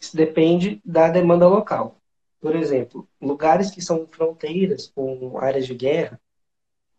Isso 0.00 0.16
depende 0.16 0.80
da 0.84 1.08
demanda 1.08 1.46
local. 1.46 1.94
Por 2.40 2.56
exemplo, 2.56 3.06
lugares 3.20 3.70
que 3.70 3.80
são 3.80 4.08
fronteiras 4.08 4.88
com 4.88 5.38
áreas 5.38 5.68
de 5.68 5.74
guerra, 5.74 6.20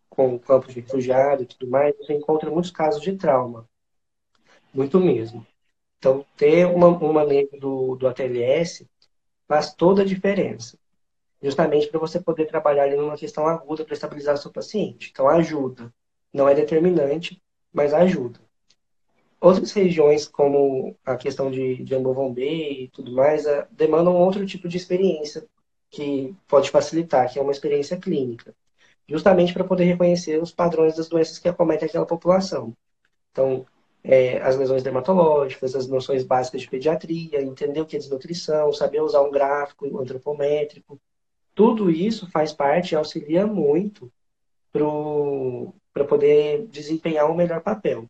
com 0.08 0.38
campos 0.38 0.72
de 0.72 0.80
refugiados 0.80 1.44
e 1.44 1.48
tudo 1.48 1.70
mais, 1.70 1.94
você 1.98 2.14
encontra 2.14 2.50
muitos 2.50 2.70
casos 2.70 3.02
de 3.02 3.16
trauma. 3.16 3.68
Muito 4.72 4.98
mesmo. 4.98 5.46
Então, 6.02 6.26
ter 6.36 6.66
uma, 6.66 6.88
uma 6.88 7.22
lei 7.22 7.48
do, 7.60 7.94
do 7.94 8.08
ATLS 8.08 8.84
faz 9.46 9.72
toda 9.72 10.02
a 10.02 10.04
diferença. 10.04 10.76
Justamente 11.40 11.86
para 11.86 12.00
você 12.00 12.20
poder 12.20 12.46
trabalhar 12.46 12.82
ali 12.82 12.96
numa 12.96 13.16
questão 13.16 13.46
aguda 13.46 13.84
para 13.84 13.94
estabilizar 13.94 14.36
seu 14.36 14.50
paciente. 14.50 15.10
Então, 15.12 15.28
ajuda. 15.28 15.94
Não 16.32 16.48
é 16.48 16.56
determinante, 16.56 17.40
mas 17.72 17.94
ajuda. 17.94 18.40
Outras 19.40 19.70
regiões, 19.70 20.26
como 20.26 20.96
a 21.06 21.14
questão 21.14 21.52
de, 21.52 21.84
de 21.84 21.94
Ambovombê 21.94 22.82
e 22.82 22.88
tudo 22.88 23.12
mais, 23.12 23.46
a, 23.46 23.68
demandam 23.70 24.16
outro 24.16 24.44
tipo 24.44 24.66
de 24.66 24.78
experiência 24.78 25.46
que 25.88 26.34
pode 26.48 26.68
facilitar, 26.68 27.32
que 27.32 27.38
é 27.38 27.42
uma 27.42 27.52
experiência 27.52 27.96
clínica, 27.96 28.52
justamente 29.08 29.52
para 29.52 29.62
poder 29.62 29.84
reconhecer 29.84 30.42
os 30.42 30.50
padrões 30.50 30.96
das 30.96 31.08
doenças 31.08 31.38
que 31.38 31.48
acometem 31.48 31.86
aquela 31.86 32.06
população. 32.06 32.76
Então, 33.30 33.64
é, 34.04 34.40
as 34.42 34.56
lesões 34.56 34.82
dermatológicas, 34.82 35.74
as 35.74 35.86
noções 35.86 36.24
básicas 36.24 36.62
de 36.62 36.68
pediatria, 36.68 37.42
entender 37.42 37.80
o 37.80 37.86
que 37.86 37.96
é 37.96 37.98
desnutrição, 37.98 38.72
saber 38.72 39.00
usar 39.00 39.22
um 39.22 39.30
gráfico 39.30 40.00
antropométrico, 40.00 41.00
tudo 41.54 41.90
isso 41.90 42.30
faz 42.30 42.52
parte 42.52 42.92
e 42.92 42.96
auxilia 42.96 43.46
muito 43.46 44.10
para 44.72 46.04
poder 46.04 46.66
desempenhar 46.68 47.30
um 47.30 47.34
melhor 47.34 47.60
papel. 47.60 48.06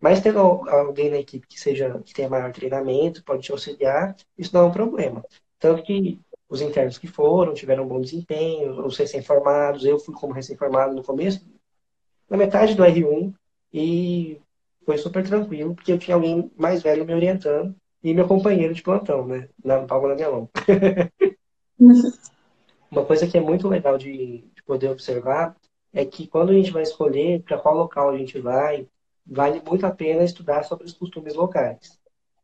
Mas 0.00 0.20
tendo 0.20 0.38
alguém 0.38 1.10
na 1.10 1.18
equipe 1.18 1.46
que 1.46 1.60
seja 1.60 2.00
que 2.04 2.14
tenha 2.14 2.28
maior 2.28 2.52
treinamento, 2.52 3.22
pode 3.22 3.42
te 3.42 3.52
auxiliar, 3.52 4.16
isso 4.36 4.54
não 4.54 4.62
é 4.62 4.64
um 4.64 4.72
problema. 4.72 5.24
Tanto 5.58 5.82
que 5.82 6.18
os 6.48 6.60
internos 6.60 6.98
que 6.98 7.06
foram 7.06 7.54
tiveram 7.54 7.84
um 7.84 7.88
bom 7.88 8.00
desempenho, 8.00 8.84
os 8.84 8.96
recém-formados, 8.96 9.84
eu 9.84 9.98
fui 10.00 10.14
como 10.14 10.32
recém-formado 10.32 10.94
no 10.94 11.04
começo, 11.04 11.46
na 12.28 12.36
metade 12.36 12.74
do 12.74 12.82
R1, 12.82 13.32
e 13.72 14.40
foi 14.90 14.98
super 14.98 15.24
tranquilo, 15.24 15.72
porque 15.72 15.92
eu 15.92 15.98
tinha 16.00 16.16
alguém 16.16 16.50
mais 16.56 16.82
velho 16.82 17.04
me 17.04 17.14
orientando 17.14 17.72
e 18.02 18.12
meu 18.12 18.26
companheiro 18.26 18.74
de 18.74 18.82
plantão, 18.82 19.24
né? 19.24 19.48
Na 19.64 19.82
palma 19.82 20.08
da 20.08 20.16
minha 20.16 20.30
mão. 20.32 20.50
Uma 22.90 23.04
coisa 23.04 23.24
que 23.28 23.38
é 23.38 23.40
muito 23.40 23.68
legal 23.68 23.96
de, 23.96 24.38
de 24.52 24.62
poder 24.64 24.88
observar 24.88 25.54
é 25.92 26.04
que 26.04 26.26
quando 26.26 26.50
a 26.50 26.54
gente 26.54 26.72
vai 26.72 26.82
escolher 26.82 27.40
para 27.42 27.56
qual 27.56 27.76
local 27.76 28.10
a 28.10 28.18
gente 28.18 28.40
vai, 28.40 28.88
vale 29.24 29.62
muito 29.64 29.86
a 29.86 29.92
pena 29.92 30.24
estudar 30.24 30.64
sobre 30.64 30.86
os 30.86 30.92
costumes 30.92 31.36
locais. 31.36 31.96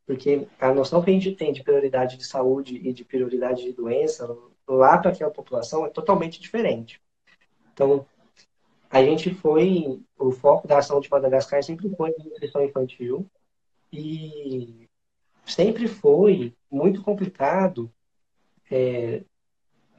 Porque 0.06 0.46
a 0.60 0.72
noção 0.72 1.02
que 1.02 1.10
a 1.10 1.12
gente 1.12 1.32
tem 1.32 1.52
de 1.52 1.64
prioridade 1.64 2.16
de 2.16 2.24
saúde 2.24 2.76
e 2.76 2.92
de 2.92 3.04
prioridade 3.04 3.64
de 3.64 3.72
doença 3.72 4.32
lá 4.68 4.96
para 4.98 5.10
aquela 5.10 5.32
população 5.32 5.84
é 5.84 5.88
totalmente 5.88 6.40
diferente. 6.40 7.00
Então, 7.72 8.06
a 8.96 9.04
gente 9.04 9.34
foi, 9.34 10.00
o 10.18 10.30
foco 10.32 10.66
da 10.66 10.78
ação 10.78 11.00
de 11.00 11.10
Madagascar 11.10 11.62
sempre 11.62 11.88
foi 11.96 12.14
nutrição 12.18 12.64
infantil 12.64 13.28
e 13.92 14.88
sempre 15.44 15.86
foi 15.86 16.54
muito 16.70 17.02
complicado 17.02 17.92
é, 18.70 19.22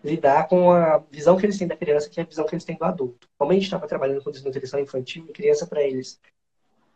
lidar 0.03 0.47
com 0.47 0.71
a 0.71 0.97
visão 1.11 1.37
que 1.37 1.45
eles 1.45 1.57
têm 1.57 1.67
da 1.67 1.77
criança, 1.77 2.09
que 2.09 2.19
é 2.19 2.23
a 2.23 2.25
visão 2.25 2.45
que 2.45 2.55
eles 2.55 2.65
têm 2.65 2.75
do 2.75 2.85
adulto. 2.85 3.29
Como 3.37 3.51
a 3.51 3.53
gente 3.53 3.65
estava 3.65 3.87
trabalhando 3.87 4.23
com 4.23 4.31
desnutrição 4.31 4.79
infantil, 4.79 5.27
criança 5.27 5.67
para 5.67 5.83
eles 5.83 6.19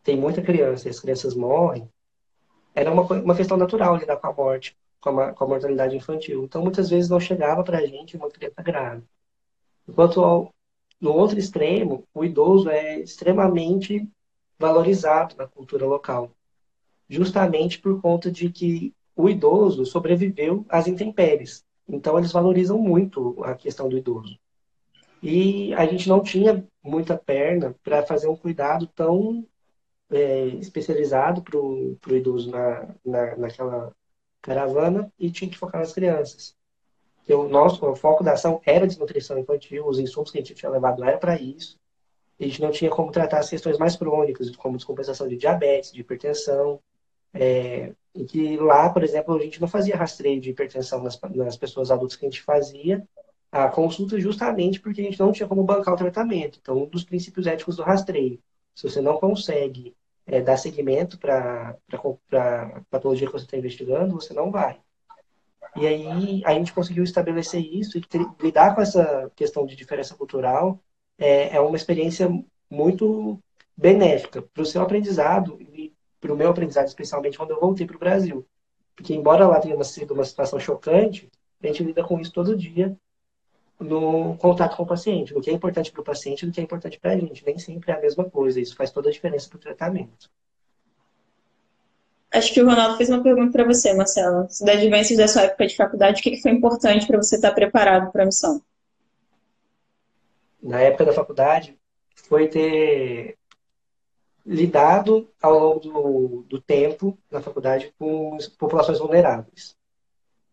tem 0.02 0.16
muita 0.16 0.42
criança 0.42 0.88
e 0.88 0.90
as 0.90 0.98
crianças 0.98 1.34
morrem, 1.34 1.88
era 2.74 2.90
uma, 2.92 3.02
uma 3.02 3.36
questão 3.36 3.56
natural 3.56 3.96
lidar 3.96 4.16
com 4.16 4.26
a 4.26 4.32
morte, 4.32 4.76
com 5.00 5.20
a, 5.20 5.32
com 5.32 5.44
a 5.44 5.46
mortalidade 5.46 5.96
infantil. 5.96 6.44
Então, 6.44 6.62
muitas 6.62 6.90
vezes 6.90 7.08
não 7.08 7.20
chegava 7.20 7.62
para 7.62 7.78
a 7.78 7.86
gente 7.86 8.16
uma 8.16 8.28
criança 8.28 8.60
grave. 8.62 9.04
Enquanto 9.88 10.24
ao, 10.24 10.52
no 11.02 11.12
outro 11.12 11.36
extremo, 11.36 12.06
o 12.14 12.24
idoso 12.24 12.70
é 12.70 13.00
extremamente 13.00 14.08
valorizado 14.56 15.34
na 15.36 15.48
cultura 15.48 15.84
local, 15.84 16.30
justamente 17.08 17.80
por 17.80 18.00
conta 18.00 18.30
de 18.30 18.48
que 18.50 18.94
o 19.16 19.28
idoso 19.28 19.84
sobreviveu 19.84 20.64
às 20.68 20.86
intempéries. 20.86 21.64
Então, 21.88 22.16
eles 22.16 22.30
valorizam 22.30 22.78
muito 22.78 23.42
a 23.42 23.56
questão 23.56 23.88
do 23.88 23.98
idoso. 23.98 24.38
E 25.20 25.74
a 25.74 25.84
gente 25.86 26.08
não 26.08 26.22
tinha 26.22 26.64
muita 26.80 27.18
perna 27.18 27.74
para 27.82 28.04
fazer 28.04 28.28
um 28.28 28.36
cuidado 28.36 28.86
tão 28.86 29.44
é, 30.08 30.46
especializado 30.46 31.42
para 31.42 31.58
o 31.58 31.98
idoso 32.10 32.48
na, 32.48 32.94
na, 33.04 33.36
naquela 33.36 33.92
caravana 34.40 35.12
e 35.18 35.32
tinha 35.32 35.50
que 35.50 35.58
focar 35.58 35.80
nas 35.80 35.92
crianças. 35.92 36.56
Que 37.24 37.32
o 37.34 37.48
nosso 37.48 37.84
o 37.84 37.94
foco 37.94 38.24
da 38.24 38.32
ação 38.32 38.60
era 38.64 38.86
desnutrição 38.86 39.38
infantil, 39.38 39.86
os 39.86 39.98
insumos 39.98 40.30
que 40.30 40.38
a 40.38 40.40
gente 40.40 40.54
tinha 40.54 40.70
levado 40.70 41.04
era 41.04 41.18
para 41.18 41.40
isso. 41.40 41.78
A 42.40 42.44
gente 42.44 42.60
não 42.60 42.70
tinha 42.70 42.90
como 42.90 43.12
tratar 43.12 43.38
as 43.38 43.48
questões 43.48 43.78
mais 43.78 43.96
crônicas, 43.96 44.54
como 44.56 44.76
descompensação 44.76 45.28
de 45.28 45.36
diabetes, 45.36 45.92
de 45.92 46.00
hipertensão, 46.00 46.80
é, 47.32 47.92
e 48.14 48.24
que 48.24 48.56
lá, 48.56 48.90
por 48.90 49.02
exemplo, 49.02 49.34
a 49.34 49.40
gente 49.40 49.60
não 49.60 49.68
fazia 49.68 49.96
rastreio 49.96 50.40
de 50.40 50.50
hipertensão 50.50 51.02
nas, 51.02 51.18
nas 51.34 51.56
pessoas 51.56 51.90
adultas 51.90 52.16
que 52.16 52.26
a 52.26 52.28
gente 52.28 52.42
fazia 52.42 53.06
a 53.50 53.68
consulta 53.68 54.18
justamente 54.18 54.80
porque 54.80 55.02
a 55.02 55.04
gente 55.04 55.20
não 55.20 55.30
tinha 55.30 55.46
como 55.46 55.62
bancar 55.62 55.94
o 55.94 55.96
tratamento. 55.96 56.58
Então, 56.60 56.78
um 56.82 56.86
dos 56.86 57.04
princípios 57.04 57.46
éticos 57.46 57.76
do 57.76 57.82
rastreio, 57.82 58.38
se 58.74 58.88
você 58.88 59.00
não 59.00 59.18
consegue 59.18 59.94
é, 60.26 60.40
dar 60.40 60.56
seguimento 60.56 61.18
para 61.18 61.76
a 62.32 62.80
patologia 62.90 63.26
que 63.26 63.32
você 63.32 63.44
está 63.44 63.56
investigando, 63.56 64.14
você 64.14 64.32
não 64.32 64.50
vai. 64.50 64.80
E 65.76 65.86
aí 65.86 66.42
a 66.44 66.52
gente 66.54 66.72
conseguiu 66.72 67.02
estabelecer 67.02 67.60
isso 67.60 67.96
e 67.96 68.02
lidar 68.42 68.74
com 68.74 68.82
essa 68.82 69.30
questão 69.34 69.64
de 69.64 69.74
diferença 69.74 70.14
cultural 70.14 70.78
é, 71.18 71.56
é 71.56 71.60
uma 71.60 71.76
experiência 71.76 72.28
muito 72.70 73.38
benéfica 73.76 74.42
para 74.42 74.62
o 74.62 74.66
seu 74.66 74.82
aprendizado 74.82 75.58
e 75.60 75.94
para 76.20 76.32
o 76.32 76.36
meu 76.36 76.50
aprendizado, 76.50 76.86
especialmente 76.86 77.38
quando 77.38 77.50
eu 77.50 77.60
voltei 77.60 77.86
para 77.86 77.96
o 77.96 77.98
Brasil. 77.98 78.46
Porque, 78.94 79.14
embora 79.14 79.46
lá 79.46 79.58
tenha 79.60 79.82
sido 79.82 80.14
uma 80.14 80.24
situação 80.24 80.60
chocante, 80.60 81.30
a 81.62 81.66
gente 81.66 81.82
lida 81.82 82.04
com 82.04 82.20
isso 82.20 82.32
todo 82.32 82.56
dia 82.56 82.96
no 83.80 84.36
contato 84.36 84.76
com 84.76 84.84
o 84.84 84.86
paciente. 84.86 85.34
O 85.34 85.40
que 85.40 85.50
é 85.50 85.52
importante 85.52 85.90
para 85.90 86.00
o 86.00 86.04
paciente 86.04 86.44
e 86.44 86.48
o 86.48 86.52
que 86.52 86.60
é 86.60 86.64
importante 86.64 86.98
para 87.00 87.12
a 87.12 87.16
gente. 87.16 87.44
Nem 87.44 87.58
sempre 87.58 87.90
é 87.90 87.94
a 87.96 88.00
mesma 88.00 88.28
coisa. 88.28 88.60
Isso 88.60 88.76
faz 88.76 88.90
toda 88.90 89.08
a 89.08 89.12
diferença 89.12 89.48
para 89.48 89.56
o 89.56 89.60
tratamento. 89.60 90.30
Acho 92.32 92.54
que 92.54 92.62
o 92.62 92.66
Ronaldo 92.66 92.96
fez 92.96 93.10
uma 93.10 93.22
pergunta 93.22 93.52
para 93.52 93.64
você, 93.64 93.92
Marcelo. 93.92 94.48
Das 94.62 94.80
vivências 94.80 95.18
da 95.18 95.28
sua 95.28 95.42
época 95.42 95.66
de 95.66 95.76
faculdade, 95.76 96.20
o 96.20 96.22
que 96.22 96.40
foi 96.40 96.50
importante 96.50 97.06
para 97.06 97.18
você 97.18 97.36
estar 97.36 97.52
preparado 97.52 98.10
para 98.10 98.22
a 98.22 98.26
missão? 98.26 98.62
Na 100.62 100.80
época 100.80 101.04
da 101.04 101.12
faculdade, 101.12 101.78
foi 102.14 102.48
ter 102.48 103.36
lidado 104.46 105.28
ao 105.40 105.58
longo 105.58 105.80
do, 105.80 106.44
do 106.48 106.60
tempo 106.60 107.18
na 107.30 107.40
faculdade 107.40 107.92
com 107.98 108.38
populações 108.58 108.98
vulneráveis. 108.98 109.76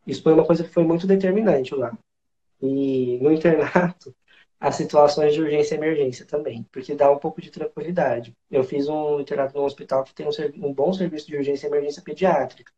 Isso 0.06 0.22
foi 0.22 0.34
uma 0.34 0.46
coisa 0.46 0.64
que 0.64 0.74
foi 0.74 0.84
muito 0.84 1.08
determinante 1.08 1.74
lá. 1.74 1.98
E 2.62 3.18
no 3.22 3.32
internato, 3.32 4.14
as 4.60 4.76
situações 4.76 5.34
de 5.34 5.42
urgência 5.42 5.76
e 5.76 5.78
emergência 5.78 6.26
também, 6.26 6.66
porque 6.72 6.94
dá 6.94 7.10
um 7.10 7.18
pouco 7.18 7.42
de 7.42 7.50
tranquilidade. 7.50 8.36
Eu 8.52 8.64
fiz 8.64 8.90
um 8.90 9.20
internato 9.20 9.58
no 9.58 9.64
hospital 9.64 10.04
que 10.04 10.14
tem 10.14 10.28
um, 10.28 10.68
um 10.68 10.74
bom 10.74 10.92
serviço 10.92 11.28
de 11.28 11.38
urgência 11.38 11.66
e 11.66 11.70
emergência 11.70 12.02
pediátrica, 12.02 12.72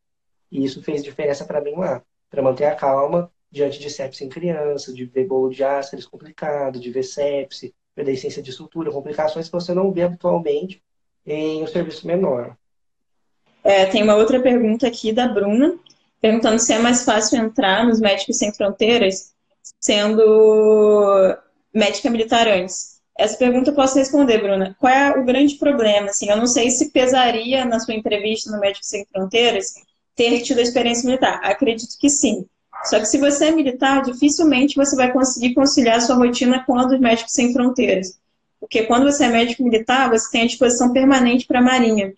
e 0.51 0.63
isso 0.63 0.83
fez 0.83 1.03
diferença 1.03 1.43
para 1.45 1.61
mim 1.61 1.75
lá, 1.75 2.03
para 2.29 2.41
manter 2.41 2.65
a 2.65 2.75
calma 2.75 3.31
diante 3.49 3.79
de 3.79 3.89
sepsis 3.89 4.21
em 4.21 4.29
criança, 4.29 4.93
de 4.93 5.05
ver 5.05 5.25
bolo 5.25 5.49
de 5.49 5.63
ácidos 5.63 6.05
complicado, 6.05 6.79
de 6.79 6.91
ver 6.91 7.03
sepse, 7.03 7.73
pedescência 7.95 8.41
de 8.41 8.51
sutura, 8.51 8.91
complicações 8.91 9.47
que 9.47 9.51
você 9.51 9.73
não 9.73 9.91
vê 9.91 10.03
habitualmente 10.03 10.81
em 11.25 11.63
um 11.63 11.67
serviço 11.67 12.07
menor. 12.07 12.55
É, 13.63 13.85
tem 13.85 14.03
uma 14.03 14.15
outra 14.15 14.39
pergunta 14.39 14.87
aqui 14.87 15.11
da 15.11 15.27
Bruna, 15.27 15.77
perguntando 16.19 16.59
se 16.59 16.73
é 16.73 16.79
mais 16.79 17.03
fácil 17.03 17.39
entrar 17.39 17.85
nos 17.85 17.99
Médicos 17.99 18.37
Sem 18.37 18.53
Fronteiras 18.53 19.33
sendo 19.79 21.37
médica 21.73 22.09
militar 22.09 22.47
antes. 22.47 22.99
Essa 23.17 23.37
pergunta 23.37 23.69
eu 23.69 23.75
posso 23.75 23.97
responder, 23.97 24.39
Bruna. 24.41 24.75
Qual 24.79 24.91
é 24.91 25.11
o 25.11 25.25
grande 25.25 25.55
problema? 25.55 26.09
Assim, 26.09 26.29
eu 26.29 26.37
não 26.37 26.47
sei 26.47 26.69
se 26.69 26.91
pesaria 26.91 27.65
na 27.65 27.79
sua 27.79 27.93
entrevista 27.93 28.51
no 28.51 28.59
Médicos 28.59 28.87
Sem 28.87 29.05
Fronteiras 29.05 29.73
ter 30.15 30.41
tido 30.41 30.59
a 30.59 30.63
experiência 30.63 31.05
militar. 31.05 31.39
Acredito 31.43 31.97
que 31.99 32.09
sim. 32.09 32.45
Só 32.85 32.99
que 32.99 33.05
se 33.05 33.17
você 33.17 33.45
é 33.45 33.51
militar, 33.51 34.01
dificilmente 34.01 34.75
você 34.75 34.95
vai 34.95 35.11
conseguir 35.11 35.53
conciliar 35.53 35.97
a 35.97 36.01
sua 36.01 36.15
rotina 36.15 36.63
com 36.65 36.77
a 36.77 36.85
dos 36.85 36.99
Médicos 36.99 37.33
Sem 37.33 37.53
Fronteiras. 37.53 38.17
Porque 38.59 38.83
quando 38.83 39.03
você 39.03 39.25
é 39.25 39.27
médico 39.27 39.63
militar, 39.63 40.09
você 40.09 40.29
tem 40.31 40.43
a 40.43 40.47
disposição 40.47 40.93
permanente 40.93 41.45
para 41.45 41.59
a 41.59 41.63
Marinha. 41.63 42.13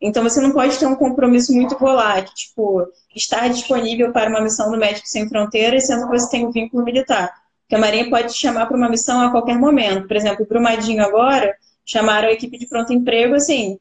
Então 0.00 0.22
você 0.22 0.40
não 0.40 0.52
pode 0.52 0.78
ter 0.78 0.86
um 0.86 0.94
compromisso 0.94 1.52
muito 1.52 1.76
volátil, 1.76 2.32
tipo, 2.34 2.86
estar 3.14 3.48
disponível 3.48 4.12
para 4.12 4.30
uma 4.30 4.40
missão 4.40 4.70
do 4.70 4.78
Médico 4.78 5.08
Sem 5.08 5.28
Fronteiras, 5.28 5.86
sendo 5.86 6.08
que 6.08 6.18
você 6.18 6.30
tem 6.30 6.46
um 6.46 6.52
vínculo 6.52 6.84
militar. 6.84 7.32
Porque 7.68 7.76
a 7.76 7.78
Marinha 7.78 8.08
pode 8.08 8.32
chamar 8.32 8.64
para 8.64 8.78
uma 8.78 8.88
missão 8.88 9.20
a 9.20 9.30
qualquer 9.30 9.58
momento. 9.58 10.08
Por 10.08 10.16
exemplo, 10.16 10.42
o 10.42 10.48
Brumadinho 10.48 11.04
agora, 11.04 11.54
chamaram 11.84 12.28
a 12.28 12.32
equipe 12.32 12.56
de 12.56 12.66
pronto 12.66 12.94
emprego, 12.94 13.34
assim, 13.34 13.78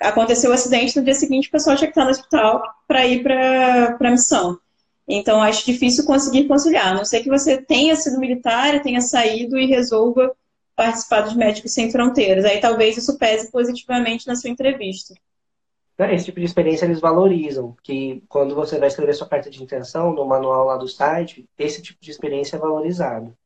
aconteceu 0.00 0.50
o 0.50 0.52
um 0.52 0.56
acidente, 0.56 0.96
no 0.96 1.04
dia 1.04 1.14
seguinte 1.14 1.46
o 1.46 1.52
pessoal 1.52 1.76
tinha 1.76 1.86
que 1.86 1.92
estar 1.92 2.04
no 2.04 2.10
hospital 2.10 2.60
para 2.88 3.06
ir 3.06 3.22
para 3.22 3.96
a 4.00 4.10
missão. 4.10 4.58
Então, 5.06 5.40
acho 5.40 5.64
difícil 5.64 6.04
conseguir 6.04 6.48
conciliar. 6.48 6.88
A 6.88 6.94
não 6.94 7.04
ser 7.04 7.20
que 7.22 7.28
você 7.28 7.62
tenha 7.62 7.94
sido 7.94 8.18
militar, 8.18 8.82
tenha 8.82 9.00
saído 9.00 9.56
e 9.56 9.66
resolva 9.66 10.32
participar 10.74 11.20
dos 11.20 11.36
Médicos 11.36 11.72
Sem 11.72 11.90
Fronteiras. 11.92 12.44
Aí 12.44 12.58
talvez 12.60 12.96
isso 12.96 13.16
pese 13.16 13.48
positivamente 13.52 14.26
na 14.26 14.34
sua 14.34 14.50
entrevista. 14.50 15.14
Esse 16.08 16.26
tipo 16.26 16.40
de 16.40 16.46
experiência 16.46 16.84
eles 16.84 17.00
valorizam, 17.00 17.76
que 17.82 18.22
quando 18.28 18.54
você 18.54 18.78
vai 18.78 18.88
escrever 18.88 19.14
sua 19.14 19.28
carta 19.28 19.50
de 19.50 19.62
intenção 19.62 20.12
no 20.12 20.24
manual 20.24 20.66
lá 20.66 20.76
do 20.76 20.88
site, 20.88 21.48
esse 21.58 21.82
tipo 21.82 22.00
de 22.00 22.10
experiência 22.10 22.56
é 22.56 22.60
valorizado. 22.60 23.36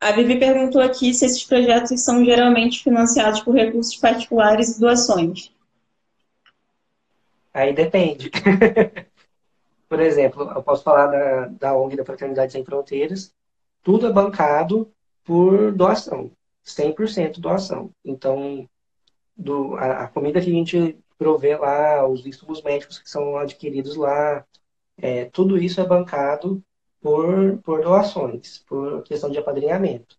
A 0.00 0.10
Vivi 0.10 0.38
perguntou 0.38 0.82
aqui 0.82 1.14
se 1.14 1.24
esses 1.24 1.44
projetos 1.44 2.00
são 2.00 2.24
geralmente 2.24 2.82
financiados 2.82 3.40
por 3.40 3.54
recursos 3.54 3.96
particulares 3.96 4.76
e 4.76 4.80
doações. 4.80 5.52
Aí 7.54 7.72
depende. 7.72 8.30
por 9.88 10.00
exemplo, 10.00 10.50
eu 10.54 10.62
posso 10.62 10.82
falar 10.82 11.06
da, 11.06 11.46
da 11.46 11.76
ONG 11.76 11.96
da 11.96 12.04
Fraternidade 12.04 12.52
Sem 12.52 12.64
Fronteiras, 12.64 13.32
tudo 13.82 14.06
é 14.06 14.12
bancado 14.12 14.90
por 15.22 15.70
doação, 15.72 16.30
100% 16.64 17.38
doação. 17.38 17.90
Então, 18.04 18.68
do, 19.36 19.76
a, 19.76 20.04
a, 20.04 20.08
comida 20.08 20.40
que 20.40 20.50
a 20.50 20.52
gente 20.52 20.98
provê 21.18 21.56
lá, 21.56 22.06
os 22.06 22.26
insumos 22.26 22.62
médicos 22.62 22.98
que 22.98 23.10
são 23.10 23.36
adquiridos 23.36 23.96
lá, 23.96 24.44
é, 24.96 25.26
tudo 25.26 25.58
isso 25.58 25.80
é 25.80 25.86
bancado 25.86 26.62
por, 27.00 27.58
por 27.58 27.82
doações, 27.82 28.58
por 28.60 29.02
questão 29.02 29.30
de 29.30 29.38
apadrinhamento. 29.38 30.16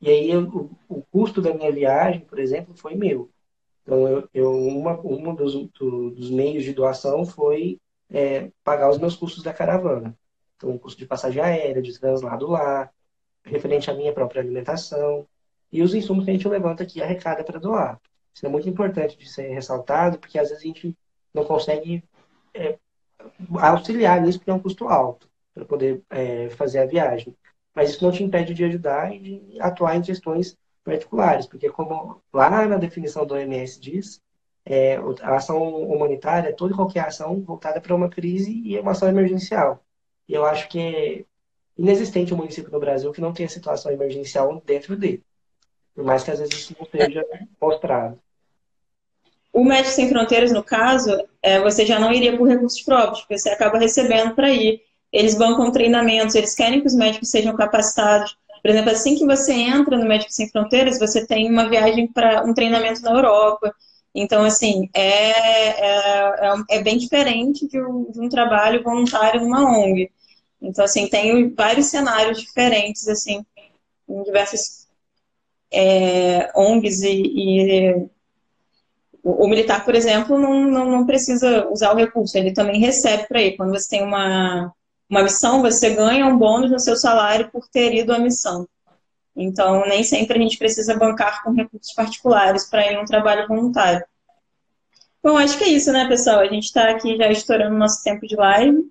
E 0.00 0.08
aí 0.10 0.30
eu, 0.30 0.42
o, 0.48 0.70
o, 0.88 1.02
custo 1.02 1.40
da 1.42 1.54
minha 1.54 1.72
viagem, 1.72 2.20
por 2.20 2.38
exemplo, 2.38 2.74
foi 2.76 2.94
meu. 2.94 3.30
Então, 3.82 4.06
eu, 4.08 4.28
eu 4.34 4.52
uma, 4.52 4.98
uma 5.00 5.34
dos, 5.34 5.54
do, 5.70 6.10
dos 6.10 6.30
meios 6.30 6.64
de 6.64 6.72
doação 6.72 7.24
foi 7.24 7.80
é, 8.10 8.50
pagar 8.62 8.90
os 8.90 8.98
meus 8.98 9.16
custos 9.16 9.42
da 9.42 9.52
caravana. 9.52 10.16
Então, 10.56 10.74
o 10.74 10.78
custo 10.78 10.98
de 10.98 11.06
passagem 11.06 11.42
aérea, 11.42 11.82
de 11.82 11.98
translado 11.98 12.46
lá, 12.48 12.90
referente 13.44 13.90
à 13.90 13.94
minha 13.94 14.12
própria 14.12 14.42
alimentação, 14.42 15.26
e 15.72 15.82
os 15.82 15.94
insumos 15.94 16.24
que 16.24 16.30
a 16.30 16.34
gente 16.34 16.48
levanta 16.48 16.82
aqui 16.82 17.02
arrecada 17.02 17.44
para 17.44 17.58
doar. 17.58 18.00
Isso 18.38 18.46
é 18.46 18.48
muito 18.48 18.68
importante 18.68 19.18
de 19.18 19.28
ser 19.28 19.48
ressaltado, 19.48 20.16
porque 20.16 20.38
às 20.38 20.48
vezes 20.50 20.62
a 20.62 20.66
gente 20.68 20.96
não 21.34 21.44
consegue 21.44 22.04
é, 22.54 22.78
auxiliar 23.58 24.20
nisso, 24.22 24.38
porque 24.38 24.52
é 24.52 24.54
um 24.54 24.60
custo 24.60 24.86
alto 24.86 25.28
para 25.52 25.64
poder 25.64 26.04
é, 26.08 26.48
fazer 26.50 26.78
a 26.78 26.86
viagem. 26.86 27.36
Mas 27.74 27.90
isso 27.90 28.04
não 28.04 28.12
te 28.12 28.22
impede 28.22 28.54
de 28.54 28.64
ajudar 28.64 29.12
e 29.12 29.18
de 29.18 29.60
atuar 29.60 29.96
em 29.96 30.02
questões 30.02 30.56
particulares, 30.84 31.46
porque 31.46 31.68
como 31.68 32.22
lá 32.32 32.48
na 32.68 32.76
definição 32.76 33.26
do 33.26 33.34
OMS 33.34 33.80
diz, 33.80 34.22
é, 34.64 34.94
a 35.20 35.34
ação 35.34 35.60
humanitária 35.90 36.50
é 36.50 36.52
toda 36.52 36.72
e 36.72 36.76
qualquer 36.76 37.06
ação 37.06 37.40
voltada 37.40 37.80
para 37.80 37.94
uma 37.94 38.08
crise 38.08 38.52
e 38.64 38.78
uma 38.78 38.92
ação 38.92 39.08
emergencial. 39.08 39.84
E 40.28 40.34
eu 40.34 40.44
acho 40.44 40.68
que 40.68 40.78
é 40.78 41.24
inexistente 41.76 42.32
um 42.32 42.36
município 42.36 42.70
no 42.70 42.78
Brasil 42.78 43.10
que 43.10 43.20
não 43.20 43.32
tenha 43.32 43.48
situação 43.48 43.90
emergencial 43.90 44.62
dentro 44.64 44.96
dele. 44.96 45.24
Por 45.92 46.04
mais 46.04 46.22
que 46.22 46.30
às 46.30 46.38
vezes 46.38 46.54
isso 46.54 46.76
não 46.78 46.86
seja 46.86 47.26
mostrado. 47.60 48.20
O 49.58 49.64
Médicos 49.64 49.94
Sem 49.94 50.08
Fronteiras, 50.08 50.52
no 50.52 50.62
caso, 50.62 51.10
é, 51.42 51.58
você 51.58 51.84
já 51.84 51.98
não 51.98 52.12
iria 52.12 52.36
por 52.36 52.46
recursos 52.46 52.80
próprios, 52.80 53.22
porque 53.22 53.36
você 53.36 53.48
acaba 53.48 53.76
recebendo 53.76 54.32
para 54.32 54.52
ir. 54.52 54.80
Eles 55.12 55.34
bancam 55.34 55.72
treinamentos, 55.72 56.36
eles 56.36 56.54
querem 56.54 56.80
que 56.80 56.86
os 56.86 56.94
médicos 56.94 57.28
sejam 57.28 57.56
capacitados. 57.56 58.36
Por 58.62 58.70
exemplo, 58.70 58.92
assim 58.92 59.16
que 59.16 59.26
você 59.26 59.52
entra 59.52 59.96
no 59.96 60.06
Médicos 60.06 60.36
Sem 60.36 60.48
Fronteiras, 60.48 61.00
você 61.00 61.26
tem 61.26 61.50
uma 61.50 61.68
viagem 61.68 62.06
para 62.06 62.44
um 62.44 62.54
treinamento 62.54 63.02
na 63.02 63.10
Europa. 63.10 63.74
Então, 64.14 64.44
assim, 64.44 64.88
é, 64.94 65.30
é, 65.30 65.88
é, 65.90 66.78
é 66.78 66.82
bem 66.84 66.96
diferente 66.96 67.66
de 67.66 67.82
um, 67.82 68.12
de 68.12 68.20
um, 68.20 68.28
trabalho 68.28 68.84
voluntário 68.84 69.40
numa 69.40 69.76
ONG. 69.76 70.08
Então, 70.62 70.84
assim, 70.84 71.08
tem 71.08 71.52
vários 71.52 71.86
cenários 71.86 72.40
diferentes, 72.40 73.08
assim, 73.08 73.44
em 74.08 74.22
diversas 74.22 74.86
é, 75.72 76.48
ONGs 76.54 77.02
e, 77.02 77.22
e 77.26 78.08
o, 79.22 79.44
o, 79.44 79.48
militar, 79.48 79.84
por 79.84 79.94
exemplo, 79.94 80.38
não, 80.38 80.60
não, 80.62 80.90
não, 80.90 81.06
precisa 81.06 81.68
usar 81.68 81.92
o 81.92 81.96
recurso, 81.96 82.36
ele 82.36 82.52
também 82.52 82.80
recebe 82.80 83.26
para 83.26 83.42
ir. 83.42 83.56
Quando 83.56 83.70
você 83.70 83.88
tem 83.88 84.02
uma, 84.02 84.72
uma 85.08 85.22
missão, 85.22 85.62
você 85.62 85.90
ganha 85.90 86.26
um 86.26 86.38
bônus 86.38 86.70
no 86.70 86.78
seu 86.78 86.96
salário 86.96 87.50
por 87.50 87.68
ter 87.68 87.94
ido 87.94 88.12
à 88.12 88.18
missão. 88.18 88.66
Então, 89.36 89.86
nem 89.86 90.02
sempre 90.02 90.38
a 90.38 90.42
gente 90.42 90.58
precisa 90.58 90.96
bancar 90.96 91.42
com 91.44 91.52
recursos 91.52 91.92
particulares 91.94 92.64
para 92.68 92.90
ir 92.90 92.96
num 92.96 93.04
trabalho 93.04 93.46
voluntário. 93.46 94.04
Bom, 95.22 95.36
acho 95.36 95.58
que 95.58 95.64
é 95.64 95.68
isso, 95.68 95.92
né, 95.92 96.08
pessoal? 96.08 96.40
A 96.40 96.46
gente 96.46 96.64
está 96.64 96.90
aqui 96.90 97.16
já 97.16 97.30
estourando 97.30 97.76
nosso 97.76 98.02
tempo 98.02 98.26
de 98.26 98.34
live. 98.34 98.84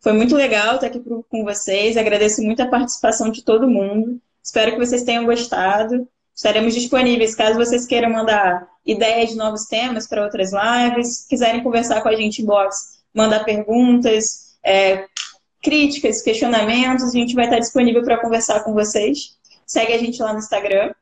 Foi 0.00 0.12
muito 0.12 0.34
legal 0.34 0.76
estar 0.76 0.86
aqui 0.86 1.00
com 1.00 1.44
vocês. 1.44 1.96
Agradeço 1.96 2.42
muito 2.42 2.62
a 2.62 2.66
participação 2.66 3.30
de 3.30 3.42
todo 3.44 3.68
mundo. 3.68 4.20
Espero 4.42 4.72
que 4.72 4.78
vocês 4.78 5.02
tenham 5.02 5.24
gostado. 5.24 6.08
Estaremos 6.34 6.74
disponíveis 6.74 7.34
caso 7.34 7.58
vocês 7.58 7.84
queiram 7.84 8.10
mandar 8.10 8.68
ideias 8.88 9.30
de 9.30 9.36
novos 9.36 9.66
temas 9.66 10.08
para 10.08 10.24
outras 10.24 10.50
lives, 10.52 11.26
quiserem 11.28 11.62
conversar 11.62 12.00
com 12.00 12.08
a 12.08 12.16
gente 12.16 12.40
em 12.40 12.46
box, 12.46 12.98
mandar 13.14 13.44
perguntas, 13.44 14.56
é, 14.64 15.04
críticas, 15.62 16.22
questionamentos, 16.22 17.04
a 17.04 17.10
gente 17.10 17.34
vai 17.34 17.44
estar 17.44 17.58
disponível 17.58 18.02
para 18.02 18.18
conversar 18.18 18.64
com 18.64 18.72
vocês. 18.72 19.36
Segue 19.66 19.92
a 19.92 19.98
gente 19.98 20.22
lá 20.22 20.32
no 20.32 20.38
Instagram, 20.38 20.94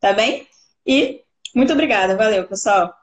tá 0.00 0.14
bem? 0.14 0.46
E 0.86 1.20
muito 1.54 1.72
obrigada, 1.74 2.16
valeu, 2.16 2.48
pessoal. 2.48 2.94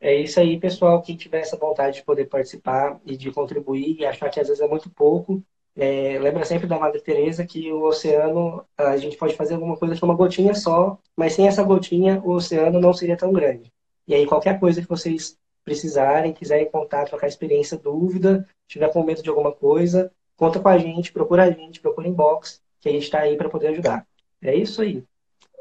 É 0.00 0.14
isso 0.14 0.38
aí, 0.38 0.60
pessoal. 0.60 1.02
Quem 1.02 1.16
tiver 1.16 1.40
essa 1.40 1.56
vontade 1.56 1.96
de 1.96 2.04
poder 2.04 2.26
participar 2.26 3.00
e 3.04 3.16
de 3.16 3.32
contribuir 3.32 3.96
e 3.98 4.06
achar 4.06 4.30
que 4.30 4.38
às 4.38 4.46
vezes 4.46 4.62
é 4.62 4.68
muito 4.68 4.88
pouco, 4.88 5.42
é, 5.76 6.18
lembra 6.20 6.44
sempre 6.44 6.68
da 6.68 6.78
Madre 6.78 7.00
Teresa 7.00 7.44
que 7.44 7.72
o 7.72 7.82
oceano, 7.82 8.64
a 8.76 8.96
gente 8.96 9.16
pode 9.16 9.34
fazer 9.34 9.54
alguma 9.54 9.76
coisa 9.76 9.98
com 9.98 10.06
uma 10.06 10.14
gotinha 10.14 10.54
só, 10.54 10.98
mas 11.16 11.32
sem 11.32 11.48
essa 11.48 11.64
gotinha 11.64 12.20
o 12.24 12.30
oceano 12.30 12.80
não 12.80 12.92
seria 12.92 13.16
tão 13.16 13.32
grande. 13.32 13.72
E 14.08 14.14
aí 14.14 14.26
qualquer 14.26 14.58
coisa 14.58 14.80
que 14.80 14.88
vocês 14.88 15.38
precisarem, 15.62 16.32
quiserem 16.32 16.70
contar, 16.70 17.04
trocar 17.04 17.28
experiência, 17.28 17.76
dúvida, 17.76 18.48
tiver 18.66 18.90
com 18.90 19.04
medo 19.04 19.22
de 19.22 19.28
alguma 19.28 19.52
coisa, 19.52 20.10
conta 20.34 20.58
com 20.58 20.68
a 20.68 20.78
gente, 20.78 21.12
procura 21.12 21.44
a 21.44 21.50
gente, 21.50 21.80
procura 21.80 22.08
inbox, 22.08 22.62
que 22.80 22.88
a 22.88 22.92
gente 22.92 23.04
está 23.04 23.20
aí 23.20 23.36
para 23.36 23.50
poder 23.50 23.68
ajudar. 23.68 24.06
É 24.42 24.54
isso 24.54 24.80
aí. 24.80 25.04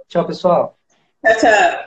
Tchau, 0.08 0.26
pessoal. 0.26 0.80
Tchau, 1.22 1.36
tchau. 1.36 1.87